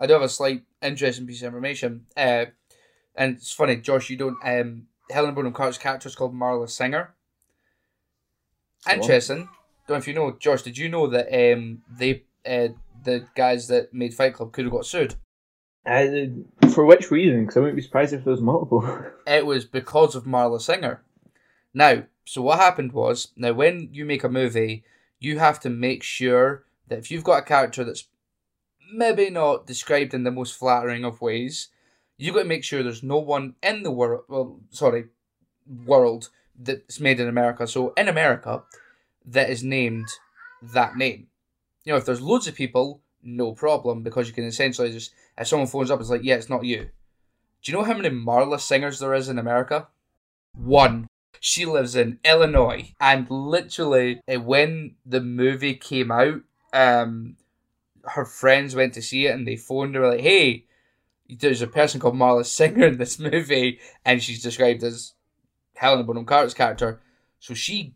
I 0.00 0.06
do 0.06 0.14
have 0.14 0.22
a 0.22 0.28
slight 0.28 0.62
interesting 0.82 1.26
piece 1.26 1.42
of 1.42 1.46
information. 1.46 2.06
Uh, 2.16 2.46
and 3.14 3.36
it's 3.36 3.52
funny, 3.52 3.76
Josh, 3.76 4.10
you 4.10 4.16
don't. 4.16 4.36
Um, 4.44 4.86
Helen 5.10 5.34
Bonham 5.34 5.52
Carter's 5.52 5.78
character 5.78 6.08
is 6.08 6.14
called 6.16 6.34
Marla 6.34 6.68
Singer. 6.70 7.14
Go 8.86 8.92
on. 8.92 8.98
Don't 9.90 9.96
know 9.96 10.02
if 10.02 10.06
you 10.06 10.14
know, 10.14 10.36
Josh. 10.38 10.62
Did 10.62 10.78
you 10.78 10.88
know 10.88 11.08
that 11.08 11.26
um 11.34 11.82
they 11.90 12.22
uh 12.46 12.68
the 13.02 13.26
guys 13.34 13.66
that 13.66 13.92
made 13.92 14.14
Fight 14.14 14.34
Club 14.34 14.52
could 14.52 14.64
have 14.64 14.72
got 14.72 14.86
sued? 14.86 15.16
And 15.84 16.44
for 16.72 16.84
which 16.84 17.10
reason? 17.10 17.40
Because 17.40 17.56
I 17.56 17.60
wouldn't 17.60 17.74
be 17.74 17.82
surprised 17.82 18.12
if 18.12 18.22
there 18.22 18.30
was 18.30 18.40
multiple. 18.40 18.82
It 19.26 19.46
was 19.46 19.64
because 19.64 20.14
of 20.14 20.26
Marla 20.26 20.60
Singer. 20.60 21.02
Now, 21.74 22.04
so 22.24 22.40
what 22.40 22.60
happened 22.60 22.92
was, 22.92 23.32
now 23.34 23.52
when 23.52 23.88
you 23.92 24.04
make 24.04 24.22
a 24.22 24.28
movie, 24.28 24.84
you 25.18 25.40
have 25.40 25.58
to 25.60 25.68
make 25.70 26.04
sure 26.04 26.62
that 26.86 27.00
if 27.00 27.10
you've 27.10 27.24
got 27.24 27.42
a 27.42 27.42
character 27.42 27.82
that's 27.82 28.06
maybe 28.94 29.28
not 29.28 29.66
described 29.66 30.14
in 30.14 30.22
the 30.22 30.30
most 30.30 30.56
flattering 30.56 31.04
of 31.04 31.20
ways, 31.20 31.66
you've 32.16 32.36
got 32.36 32.42
to 32.42 32.48
make 32.48 32.62
sure 32.62 32.84
there's 32.84 33.02
no 33.02 33.18
one 33.18 33.56
in 33.60 33.82
the 33.82 33.90
world, 33.90 34.22
well, 34.28 34.60
sorry, 34.70 35.06
world 35.84 36.28
that's 36.56 37.00
made 37.00 37.18
in 37.18 37.26
America. 37.26 37.66
So 37.66 37.92
in 37.96 38.06
America, 38.06 38.62
that 39.30 39.50
is 39.50 39.62
named 39.62 40.08
that 40.62 40.96
name. 40.96 41.28
You 41.84 41.92
know, 41.92 41.98
if 41.98 42.04
there's 42.04 42.20
loads 42.20 42.46
of 42.46 42.54
people, 42.54 43.00
no 43.22 43.52
problem 43.52 44.02
because 44.02 44.28
you 44.28 44.34
can 44.34 44.44
essentially 44.44 44.90
just 44.90 45.12
if 45.38 45.48
someone 45.48 45.68
phones 45.68 45.90
up, 45.90 46.00
it's 46.00 46.10
like, 46.10 46.24
yeah, 46.24 46.34
it's 46.34 46.50
not 46.50 46.64
you. 46.64 46.90
Do 47.62 47.72
you 47.72 47.76
know 47.76 47.84
how 47.84 47.94
many 47.94 48.10
Marla 48.10 48.60
Singers 48.60 48.98
there 48.98 49.14
is 49.14 49.28
in 49.28 49.38
America? 49.38 49.88
One. 50.54 51.06
She 51.38 51.64
lives 51.64 51.96
in 51.96 52.18
Illinois, 52.22 52.94
and 53.00 53.30
literally, 53.30 54.20
eh, 54.28 54.36
when 54.36 54.96
the 55.06 55.20
movie 55.20 55.74
came 55.74 56.10
out, 56.10 56.42
um, 56.74 57.36
her 58.04 58.26
friends 58.26 58.74
went 58.74 58.92
to 58.94 59.02
see 59.02 59.26
it, 59.26 59.34
and 59.34 59.46
they 59.46 59.56
phoned 59.56 59.94
her 59.94 60.06
like, 60.10 60.20
"Hey, 60.20 60.66
there's 61.30 61.62
a 61.62 61.66
person 61.66 61.98
called 61.98 62.16
Marla 62.16 62.44
Singer 62.44 62.86
in 62.88 62.98
this 62.98 63.18
movie, 63.30 63.78
and 64.04 64.22
she's 64.22 64.42
described 64.42 64.82
as 64.82 65.14
Helena 65.76 66.04
Bonham 66.04 66.26
Carter's 66.26 66.52
character." 66.52 67.00
So 67.38 67.54
she, 67.54 67.94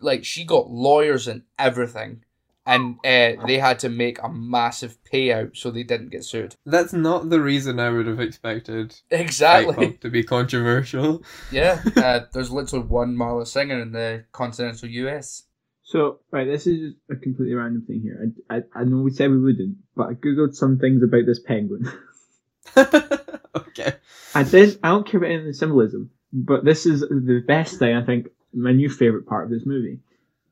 like, 0.00 0.24
she 0.24 0.44
got 0.44 0.70
lawyers 0.70 1.28
and 1.28 1.42
everything, 1.58 2.24
and 2.66 2.96
uh, 3.04 3.46
they 3.46 3.58
had 3.58 3.78
to 3.80 3.88
make 3.88 4.22
a 4.22 4.28
massive 4.28 4.98
payout 5.04 5.56
so 5.56 5.70
they 5.70 5.84
didn't 5.84 6.10
get 6.10 6.24
sued. 6.24 6.56
that's 6.66 6.92
not 6.92 7.30
the 7.30 7.40
reason 7.40 7.78
I 7.78 7.90
would 7.90 8.06
have 8.06 8.20
expected 8.20 8.92
Fight 9.10 9.20
Exactly. 9.20 9.74
Club 9.74 10.00
to 10.00 10.10
be 10.10 10.24
controversial. 10.24 11.22
Yeah, 11.52 11.80
uh, 11.96 12.20
there's 12.32 12.50
literally 12.50 12.84
one 12.86 13.16
Marla 13.16 13.46
Singer 13.46 13.80
in 13.80 13.92
the 13.92 14.24
continental 14.32 14.88
US. 14.88 15.44
So, 15.84 16.18
right, 16.32 16.44
this 16.44 16.66
is 16.66 16.80
just 16.80 16.96
a 17.08 17.14
completely 17.14 17.54
random 17.54 17.84
thing 17.86 18.00
here. 18.02 18.32
I, 18.50 18.56
I, 18.56 18.80
I 18.80 18.84
know 18.84 19.02
we 19.02 19.12
said 19.12 19.30
we 19.30 19.40
wouldn't, 19.40 19.76
but 19.94 20.08
I 20.08 20.14
googled 20.14 20.56
some 20.56 20.78
things 20.80 21.00
about 21.04 21.26
this 21.26 21.38
penguin. 21.38 21.88
okay. 22.76 23.94
I 24.34 24.42
did. 24.42 24.80
I 24.82 24.88
don't 24.88 25.06
care 25.06 25.18
about 25.18 25.30
any 25.30 25.40
of 25.40 25.44
the 25.44 25.54
symbolism, 25.54 26.10
but 26.32 26.64
this 26.64 26.86
is 26.86 27.02
the 27.02 27.44
best 27.46 27.78
thing 27.78 27.94
I 27.94 28.04
think. 28.04 28.26
My 28.54 28.72
new 28.72 28.88
favorite 28.88 29.26
part 29.26 29.44
of 29.44 29.50
this 29.50 29.66
movie. 29.66 30.00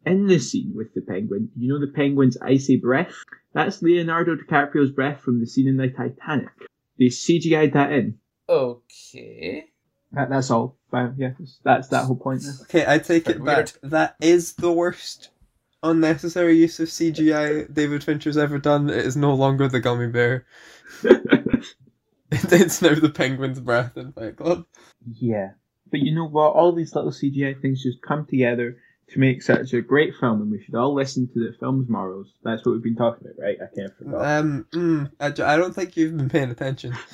In 0.07 0.27
the 0.27 0.39
scene 0.39 0.73
with 0.75 0.93
the 0.95 1.01
penguin, 1.01 1.51
you 1.57 1.69
know 1.73 1.81
the 1.81 1.93
penguin's 1.93 2.37
icy 2.43 2.77
breath. 2.77 3.15
That's 3.55 3.81
Leonardo 3.81 4.37
DiCaprio's 4.37 4.91
breath 4.91 5.21
from 5.23 5.41
the 5.41 5.47
scene 5.47 5.67
in 5.69 5.77
the 5.79 5.89
Titanic. 5.89 6.49
They 6.99 7.07
CGI'd 7.07 7.73
that 7.73 7.93
in. 7.93 8.19
Okay. 8.49 9.65
That, 10.13 10.29
that's 10.31 10.51
all. 10.51 10.77
Wow, 10.93 11.13
yeah, 11.17 11.29
that's- 11.31 11.59
that's 11.65 11.89
that 11.89 12.05
whole 12.05 12.17
point. 12.17 12.43
There. 12.43 12.53
Okay, 12.63 12.85
I 12.87 12.99
take 12.99 13.29
it 13.29 13.41
weird. 13.41 13.73
back. 13.83 13.91
That 13.91 14.17
is 14.21 14.53
the 14.55 14.71
worst 14.73 15.31
unnecessary 15.83 16.59
use 16.59 16.79
of 16.81 16.89
CGI 16.89 17.73
David 17.73 18.05
Fincher's 18.05 18.37
ever 18.37 18.59
done. 18.59 18.91
It 18.91 18.99
is 19.07 19.17
no 19.17 19.35
longer 19.35 19.69
the 19.69 19.81
gummy 19.81 20.09
bear. 20.09 20.45
It's 22.31 22.83
now 22.83 22.95
the 22.95 23.11
penguin's 23.11 23.61
breath 23.61 23.97
in 23.97 24.13
Fight 24.13 24.37
Club. 24.37 24.67
Yeah. 25.13 25.51
But 25.91 26.01
you 26.01 26.15
know 26.15 26.27
what? 26.27 26.55
All 26.55 26.73
these 26.73 26.95
little 26.95 27.11
CGI 27.13 27.61
things 27.61 27.83
just 27.83 28.03
come 28.03 28.27
together 28.27 28.79
to 29.09 29.19
make 29.19 29.43
such 29.43 29.73
a 29.75 29.83
great 29.83 30.15
film, 30.19 30.41
and 30.43 30.51
we 30.51 30.63
should 30.63 30.75
all 30.75 30.95
listen 30.95 31.29
to 31.29 31.39
the 31.39 31.55
film's 31.61 31.89
morals. 31.89 32.33
That's 32.43 32.65
what 32.65 32.73
we've 32.73 32.83
been 32.83 32.97
talking 32.97 33.27
about, 33.29 33.43
right? 33.43 33.59
I 33.61 33.75
can't 33.75 33.97
forget. 33.97 34.15
Um, 34.15 34.67
mm, 34.73 35.11
I, 35.21 35.27
I 35.27 35.57
don't 35.57 35.75
think 35.75 35.97
you've 35.97 36.17
been 36.17 36.31
paying 36.31 36.51
attention. 36.51 36.95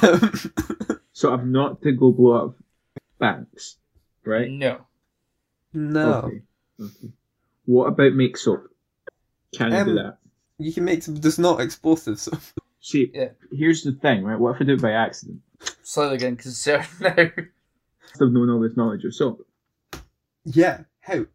so 1.12 1.32
I'm 1.32 1.52
not 1.52 1.82
to 1.82 1.92
go 1.92 2.12
blow 2.12 2.46
up 2.46 2.56
banks, 3.18 3.76
right? 4.24 4.50
No. 4.50 4.86
No. 5.72 6.12
Okay. 6.18 6.42
Okay. 6.80 7.12
What 7.66 7.86
about 7.88 8.12
make 8.14 8.36
soap? 8.36 8.68
Can 9.56 9.72
I 9.72 9.84
do 9.84 9.90
Um, 9.90 9.96
that? 9.96 10.18
You 10.58 10.72
can 10.72 10.84
make 10.84 11.02
some 11.02 11.20
just 11.20 11.38
not 11.38 11.60
explosive 11.60 12.18
stuff. 12.20 12.54
See, 12.80 13.10
Yeah. 13.12 13.30
here's 13.50 13.82
the 13.82 13.92
thing, 13.92 14.22
right? 14.24 14.38
What 14.38 14.54
if 14.54 14.62
I 14.62 14.64
do 14.64 14.74
it 14.74 14.82
by 14.82 14.92
accident? 14.92 15.40
Slightly 15.82 16.18
getting 16.18 16.36
concerned 16.36 16.86
now. 17.00 17.28
I've 18.20 18.32
known 18.32 18.50
all 18.50 18.60
this 18.60 18.76
knowledge 18.76 19.04
of 19.04 19.14
soap. 19.14 19.46
Yeah. 20.44 20.82
How? 21.00 21.26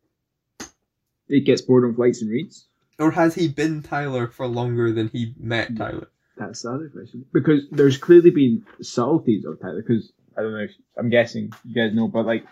It 1.27 1.45
gets 1.45 1.61
bored 1.61 1.85
on 1.85 1.95
flights 1.95 2.21
and 2.21 2.31
reads. 2.31 2.65
Or 2.97 3.11
has 3.11 3.35
he 3.35 3.47
been 3.47 3.81
Tyler 3.83 4.27
for 4.27 4.47
longer 4.47 4.91
than 4.91 5.09
he 5.09 5.33
met 5.39 5.75
Tyler? 5.77 6.09
That's 6.37 6.61
the 6.63 6.71
other 6.71 6.89
question. 6.89 7.25
Because 7.33 7.61
there's 7.71 7.97
clearly 7.97 8.29
been 8.31 8.65
subtleties 8.81 9.45
of 9.45 9.59
Tyler. 9.61 9.81
Because 9.85 10.11
I 10.37 10.41
don't 10.41 10.53
know. 10.53 10.59
If, 10.59 10.71
I'm 10.97 11.09
guessing 11.09 11.51
you 11.65 11.75
guys 11.75 11.95
know, 11.95 12.07
but 12.07 12.25
like, 12.25 12.45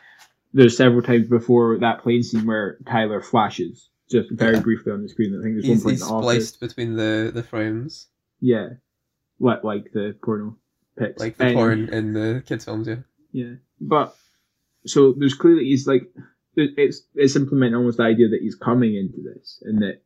there's 0.54 0.78
several 0.78 1.02
times 1.02 1.28
before 1.28 1.78
that 1.80 2.02
plane 2.04 2.24
scene 2.24 2.46
where 2.46 2.78
Tyler 2.90 3.22
flashes 3.22 3.90
just 4.10 4.30
very 4.32 4.56
Yeah. 4.56 4.62
briefly 4.62 4.92
on 4.94 5.02
the 5.04 5.10
screen. 5.10 5.38
I 5.38 5.44
think 5.44 5.56
there's 5.56 5.66
He's, 5.66 5.84
one 5.84 5.94
he's 5.94 6.02
point 6.02 6.12
office. 6.14 6.24
spliced 6.50 6.60
between 6.62 6.96
the, 6.96 7.32
the 7.34 7.44
frames, 7.44 8.08
Yeah, 8.40 8.70
what 9.38 9.66
like 9.66 9.92
the 9.92 10.16
porno 10.24 10.58
pics, 10.98 11.20
like 11.20 11.38
the 11.38 11.46
And- 11.48 11.56
porn 11.56 11.90
in 11.90 12.14
the 12.14 12.42
kids' 12.46 12.64
films. 12.66 12.88
Yeah. 12.88 12.96
Yeah, 13.38 13.56
but 13.80 14.16
so 14.88 15.14
there's 15.16 15.36
clearly 15.36 15.66
he's 15.66 15.86
like 15.86 16.10
it's 16.56 17.04
it's 17.14 17.36
implementing 17.36 17.76
almost 17.76 17.98
the 17.98 18.04
idea 18.04 18.30
that 18.30 18.42
he's 18.42 18.56
coming 18.56 18.96
into 18.96 19.22
this 19.22 19.62
and 19.62 19.84
that 19.84 20.02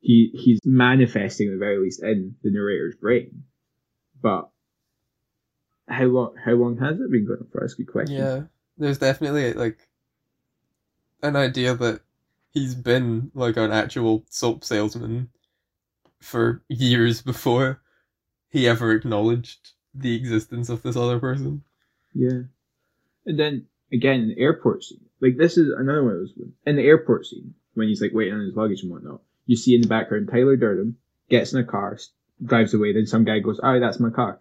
he 0.00 0.30
he's 0.34 0.60
manifesting 0.62 1.48
at 1.48 1.52
the 1.52 1.58
very 1.58 1.78
least 1.78 2.02
in 2.02 2.36
the 2.42 2.50
narrator's 2.50 2.96
brain. 2.96 3.44
But 4.20 4.50
how 5.88 6.04
long 6.04 6.34
how 6.44 6.52
long 6.52 6.76
has 6.76 7.00
it 7.00 7.10
been 7.10 7.26
going 7.26 7.40
on 7.40 7.48
for? 7.50 7.60
That's 7.62 7.72
a 7.72 7.76
good 7.76 7.90
question. 7.90 8.16
Yeah, 8.16 8.42
there's 8.76 8.98
definitely 8.98 9.54
like 9.54 9.78
an 11.22 11.36
idea 11.36 11.74
that 11.74 12.02
he's 12.50 12.74
been 12.74 13.30
like 13.32 13.56
an 13.56 13.72
actual 13.72 14.26
soap 14.28 14.64
salesman 14.64 15.30
for 16.20 16.62
years 16.68 17.22
before 17.22 17.80
he 18.50 18.68
ever 18.68 18.92
acknowledged 18.92 19.72
the 19.94 20.14
existence 20.14 20.68
of 20.68 20.82
this 20.82 20.94
other 20.94 21.18
person. 21.18 21.62
Yeah. 22.14 22.42
And 23.26 23.38
then 23.38 23.66
again 23.92 24.20
in 24.20 24.28
the 24.28 24.38
airport 24.38 24.84
scene, 24.84 25.04
like 25.20 25.36
this 25.36 25.56
is 25.58 25.70
another 25.70 26.04
one 26.04 26.12
of 26.14 26.18
those 26.20 26.32
ones. 26.36 26.52
In 26.66 26.76
the 26.76 26.82
airport 26.82 27.26
scene, 27.26 27.54
when 27.74 27.88
he's 27.88 28.00
like 28.00 28.12
waiting 28.12 28.34
on 28.34 28.44
his 28.44 28.54
luggage 28.54 28.82
and 28.82 28.90
whatnot, 28.90 29.20
you 29.46 29.56
see 29.56 29.74
in 29.74 29.82
the 29.82 29.88
background 29.88 30.28
Tyler 30.30 30.56
Durden 30.56 30.96
gets 31.28 31.52
in 31.52 31.60
a 31.60 31.64
car, 31.64 31.98
drives 32.44 32.74
away, 32.74 32.92
then 32.92 33.06
some 33.06 33.24
guy 33.24 33.40
goes, 33.40 33.60
"Oh, 33.62 33.80
that's 33.80 34.00
my 34.00 34.10
car." 34.10 34.40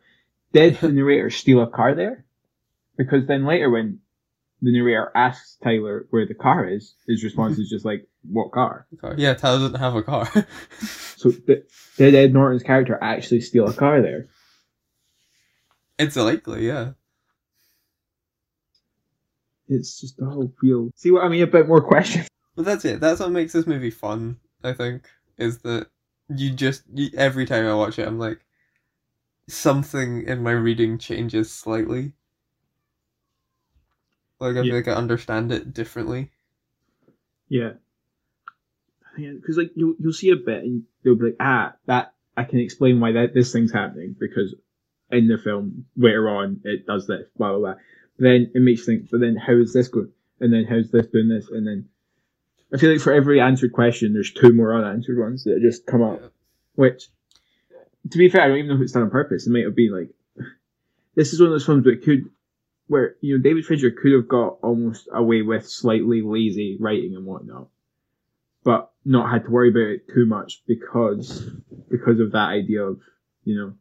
Did 0.51 0.75
the 0.81 0.89
narrator 0.89 1.29
steal 1.29 1.61
a 1.61 1.67
car 1.67 1.95
there? 1.95 2.25
Because 2.97 3.25
then 3.25 3.45
later 3.45 3.69
when 3.69 3.99
the 4.61 4.71
narrator 4.71 5.11
asks 5.15 5.57
Tyler 5.63 6.05
where 6.11 6.27
the 6.27 6.35
car 6.35 6.67
is, 6.67 6.93
his 7.07 7.23
response 7.23 7.57
is 7.57 7.69
just 7.69 7.85
like, 7.85 8.07
"What 8.29 8.51
car?" 8.51 8.85
Car. 9.01 9.15
Yeah, 9.17 9.33
Tyler 9.33 9.59
doesn't 9.59 9.79
have 9.79 9.95
a 9.95 10.03
car. 10.03 10.29
So 11.23 11.31
th- 11.31 11.63
did 11.95 12.15
Ed 12.15 12.33
Norton's 12.33 12.63
character 12.63 12.99
actually 13.01 13.39
steal 13.39 13.69
a 13.69 13.73
car 13.73 14.01
there? 14.01 14.27
it's 15.97 16.17
likely, 16.17 16.67
yeah. 16.67 16.91
It's 19.73 19.99
just 19.99 20.17
the 20.17 20.25
whole 20.25 20.51
feel. 20.61 20.91
See 20.95 21.11
what 21.11 21.23
I 21.23 21.29
mean 21.29 21.43
A 21.43 21.47
bit 21.47 21.67
more 21.67 21.81
questions. 21.81 22.27
But 22.55 22.65
that's 22.65 22.85
it. 22.85 22.99
That's 22.99 23.19
what 23.19 23.31
makes 23.31 23.53
this 23.53 23.67
movie 23.67 23.89
fun. 23.89 24.37
I 24.63 24.73
think 24.73 25.09
is 25.37 25.59
that 25.59 25.87
you 26.29 26.51
just 26.51 26.83
you, 26.93 27.09
every 27.17 27.45
time 27.45 27.65
I 27.65 27.73
watch 27.73 27.99
it, 27.99 28.07
I'm 28.07 28.19
like, 28.19 28.39
something 29.49 30.23
in 30.27 30.43
my 30.43 30.51
reading 30.51 30.97
changes 30.97 31.51
slightly. 31.51 32.13
Like 34.39 34.55
I 34.55 34.61
Yeah. 34.61 34.63
feel 34.63 34.75
like 34.75 34.87
I 34.87 34.93
understand 34.93 35.51
it 35.51 35.73
differently. 35.73 36.31
Yeah. 37.49 37.73
Because 39.15 39.57
like 39.57 39.71
you'll 39.75 39.95
you'll 39.99 40.13
see 40.13 40.29
a 40.31 40.35
bit 40.35 40.63
and 40.63 40.83
they'll 41.03 41.15
be 41.15 41.25
like, 41.25 41.35
ah, 41.39 41.75
that 41.85 42.13
I 42.35 42.43
can 42.45 42.59
explain 42.59 42.99
why 42.99 43.11
that 43.13 43.33
this 43.33 43.51
thing's 43.53 43.71
happening 43.71 44.15
because 44.19 44.55
in 45.11 45.27
the 45.27 45.37
film 45.37 45.85
later 45.95 46.29
on 46.29 46.61
it 46.63 46.87
does 46.87 47.05
this, 47.07 47.27
blah 47.37 47.49
blah 47.49 47.59
blah. 47.59 47.75
Then 48.17 48.51
it 48.53 48.61
makes 48.61 48.81
you 48.81 48.85
think, 48.85 49.09
but 49.11 49.19
then 49.19 49.35
how 49.35 49.53
is 49.53 49.73
this 49.73 49.87
going? 49.87 50.11
And 50.39 50.53
then 50.53 50.65
how's 50.65 50.91
this 50.91 51.07
doing 51.07 51.29
this? 51.29 51.49
And 51.49 51.65
then 51.65 51.89
I 52.73 52.77
feel 52.77 52.91
like 52.91 53.01
for 53.01 53.13
every 53.13 53.39
answered 53.39 53.71
question, 53.71 54.13
there's 54.13 54.31
two 54.31 54.53
more 54.53 54.75
unanswered 54.75 55.19
ones 55.19 55.43
that 55.43 55.61
just 55.61 55.85
come 55.85 56.01
up. 56.01 56.21
Which, 56.75 57.07
to 58.09 58.17
be 58.17 58.29
fair, 58.29 58.41
I 58.41 58.47
don't 58.47 58.57
even 58.57 58.69
know 58.69 58.75
if 58.75 58.81
it's 58.81 58.93
done 58.93 59.03
on 59.03 59.09
purpose. 59.11 59.45
It 59.45 59.51
might 59.51 59.65
have 59.65 59.75
been 59.75 59.91
like, 59.91 60.09
this 61.15 61.33
is 61.33 61.39
one 61.39 61.47
of 61.47 61.53
those 61.53 61.65
films 61.65 61.83
that 61.85 62.03
could, 62.03 62.25
where 62.87 63.15
you 63.21 63.37
know 63.37 63.43
David 63.43 63.65
Fincher 63.65 63.91
could 63.91 64.13
have 64.13 64.27
got 64.27 64.57
almost 64.63 65.07
away 65.13 65.43
with 65.43 65.69
slightly 65.69 66.21
lazy 66.23 66.77
writing 66.79 67.15
and 67.15 67.25
whatnot, 67.25 67.67
but 68.63 68.91
not 69.05 69.31
had 69.31 69.45
to 69.45 69.51
worry 69.51 69.69
about 69.69 69.91
it 69.91 70.07
too 70.13 70.25
much 70.25 70.63
because 70.67 71.49
because 71.89 72.19
of 72.19 72.31
that 72.31 72.49
idea 72.49 72.83
of 72.83 72.99
you 73.43 73.55
know 73.55 73.73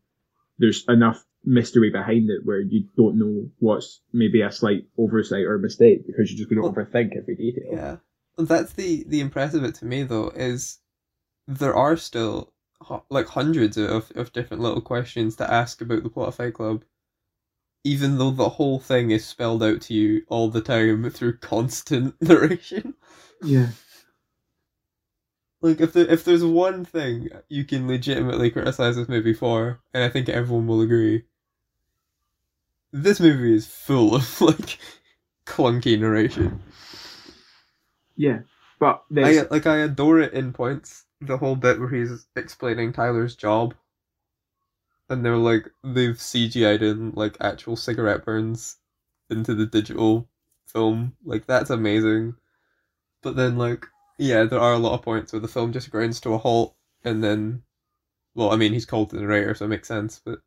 there's 0.58 0.84
enough 0.88 1.24
mystery 1.44 1.90
behind 1.90 2.30
it 2.30 2.42
where 2.44 2.60
you 2.60 2.84
don't 2.96 3.18
know 3.18 3.48
what's 3.58 4.00
maybe 4.12 4.42
a 4.42 4.52
slight 4.52 4.86
oversight 4.98 5.44
or 5.44 5.58
mistake 5.58 6.06
because 6.06 6.30
you're 6.30 6.38
just 6.38 6.50
going 6.50 6.62
to 6.62 6.62
Well, 6.62 6.72
overthink 6.72 7.16
every 7.16 7.36
detail. 7.36 7.72
Yeah, 7.72 7.96
that's 8.38 8.72
the 8.74 9.04
the 9.04 9.20
impressive 9.20 9.62
bit 9.62 9.74
to 9.76 9.84
me 9.86 10.02
though 10.04 10.28
is 10.30 10.78
there 11.46 11.74
are 11.74 11.96
still 11.96 12.52
like 13.10 13.26
hundreds 13.28 13.76
of 13.76 14.10
of 14.16 14.32
different 14.32 14.62
little 14.62 14.80
questions 14.82 15.36
to 15.36 15.50
ask 15.52 15.80
about 15.80 16.02
the 16.02 16.10
plot 16.10 16.28
of 16.28 16.34
Fight 16.36 16.54
Club, 16.54 16.84
even 17.84 18.18
though 18.18 18.32
the 18.32 18.48
whole 18.48 18.80
thing 18.80 19.10
is 19.12 19.24
spelled 19.24 19.62
out 19.62 19.80
to 19.82 19.94
you 19.94 20.22
all 20.28 20.48
the 20.50 20.60
time 20.60 21.08
through 21.10 21.38
constant 21.38 22.14
narration. 22.20 22.94
Yeah. 23.42 23.72
Like 25.62 25.80
if 25.80 25.92
there, 25.92 26.06
if 26.06 26.24
there's 26.24 26.44
one 26.44 26.84
thing 26.84 27.28
you 27.48 27.64
can 27.64 27.86
legitimately 27.88 28.50
criticize 28.50 28.96
this 28.96 29.08
movie 29.08 29.32
for, 29.32 29.80
and 29.94 30.02
I 30.02 30.08
think 30.08 30.28
everyone 30.28 30.66
will 30.66 30.80
agree, 30.82 31.24
this 32.92 33.20
movie 33.20 33.54
is 33.54 33.66
full 33.66 34.14
of 34.14 34.40
like 34.40 34.78
clunky 35.46 35.98
narration. 35.98 36.62
Yeah. 38.16 38.40
But 38.78 39.04
I 39.16 39.46
like 39.50 39.66
I 39.66 39.78
adore 39.78 40.20
it 40.20 40.32
in 40.32 40.52
points. 40.52 41.04
The 41.20 41.38
whole 41.38 41.54
bit 41.54 41.78
where 41.78 41.88
he's 41.88 42.26
explaining 42.34 42.92
Tyler's 42.92 43.36
job, 43.36 43.74
and 45.08 45.24
they're 45.24 45.36
like 45.36 45.70
they've 45.84 46.16
CGI'd 46.16 46.82
in 46.82 47.12
like 47.12 47.36
actual 47.40 47.76
cigarette 47.76 48.24
burns 48.24 48.78
into 49.30 49.54
the 49.54 49.66
digital 49.66 50.28
film. 50.66 51.14
Like 51.24 51.46
that's 51.46 51.70
amazing. 51.70 52.34
But 53.22 53.36
then 53.36 53.56
like 53.56 53.86
yeah, 54.18 54.44
there 54.44 54.60
are 54.60 54.72
a 54.72 54.78
lot 54.78 54.94
of 54.94 55.02
points 55.02 55.32
where 55.32 55.40
the 55.40 55.48
film 55.48 55.72
just 55.72 55.90
grinds 55.90 56.20
to 56.20 56.34
a 56.34 56.38
halt, 56.38 56.74
and 57.04 57.22
then, 57.22 57.62
well, 58.34 58.50
I 58.50 58.56
mean 58.56 58.72
he's 58.72 58.86
called 58.86 59.10
the 59.10 59.20
narrator, 59.20 59.54
so 59.54 59.64
it 59.66 59.68
makes 59.68 59.88
sense. 59.88 60.20
But 60.24 60.40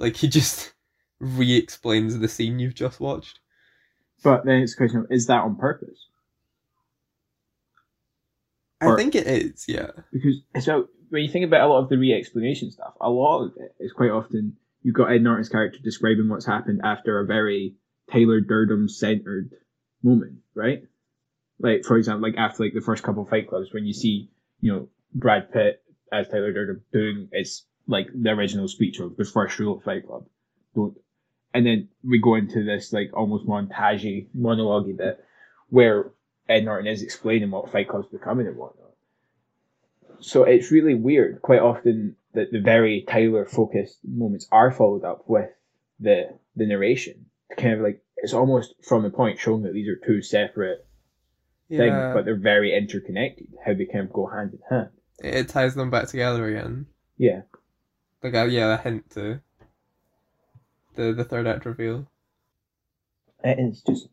like 0.00 0.16
he 0.16 0.26
just 0.28 0.72
re-explains 1.20 2.18
the 2.18 2.28
scene 2.28 2.58
you've 2.58 2.74
just 2.74 2.98
watched. 3.00 3.38
but 4.22 4.44
then 4.44 4.60
it's 4.62 4.74
a 4.74 4.76
question 4.76 5.00
of 5.00 5.06
is 5.10 5.26
that 5.26 5.42
on 5.42 5.56
purpose? 5.56 6.06
I 8.80 8.86
Or- 8.86 8.96
think 8.96 9.14
it 9.14 9.26
is, 9.26 9.66
yeah. 9.68 9.90
because 10.12 10.42
so 10.60 10.88
when 11.10 11.22
you 11.22 11.28
think 11.30 11.44
about 11.44 11.68
a 11.68 11.72
lot 11.72 11.82
of 11.82 11.88
the 11.88 11.98
re-explanation 11.98 12.70
stuff, 12.70 12.94
a 13.00 13.10
lot 13.10 13.44
of 13.44 13.52
it 13.56 13.74
is 13.78 13.92
quite 13.92 14.10
often 14.10 14.56
you've 14.82 14.94
got 14.94 15.12
Ed 15.12 15.22
Norton's 15.22 15.48
character 15.50 15.78
describing 15.82 16.28
what's 16.28 16.46
happened 16.46 16.80
after 16.84 17.20
a 17.20 17.26
very 17.26 17.74
Tyler 18.10 18.40
Durden 18.40 18.88
centered 18.88 19.50
moment, 20.02 20.38
right? 20.54 20.82
Like 21.58 21.84
for 21.84 21.96
example, 21.98 22.22
like 22.28 22.38
after 22.38 22.64
like 22.64 22.72
the 22.72 22.80
first 22.80 23.02
couple 23.02 23.22
of 23.24 23.28
Fight 23.28 23.48
Clubs, 23.48 23.72
when 23.72 23.84
you 23.84 23.92
see 23.92 24.30
you 24.60 24.72
know 24.72 24.88
Brad 25.14 25.52
Pitt 25.52 25.82
as 26.12 26.28
Tyler 26.28 26.52
Durden 26.52 26.82
doing 26.92 27.28
its 27.32 27.66
like 27.86 28.08
the 28.14 28.30
original 28.30 28.68
speech 28.68 28.98
of 29.00 29.16
the 29.16 29.24
first 29.24 29.58
rule 29.58 29.76
of 29.78 29.82
Fight 29.82 30.06
Club, 30.06 30.24
don't, 30.74 30.96
and 31.54 31.66
then 31.66 31.88
we 32.04 32.18
go 32.18 32.34
into 32.36 32.64
this 32.64 32.92
like 32.92 33.10
almost 33.14 33.46
montagey 33.46 34.26
monologue 34.34 34.96
bit 34.96 35.24
where 35.68 36.10
Ed 36.48 36.64
Norton 36.64 36.86
is 36.86 37.02
explaining 37.02 37.50
what 37.50 37.70
Fight 37.70 37.88
Club's 37.88 38.08
becoming 38.08 38.46
and 38.46 38.56
whatnot. 38.56 38.92
So 40.20 40.44
it's 40.44 40.70
really 40.70 40.94
weird 40.94 41.40
quite 41.42 41.60
often 41.60 42.16
that 42.34 42.52
the 42.52 42.60
very 42.60 43.04
Tyler 43.08 43.46
focused 43.46 43.98
moments 44.04 44.46
are 44.52 44.70
followed 44.70 45.04
up 45.04 45.24
with 45.26 45.50
the 45.98 46.38
the 46.56 46.66
narration. 46.66 47.26
Kind 47.56 47.74
of 47.74 47.80
like 47.80 48.02
it's 48.16 48.34
almost 48.34 48.74
from 48.82 49.02
the 49.02 49.10
point 49.10 49.38
showing 49.38 49.62
that 49.62 49.72
these 49.72 49.88
are 49.88 49.96
two 49.96 50.22
separate 50.22 50.86
things, 51.68 51.94
but 52.14 52.24
they're 52.24 52.36
very 52.36 52.76
interconnected. 52.76 53.48
How 53.64 53.74
they 53.74 53.86
kind 53.86 54.04
of 54.06 54.12
go 54.12 54.26
hand 54.26 54.52
in 54.52 54.60
hand. 54.68 54.90
it 55.22 55.48
ties 55.48 55.74
them 55.74 55.90
back 55.90 56.08
together 56.08 56.46
again. 56.46 56.86
Yeah, 57.16 57.42
Like, 58.22 58.34
uh, 58.34 58.44
yeah, 58.44 58.74
a 58.74 58.76
hint 58.78 59.10
to 59.10 59.40
the 60.94 61.12
the 61.12 61.24
third 61.24 61.46
act 61.46 61.64
reveal. 61.64 62.06
it's 63.42 63.82
just 63.82 64.08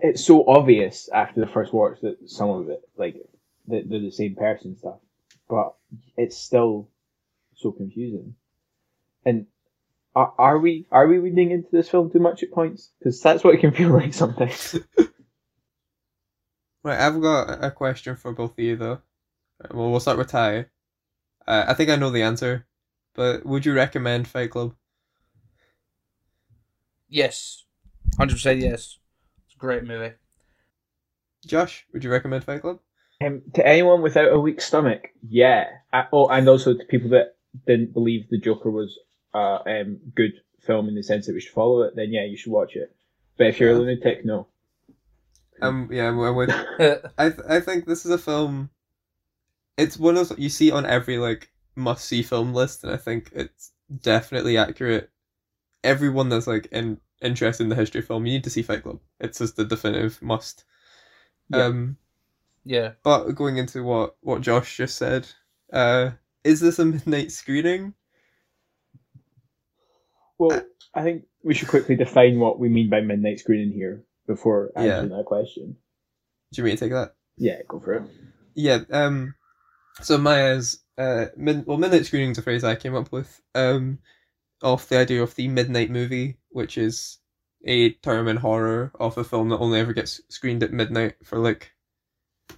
it's 0.00 0.24
so 0.24 0.48
obvious 0.48 1.08
after 1.12 1.40
the 1.40 1.46
first 1.46 1.72
watch 1.72 2.00
that 2.02 2.16
some 2.28 2.50
of 2.50 2.68
it 2.68 2.80
like 2.96 3.16
that 3.68 3.88
they're 3.88 4.00
the 4.00 4.10
same 4.10 4.34
person 4.34 4.76
stuff, 4.76 4.98
but 5.48 5.74
it's 6.16 6.36
still 6.36 6.88
so 7.56 7.72
confusing. 7.72 8.34
And 9.24 9.46
are, 10.14 10.32
are 10.38 10.58
we 10.58 10.86
are 10.90 11.06
we 11.06 11.18
reading 11.18 11.50
into 11.50 11.68
this 11.70 11.88
film 11.88 12.10
too 12.10 12.18
much 12.18 12.42
at 12.42 12.50
points? 12.50 12.90
Because 12.98 13.20
that's 13.20 13.44
what 13.44 13.54
it 13.54 13.60
can 13.60 13.72
feel 13.74 13.90
like 13.90 14.14
sometimes. 14.14 14.76
Right, 16.84 17.00
I've 17.00 17.20
got 17.20 17.62
a 17.62 17.70
question 17.70 18.16
for 18.16 18.32
both 18.32 18.52
of 18.52 18.58
you 18.60 18.76
though. 18.76 19.02
Well, 19.74 19.90
we'll 19.90 20.00
start 20.00 20.16
with 20.16 20.28
Ty. 20.30 20.66
Uh, 21.46 21.64
I 21.68 21.74
think 21.74 21.90
I 21.90 21.96
know 21.96 22.10
the 22.10 22.22
answer, 22.22 22.66
but 23.14 23.44
would 23.44 23.66
you 23.66 23.74
recommend 23.74 24.28
Fight 24.28 24.52
Club? 24.52 24.74
Yes, 27.08 27.64
hundred 28.16 28.34
percent. 28.34 28.60
Yes, 28.60 28.98
it's 29.46 29.54
a 29.54 29.58
great 29.58 29.84
movie. 29.84 30.14
Josh, 31.46 31.86
would 31.92 32.04
you 32.04 32.10
recommend 32.10 32.44
Fight 32.44 32.60
Club? 32.60 32.80
Um, 33.24 33.42
to 33.54 33.66
anyone 33.66 34.02
without 34.02 34.32
a 34.32 34.38
weak 34.38 34.60
stomach, 34.60 35.08
yeah. 35.28 35.66
Uh, 35.92 36.04
oh, 36.12 36.28
and 36.28 36.48
also 36.48 36.74
to 36.74 36.84
people 36.84 37.10
that 37.10 37.36
didn't 37.66 37.92
believe 37.92 38.28
the 38.30 38.38
Joker 38.38 38.70
was 38.70 38.98
a 39.34 39.38
um, 39.38 39.98
good 40.14 40.32
film 40.60 40.88
in 40.88 40.94
the 40.94 41.02
sense 41.02 41.26
that 41.26 41.34
we 41.34 41.40
should 41.40 41.52
follow 41.52 41.82
it, 41.82 41.96
then 41.96 42.12
yeah, 42.12 42.24
you 42.24 42.36
should 42.36 42.52
watch 42.52 42.76
it. 42.76 42.94
But 43.36 43.48
if 43.48 43.60
you're 43.60 43.72
a 43.72 43.78
lunatic, 43.78 44.24
no. 44.24 44.48
Um, 45.60 45.88
yeah, 45.92 46.08
I 46.08 46.30
would. 46.30 46.50
I 47.18 47.30
th- 47.30 47.46
I 47.48 47.60
think 47.60 47.86
this 47.86 48.04
is 48.04 48.10
a 48.10 48.18
film. 48.18 48.70
It's 49.76 49.96
one 49.98 50.16
of 50.16 50.28
those 50.28 50.38
you 50.38 50.48
see 50.48 50.70
on 50.70 50.86
every 50.86 51.18
like 51.18 51.50
must 51.74 52.04
see 52.04 52.22
film 52.22 52.52
list, 52.52 52.84
and 52.84 52.92
I 52.92 52.96
think 52.96 53.30
it's 53.34 53.72
definitely 54.00 54.56
accurate. 54.58 55.10
Everyone 55.84 56.28
that's 56.28 56.46
like 56.46 56.66
in 56.72 57.00
interested 57.20 57.62
in 57.62 57.68
the 57.68 57.76
history 57.76 58.00
of 58.00 58.06
film, 58.06 58.26
you 58.26 58.34
need 58.34 58.44
to 58.44 58.50
see 58.50 58.62
Fight 58.62 58.82
Club. 58.82 59.00
It's 59.20 59.38
just 59.38 59.56
the 59.56 59.64
definitive 59.64 60.20
must. 60.22 60.64
Yeah. 61.50 61.64
Um, 61.64 61.96
yeah, 62.64 62.92
but 63.02 63.30
going 63.32 63.56
into 63.56 63.82
what 63.82 64.16
what 64.20 64.42
Josh 64.42 64.76
just 64.76 64.96
said, 64.96 65.26
uh, 65.72 66.10
is 66.44 66.60
this 66.60 66.78
a 66.78 66.84
midnight 66.84 67.32
screening? 67.32 67.94
Well, 70.38 70.62
I 70.94 71.02
think 71.02 71.24
we 71.42 71.54
should 71.54 71.68
quickly 71.68 71.96
define 71.96 72.38
what 72.38 72.58
we 72.58 72.68
mean 72.68 72.90
by 72.90 73.00
midnight 73.00 73.40
screening 73.40 73.72
here 73.72 74.04
before 74.26 74.70
answering 74.76 75.08
that 75.10 75.24
question. 75.24 75.76
Do 76.52 76.60
you 76.60 76.64
mean 76.64 76.76
to 76.76 76.84
take 76.84 76.92
that? 76.92 77.14
Yeah, 77.36 77.62
go 77.66 77.80
for 77.80 77.94
it. 77.94 78.02
Yeah. 78.54 78.80
Um. 78.90 79.34
So 80.02 80.18
Maya's 80.18 80.80
uh 80.98 81.26
mid 81.36 81.66
well 81.66 81.78
midnight 81.78 82.06
screening 82.06 82.32
is 82.32 82.38
a 82.38 82.42
phrase 82.42 82.64
I 82.64 82.74
came 82.74 82.94
up 82.94 83.10
with 83.12 83.40
um 83.54 83.98
of 84.62 84.88
the 84.88 84.98
idea 84.98 85.22
of 85.22 85.34
the 85.34 85.48
midnight 85.48 85.90
movie, 85.90 86.36
which 86.50 86.78
is 86.78 87.18
a 87.64 87.90
term 87.94 88.28
in 88.28 88.36
horror 88.36 88.92
of 89.00 89.18
a 89.18 89.24
film 89.24 89.48
that 89.48 89.58
only 89.58 89.80
ever 89.80 89.92
gets 89.92 90.20
screened 90.28 90.62
at 90.62 90.72
midnight 90.72 91.16
for 91.24 91.38
like 91.38 91.72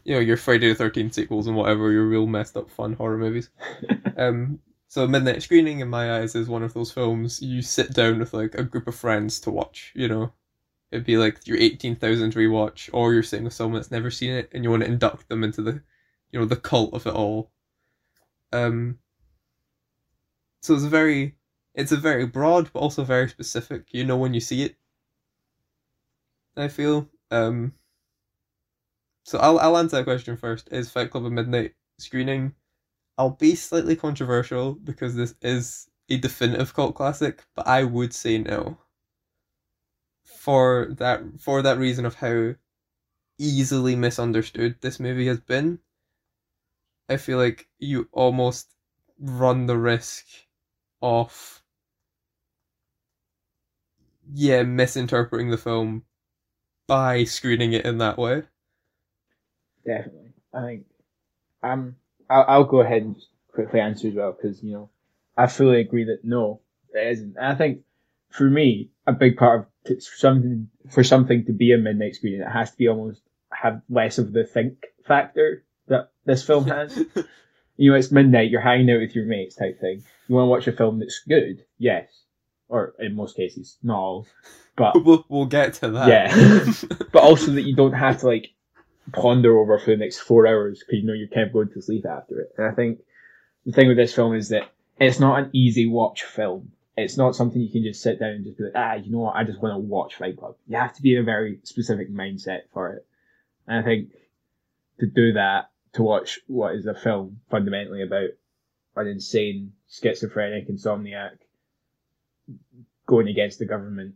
you 0.04 0.14
know 0.14 0.20
your 0.20 0.36
Friday 0.36 0.68
the 0.68 0.74
Thirteenth 0.74 1.14
sequels 1.14 1.46
and 1.46 1.56
whatever 1.56 1.90
your 1.90 2.06
real 2.06 2.26
messed 2.26 2.56
up 2.56 2.70
fun 2.70 2.94
horror 2.94 3.18
movies. 3.18 3.50
um. 4.16 4.60
So 4.88 5.06
midnight 5.06 5.40
screening 5.42 5.78
in 5.78 5.88
my 5.88 6.18
eyes 6.18 6.34
is 6.34 6.48
one 6.48 6.64
of 6.64 6.74
those 6.74 6.90
films 6.90 7.40
you 7.40 7.62
sit 7.62 7.92
down 7.92 8.18
with 8.18 8.34
like 8.34 8.56
a 8.56 8.64
group 8.64 8.88
of 8.88 8.94
friends 8.96 9.40
to 9.40 9.50
watch. 9.50 9.92
You 9.94 10.08
know. 10.08 10.32
It'd 10.90 11.06
be 11.06 11.18
like 11.18 11.46
your 11.46 11.58
eighteen 11.58 11.94
thousand 11.94 12.34
rewatch, 12.34 12.90
or 12.92 13.12
you're 13.12 13.22
sitting 13.22 13.44
with 13.44 13.54
someone 13.54 13.80
that's 13.80 13.92
never 13.92 14.10
seen 14.10 14.32
it, 14.32 14.50
and 14.52 14.64
you 14.64 14.70
want 14.70 14.82
to 14.82 14.88
induct 14.88 15.28
them 15.28 15.44
into 15.44 15.62
the 15.62 15.80
you 16.32 16.38
know 16.38 16.46
the 16.46 16.56
cult 16.56 16.94
of 16.94 17.06
it 17.06 17.14
all 17.14 17.50
um 18.52 18.98
so 20.60 20.74
it's 20.74 20.84
a 20.84 20.88
very 20.88 21.36
it's 21.80 21.92
a 21.92 21.96
very 21.96 22.26
broad 22.26 22.70
but 22.72 22.80
also 22.80 23.04
very 23.04 23.28
specific 23.28 23.88
you 23.92 24.04
know 24.04 24.16
when 24.16 24.34
you 24.34 24.40
see 24.40 24.62
it 24.62 24.76
i 26.56 26.68
feel 26.68 27.08
um 27.30 27.72
so 29.24 29.38
i'll, 29.38 29.58
I'll 29.58 29.76
answer 29.78 29.96
that 29.96 30.04
question 30.04 30.36
first. 30.36 30.68
Is 30.72 30.90
fight 30.90 31.10
club 31.10 31.24
a 31.24 31.30
midnight 31.30 31.74
screening? 31.98 32.54
I'll 33.18 33.30
be 33.30 33.54
slightly 33.54 33.96
controversial 33.96 34.74
because 34.74 35.14
this 35.14 35.34
is 35.42 35.88
a 36.08 36.16
definitive 36.18 36.74
cult 36.74 36.94
classic 36.94 37.44
but 37.54 37.66
i 37.66 37.84
would 37.84 38.12
say 38.14 38.38
no. 38.38 38.78
For 40.24 40.88
that 40.92 41.40
for 41.40 41.60
that 41.62 41.76
reason 41.78 42.06
of 42.06 42.14
how 42.16 42.54
easily 43.38 43.96
misunderstood 43.96 44.80
this 44.80 45.00
movie 45.00 45.26
has 45.26 45.40
been 45.40 45.80
I 47.10 47.16
feel 47.18 47.36
like 47.38 47.68
you 47.78 48.08
almost 48.12 48.74
run 49.18 49.66
the 49.66 49.76
risk 49.76 50.26
of 51.02 51.59
yeah, 54.32 54.62
misinterpreting 54.62 55.50
the 55.50 55.58
film 55.58 56.04
by 56.86 57.24
screening 57.24 57.72
it 57.72 57.84
in 57.84 57.98
that 57.98 58.18
way. 58.18 58.42
Definitely. 59.86 60.32
I 60.52 60.62
think 60.62 60.86
um 61.62 61.96
I'll, 62.28 62.44
I'll 62.48 62.64
go 62.64 62.80
ahead 62.80 63.02
and 63.02 63.14
just 63.14 63.28
quickly 63.52 63.80
answer 63.80 64.08
as 64.08 64.14
well 64.14 64.32
because 64.32 64.62
you 64.62 64.72
know 64.72 64.90
I 65.36 65.46
fully 65.46 65.80
agree 65.80 66.04
that 66.04 66.24
no, 66.24 66.60
it 66.94 67.12
isn't. 67.12 67.36
And 67.36 67.46
I 67.46 67.54
think 67.54 67.80
for 68.30 68.48
me, 68.48 68.90
a 69.06 69.12
big 69.12 69.36
part 69.36 69.68
of 69.86 70.02
something 70.02 70.68
for 70.90 71.04
something 71.04 71.44
to 71.46 71.52
be 71.52 71.72
a 71.72 71.78
midnight 71.78 72.16
screening, 72.16 72.40
it 72.40 72.50
has 72.50 72.70
to 72.72 72.76
be 72.76 72.88
almost 72.88 73.20
have 73.52 73.82
less 73.88 74.18
of 74.18 74.32
the 74.32 74.44
think 74.44 74.86
factor 75.06 75.64
that 75.88 76.10
this 76.24 76.44
film 76.44 76.64
has. 76.68 76.96
you 77.76 77.90
know, 77.90 77.96
it's 77.96 78.10
midnight, 78.10 78.50
you're 78.50 78.60
hanging 78.60 78.90
out 78.90 79.00
with 79.00 79.14
your 79.14 79.26
mates 79.26 79.56
type 79.56 79.80
thing. 79.80 80.02
You 80.28 80.34
want 80.34 80.46
to 80.46 80.50
watch 80.50 80.66
a 80.68 80.72
film 80.72 80.98
that's 80.98 81.20
good, 81.28 81.64
yes, 81.78 82.08
or 82.70 82.94
in 82.98 83.14
most 83.14 83.36
cases, 83.36 83.76
not 83.82 83.98
all, 83.98 84.26
but 84.76 85.04
we'll, 85.04 85.24
we'll 85.28 85.46
get 85.46 85.74
to 85.74 85.90
that. 85.90 86.08
Yeah. 86.08 86.72
but 87.12 87.22
also 87.22 87.52
that 87.52 87.62
you 87.62 87.74
don't 87.74 87.92
have 87.92 88.20
to 88.20 88.26
like 88.26 88.52
ponder 89.12 89.58
over 89.58 89.78
for 89.78 89.90
the 89.90 89.96
next 89.96 90.20
four 90.20 90.46
hours 90.46 90.78
because 90.78 91.00
you 91.00 91.06
know 91.06 91.12
you're 91.12 91.28
kind 91.28 91.48
of 91.48 91.52
going 91.52 91.68
to 91.70 91.82
sleep 91.82 92.06
after 92.06 92.40
it. 92.40 92.54
And 92.56 92.66
I 92.66 92.70
think 92.70 93.00
the 93.66 93.72
thing 93.72 93.88
with 93.88 93.96
this 93.96 94.14
film 94.14 94.34
is 94.34 94.48
that 94.50 94.70
it's 94.98 95.20
not 95.20 95.40
an 95.40 95.50
easy 95.52 95.86
watch 95.86 96.22
film. 96.22 96.72
It's 96.96 97.16
not 97.16 97.34
something 97.34 97.60
you 97.60 97.70
can 97.70 97.82
just 97.82 98.02
sit 98.02 98.20
down 98.20 98.30
and 98.30 98.44
just 98.44 98.58
be 98.58 98.64
like, 98.64 98.72
ah, 98.76 98.94
you 98.94 99.10
know 99.10 99.20
what, 99.20 99.36
I 99.36 99.44
just 99.44 99.60
want 99.60 99.74
to 99.74 99.78
watch 99.78 100.16
Fight 100.16 100.36
Club. 100.36 100.56
You 100.68 100.76
have 100.76 100.94
to 100.94 101.02
be 101.02 101.14
in 101.14 101.22
a 101.22 101.24
very 101.24 101.58
specific 101.64 102.12
mindset 102.12 102.62
for 102.72 102.92
it. 102.92 103.06
And 103.66 103.78
I 103.78 103.82
think 103.82 104.10
to 105.00 105.06
do 105.06 105.32
that, 105.32 105.70
to 105.94 106.02
watch 106.02 106.38
what 106.46 106.76
is 106.76 106.86
a 106.86 106.94
film 106.94 107.40
fundamentally 107.50 108.02
about 108.02 108.30
an 108.96 109.06
insane 109.08 109.72
schizophrenic 109.88 110.68
insomniac 110.68 111.38
going 113.06 113.28
against 113.28 113.58
the 113.58 113.66
government 113.66 114.14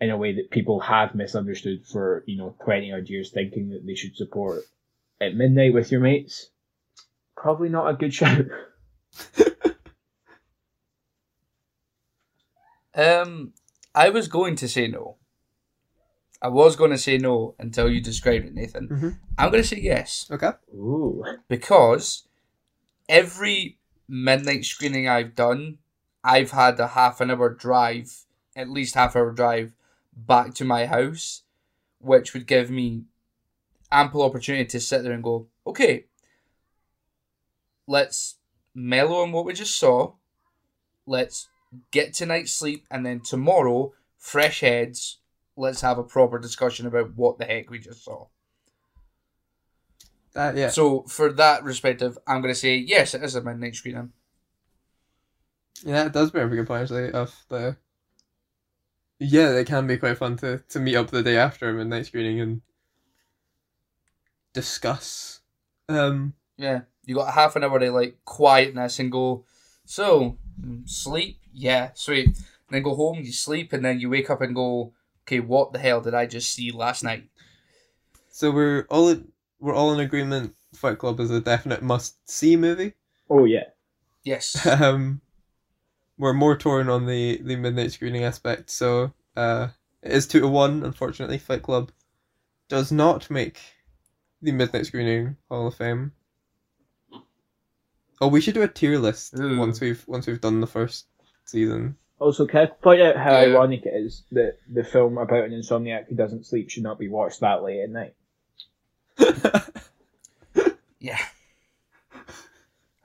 in 0.00 0.10
a 0.10 0.16
way 0.16 0.34
that 0.34 0.50
people 0.50 0.80
have 0.80 1.14
misunderstood 1.14 1.84
for, 1.86 2.22
you 2.26 2.36
know, 2.36 2.54
20 2.64 2.92
odd 2.92 3.08
years 3.08 3.30
thinking 3.32 3.70
that 3.70 3.86
they 3.86 3.94
should 3.94 4.16
support 4.16 4.62
at 5.20 5.34
midnight 5.34 5.72
with 5.74 5.90
your 5.90 6.00
mates. 6.00 6.50
Probably 7.36 7.68
not 7.68 7.88
a 7.88 7.94
good 7.94 8.12
shout. 8.20 8.46
Um, 12.94 13.52
I 13.94 14.08
was 14.08 14.28
going 14.28 14.56
to 14.56 14.68
say 14.68 14.86
no. 14.88 15.16
I 16.40 16.48
was 16.48 16.76
going 16.76 16.90
to 16.90 16.98
say 16.98 17.18
no 17.18 17.54
until 17.58 17.90
you 17.90 18.00
described 18.00 18.46
it, 18.46 18.54
Nathan. 18.54 18.88
Mhm. 18.88 19.18
I'm 19.38 19.50
going 19.50 19.62
to 19.62 19.68
say 19.68 19.80
yes 19.80 20.28
Okay. 20.30 20.50
Ooh. 20.74 21.24
because 21.48 22.26
every 23.08 23.78
midnight 24.08 24.64
screening 24.64 25.08
I've 25.08 25.34
done, 25.34 25.78
I've 26.26 26.50
had 26.50 26.80
a 26.80 26.88
half 26.88 27.20
an 27.20 27.30
hour 27.30 27.48
drive, 27.48 28.24
at 28.56 28.68
least 28.68 28.96
half 28.96 29.14
hour 29.14 29.30
drive, 29.30 29.72
back 30.16 30.54
to 30.54 30.64
my 30.64 30.86
house, 30.86 31.42
which 32.00 32.34
would 32.34 32.48
give 32.48 32.68
me 32.68 33.04
ample 33.92 34.22
opportunity 34.22 34.64
to 34.64 34.80
sit 34.80 35.04
there 35.04 35.12
and 35.12 35.22
go, 35.22 35.46
okay, 35.64 36.06
let's 37.86 38.38
mellow 38.74 39.22
on 39.22 39.30
what 39.30 39.44
we 39.44 39.52
just 39.52 39.76
saw. 39.78 40.14
Let's 41.06 41.48
get 41.92 42.12
tonight's 42.12 42.52
sleep, 42.52 42.86
and 42.90 43.06
then 43.06 43.20
tomorrow, 43.20 43.92
fresh 44.18 44.60
heads, 44.60 45.18
let's 45.56 45.82
have 45.82 45.96
a 45.96 46.02
proper 46.02 46.40
discussion 46.40 46.88
about 46.88 47.14
what 47.14 47.38
the 47.38 47.44
heck 47.44 47.70
we 47.70 47.78
just 47.78 48.04
saw. 48.04 48.26
That 50.32 50.56
yeah. 50.56 50.70
So, 50.70 51.02
for 51.02 51.32
that 51.34 51.62
perspective, 51.62 52.18
I'm 52.26 52.42
going 52.42 52.52
to 52.52 52.58
say 52.58 52.76
yes, 52.78 53.14
it 53.14 53.22
is 53.22 53.36
a 53.36 53.42
midnight 53.42 53.76
screening. 53.76 54.12
Yeah, 55.84 56.06
it 56.06 56.12
does 56.12 56.30
bring 56.30 56.44
up 56.44 56.52
a 56.52 56.56
good 56.56 56.66
point 56.66 56.82
actually 56.82 57.12
of 57.12 57.34
the 57.48 57.76
Yeah, 59.18 59.52
it 59.52 59.66
can 59.66 59.86
be 59.86 59.96
quite 59.96 60.18
fun 60.18 60.36
to, 60.38 60.58
to 60.68 60.78
meet 60.78 60.96
up 60.96 61.10
the 61.10 61.22
day 61.22 61.36
after 61.36 61.68
a 61.68 61.72
midnight 61.72 62.06
screening 62.06 62.40
and 62.40 62.62
discuss. 64.52 65.40
Um 65.88 66.34
Yeah, 66.56 66.82
you 67.04 67.14
got 67.14 67.34
half 67.34 67.56
an 67.56 67.64
hour 67.64 67.78
to 67.78 67.90
like 67.90 68.18
quietness 68.24 68.98
and 68.98 69.12
go. 69.12 69.44
So 69.84 70.38
mm, 70.60 70.88
sleep, 70.88 71.40
yeah, 71.52 71.90
sweet. 71.94 72.26
And 72.26 72.36
then 72.70 72.82
go 72.82 72.94
home, 72.94 73.18
you 73.18 73.32
sleep, 73.32 73.72
and 73.72 73.84
then 73.84 74.00
you 74.00 74.10
wake 74.10 74.28
up 74.28 74.40
and 74.40 74.54
go, 74.54 74.92
okay, 75.22 75.38
what 75.38 75.72
the 75.72 75.78
hell 75.78 76.00
did 76.00 76.14
I 76.14 76.26
just 76.26 76.52
see 76.52 76.72
last 76.72 77.04
night? 77.04 77.28
so 78.28 78.50
we're 78.50 78.86
all 78.90 79.08
in, 79.08 79.28
we're 79.60 79.74
all 79.74 79.94
in 79.94 80.00
agreement 80.00 80.54
Fight 80.74 80.98
Club 80.98 81.20
is 81.20 81.30
a 81.30 81.40
definite 81.40 81.82
must 81.82 82.28
see 82.28 82.54
movie. 82.56 82.92
Oh, 83.30 83.44
yeah. 83.46 83.64
Yes, 84.24 84.66
um, 84.80 85.20
we're 86.18 86.32
more 86.32 86.56
torn 86.56 86.88
on 86.88 87.06
the, 87.06 87.40
the 87.42 87.56
midnight 87.56 87.92
screening 87.92 88.24
aspect. 88.24 88.70
So 88.70 89.12
uh, 89.36 89.68
it 90.02 90.12
is 90.12 90.26
two 90.26 90.40
to 90.40 90.48
one. 90.48 90.82
Unfortunately, 90.82 91.38
Fight 91.38 91.62
Club 91.62 91.90
does 92.68 92.90
not 92.90 93.30
make 93.30 93.58
the 94.42 94.52
midnight 94.52 94.86
screening 94.86 95.36
Hall 95.50 95.66
of 95.66 95.74
Fame. 95.74 96.12
Oh, 98.20 98.28
we 98.28 98.40
should 98.40 98.54
do 98.54 98.62
a 98.62 98.68
tier 98.68 98.98
list 98.98 99.38
Ooh. 99.38 99.58
once 99.58 99.80
we've 99.80 100.02
once 100.08 100.26
we've 100.26 100.40
done 100.40 100.60
the 100.60 100.66
first 100.66 101.06
season. 101.44 101.96
Also, 102.18 102.46
can 102.46 102.60
I 102.62 102.66
point 102.66 103.02
out 103.02 103.16
how 103.16 103.32
Yeah. 103.32 103.48
ironic 103.54 103.84
it 103.84 103.92
is 103.94 104.22
that 104.32 104.56
the 104.72 104.82
film 104.82 105.18
about 105.18 105.44
an 105.44 105.50
insomniac 105.50 106.08
who 106.08 106.14
doesn't 106.14 106.46
sleep 106.46 106.70
should 106.70 106.82
not 106.82 106.98
be 106.98 107.08
watched 107.08 107.40
that 107.40 107.62
late 107.62 107.80
at 107.82 107.90
night? 107.90 108.14
Yeah. 110.98 111.18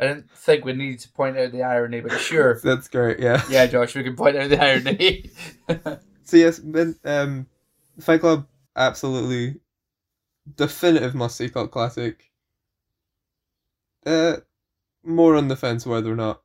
I 0.02 0.08
didn't 0.08 0.32
think 0.32 0.66
we 0.66 0.74
needed 0.74 0.99
to 1.02 1.10
point 1.10 1.38
out 1.38 1.52
the 1.52 1.64
irony, 1.64 2.02
but 2.02 2.12
sure. 2.20 2.60
That's 2.64 2.88
great. 2.88 3.20
Yeah. 3.20 3.43
Yeah, 3.49 3.68
Josh, 3.68 3.95
we 3.95 4.04
can 4.04 4.16
point 4.16 4.36
out 4.36 4.49
the 4.49 4.62
irony. 4.62 5.30
So 6.24 6.38
yes, 6.38 6.62
then, 6.64 6.95
um, 7.04 7.47
Fight 7.99 8.22
Club 8.22 8.47
absolutely 8.78 9.60
definitive 10.56 11.14
must 11.14 11.36
see 11.38 11.49
cult 11.49 11.72
classic. 11.72 12.32
Uh, 14.06 14.38
more 15.04 15.36
on 15.36 15.49
the 15.49 15.56
fence 15.56 15.86
whether 15.86 16.12
or 16.12 16.16
not 16.16 16.41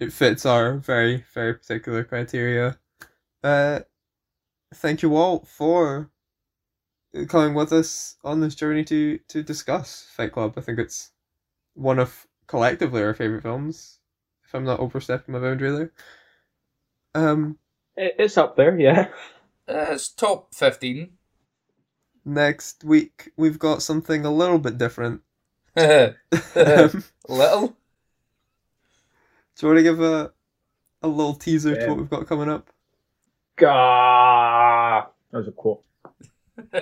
it 0.00 0.12
fits 0.12 0.46
our 0.46 0.78
very 0.78 1.24
very 1.34 1.54
particular 1.54 2.04
criteria. 2.04 2.78
Uh, 3.44 3.80
thank 4.74 5.02
you 5.02 5.14
all 5.16 5.44
for 5.44 6.10
coming 7.28 7.54
with 7.54 7.72
us 7.72 8.16
on 8.24 8.40
this 8.40 8.54
journey 8.54 8.84
to 8.84 9.18
to 9.28 9.42
discuss 9.42 10.06
Fight 10.10 10.32
Club. 10.32 10.54
I 10.56 10.60
think 10.62 10.78
it's 10.78 11.12
one 11.74 11.98
of 11.98 12.25
collectively 12.46 13.02
our 13.02 13.14
favorite 13.14 13.42
films. 13.42 13.98
If 14.44 14.54
I'm 14.54 14.64
not 14.64 14.80
overstepping 14.80 15.32
my 15.32 15.40
boundary 15.40 15.70
there. 15.72 15.92
Um. 17.14 17.58
It's 17.96 18.36
up 18.36 18.56
there, 18.56 18.78
yeah. 18.78 19.08
Uh, 19.68 19.86
it's 19.90 20.08
top 20.10 20.54
15. 20.54 21.10
next 22.24 22.84
week 22.84 23.32
we've 23.36 23.58
got 23.58 23.82
something 23.82 24.24
a 24.24 24.30
little 24.32 24.58
bit 24.58 24.78
different. 24.78 25.22
Little. 25.76 26.14
um, 26.56 27.76
do 29.56 29.66
you 29.66 29.68
want 29.68 29.78
to 29.78 29.82
give 29.82 30.00
a 30.00 30.32
a 31.02 31.08
little 31.08 31.34
teaser 31.34 31.74
to 31.76 31.86
what 31.86 31.96
we've 31.98 32.10
got 32.10 32.26
coming 32.26 32.48
up? 32.48 32.70
Gah! 33.56 35.06
That 35.30 35.38
was 35.38 35.48
a 35.48 35.52
quote. 35.52 35.82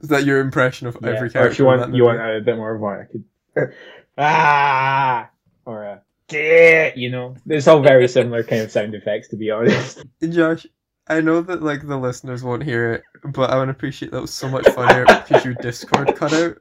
Is 0.00 0.08
that 0.10 0.24
your 0.24 0.40
impression 0.40 0.86
of 0.86 0.96
Yeah. 1.00 1.10
every 1.10 1.28
Or 1.28 1.30
character? 1.30 1.52
if 1.52 1.58
you 1.58 1.64
want, 1.64 1.94
you 1.94 2.04
want 2.04 2.20
a 2.20 2.40
bit 2.40 2.56
more 2.56 2.74
of 2.74 2.80
one, 2.80 3.00
I 3.00 3.04
could. 3.04 3.24
ah! 4.18 5.30
Or 5.64 5.84
a. 5.84 6.02
"Gah," 6.30 6.92
You 6.96 7.10
know, 7.10 7.36
there's 7.46 7.68
all 7.68 7.80
very 7.82 8.08
similar 8.08 8.42
kind 8.42 8.62
of 8.62 8.70
sound 8.70 8.94
effects, 8.94 9.28
to 9.28 9.36
be 9.36 9.50
honest. 9.50 10.04
Josh, 10.28 10.66
I 11.06 11.20
know 11.20 11.40
that 11.42 11.62
like 11.62 11.86
the 11.86 11.96
listeners 11.96 12.42
won't 12.42 12.64
hear 12.64 12.92
it, 12.94 13.02
but 13.32 13.50
I 13.50 13.58
would 13.58 13.68
appreciate 13.70 14.12
that 14.12 14.20
was 14.20 14.32
so 14.34 14.48
much 14.48 14.66
funnier 14.68 15.04
because 15.06 15.44
your 15.44 15.54
Discord 15.54 16.14
cut 16.16 16.32
out. 16.32 16.58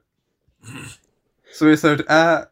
So 1.51 1.67
it 1.67 1.77
sounded 1.77 2.05
ah 2.09 2.47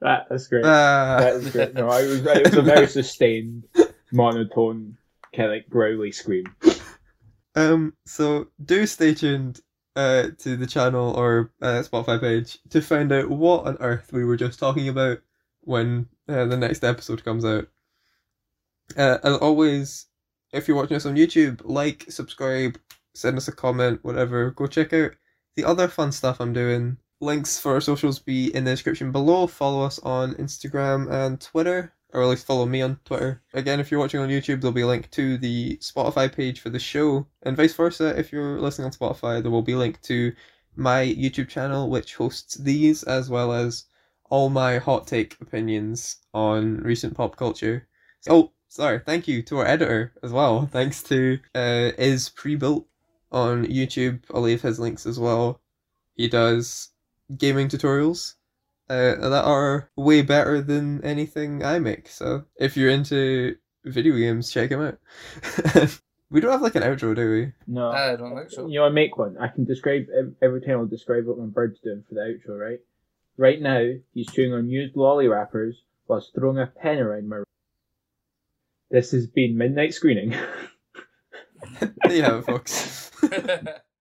That, 0.00 0.26
that's 0.30 0.46
great. 0.48 0.64
ah. 0.64 1.18
That 1.20 1.34
was 1.34 1.50
great. 1.50 1.74
No, 1.74 1.90
it 1.92 2.06
was, 2.08 2.26
it 2.26 2.44
was 2.44 2.56
a 2.56 2.62
very 2.62 2.86
sustained, 2.88 3.64
monotone, 4.12 4.96
kind 5.34 5.46
of 5.46 5.52
like 5.52 5.68
growly 5.68 6.12
scream. 6.12 6.46
Um, 7.56 7.94
so 8.04 8.48
do 8.64 8.84
stay 8.86 9.14
tuned 9.14 9.60
uh, 9.96 10.28
to 10.38 10.56
the 10.56 10.66
channel 10.66 11.12
or 11.12 11.52
uh, 11.62 11.82
Spotify 11.82 12.20
page 12.20 12.58
to 12.70 12.80
find 12.80 13.12
out 13.12 13.30
what 13.30 13.66
on 13.66 13.76
earth 13.80 14.12
we 14.12 14.24
were 14.24 14.36
just 14.36 14.58
talking 14.58 14.88
about 14.88 15.18
when 15.60 16.06
uh, 16.28 16.44
the 16.46 16.56
next 16.56 16.84
episode 16.84 17.24
comes 17.24 17.44
out. 17.44 17.68
Uh, 18.96 19.18
as 19.22 19.36
always, 19.38 20.06
if 20.52 20.68
you're 20.68 20.76
watching 20.76 20.96
us 20.96 21.06
on 21.06 21.16
YouTube, 21.16 21.60
like, 21.64 22.04
subscribe, 22.08 22.78
send 23.14 23.36
us 23.36 23.48
a 23.48 23.52
comment, 23.52 24.00
whatever. 24.02 24.50
Go 24.50 24.66
check 24.66 24.92
out 24.92 25.12
the 25.56 25.64
other 25.64 25.88
fun 25.88 26.12
stuff 26.12 26.40
I'm 26.40 26.52
doing. 26.52 26.96
Links 27.20 27.58
for 27.58 27.74
our 27.74 27.80
socials 27.80 28.18
be 28.18 28.54
in 28.54 28.64
the 28.64 28.72
description 28.72 29.12
below. 29.12 29.46
Follow 29.46 29.82
us 29.84 29.98
on 30.00 30.34
Instagram 30.34 31.10
and 31.10 31.40
Twitter, 31.40 31.94
or 32.14 32.22
at 32.22 32.28
least 32.28 32.46
follow 32.46 32.64
me 32.64 32.80
on 32.80 32.98
Twitter. 33.04 33.42
Again, 33.52 33.80
if 33.80 33.90
you're 33.90 34.00
watching 34.00 34.20
on 34.20 34.28
YouTube, 34.28 34.60
there'll 34.60 34.72
be 34.72 34.82
a 34.82 34.86
link 34.86 35.10
to 35.10 35.36
the 35.36 35.76
Spotify 35.78 36.32
page 36.32 36.60
for 36.60 36.70
the 36.70 36.78
show, 36.78 37.26
and 37.42 37.56
vice 37.56 37.74
versa. 37.74 38.16
If 38.18 38.32
you're 38.32 38.60
listening 38.60 38.86
on 38.86 38.92
Spotify, 38.92 39.42
there 39.42 39.50
will 39.50 39.62
be 39.62 39.72
a 39.72 39.78
link 39.78 40.00
to 40.02 40.32
my 40.76 41.04
YouTube 41.04 41.48
channel, 41.48 41.90
which 41.90 42.14
hosts 42.14 42.54
these 42.54 43.02
as 43.02 43.28
well 43.28 43.52
as 43.52 43.84
all 44.30 44.48
my 44.48 44.78
hot 44.78 45.06
take 45.06 45.36
opinions 45.40 46.16
on 46.32 46.78
recent 46.78 47.14
pop 47.16 47.36
culture. 47.36 47.88
Oh, 48.28 48.52
sorry. 48.68 49.00
Thank 49.00 49.28
you 49.28 49.42
to 49.42 49.58
our 49.58 49.66
editor 49.66 50.12
as 50.22 50.32
well. 50.32 50.66
Thanks 50.72 51.02
to 51.04 51.40
uh, 51.54 51.90
IzPrebuilt 51.98 52.84
on 53.32 53.66
YouTube. 53.66 54.22
I'll 54.32 54.42
leave 54.42 54.62
his 54.62 54.78
links 54.78 55.04
as 55.04 55.18
well. 55.18 55.60
He 56.14 56.28
does 56.28 56.90
gaming 57.36 57.68
tutorials 57.68 58.34
uh, 58.88 59.28
that 59.28 59.44
are 59.44 59.90
way 59.96 60.22
better 60.22 60.60
than 60.60 61.02
anything 61.04 61.64
I 61.64 61.78
make. 61.78 62.08
So 62.08 62.44
if 62.56 62.76
you're 62.76 62.90
into 62.90 63.56
video 63.84 64.16
games, 64.16 64.50
check 64.50 64.70
them 64.70 64.80
out. 64.82 66.00
we 66.30 66.40
don't 66.40 66.52
have 66.52 66.62
like 66.62 66.74
an 66.74 66.82
outro, 66.82 67.14
do 67.14 67.30
we? 67.30 67.52
No. 67.66 67.90
I 67.90 68.16
don't 68.16 68.36
think 68.36 68.50
so. 68.50 68.66
You 68.66 68.80
know, 68.80 68.86
I 68.86 68.90
make 68.90 69.16
one. 69.16 69.36
I 69.38 69.48
can 69.48 69.64
describe 69.64 70.06
every 70.42 70.60
time 70.60 70.78
I'll 70.78 70.86
describe 70.86 71.26
what 71.26 71.38
my 71.38 71.46
bird's 71.46 71.80
doing 71.80 72.04
for 72.08 72.14
the 72.14 72.20
outro, 72.20 72.58
right? 72.58 72.80
Right 73.36 73.60
now, 73.60 73.84
he's 74.12 74.30
chewing 74.30 74.52
on 74.52 74.68
used 74.68 74.96
lolly 74.96 75.28
wrappers 75.28 75.82
whilst 76.06 76.34
throwing 76.34 76.58
a 76.58 76.66
pen 76.66 76.98
around 76.98 77.28
my. 77.28 77.42
This 78.90 79.10
has 79.12 79.26
been 79.26 79.58
midnight 79.58 79.94
screening. 79.94 80.30
there 81.80 82.14
you 82.14 82.22
have 82.22 82.40
it, 82.40 82.46
folks. 82.46 83.10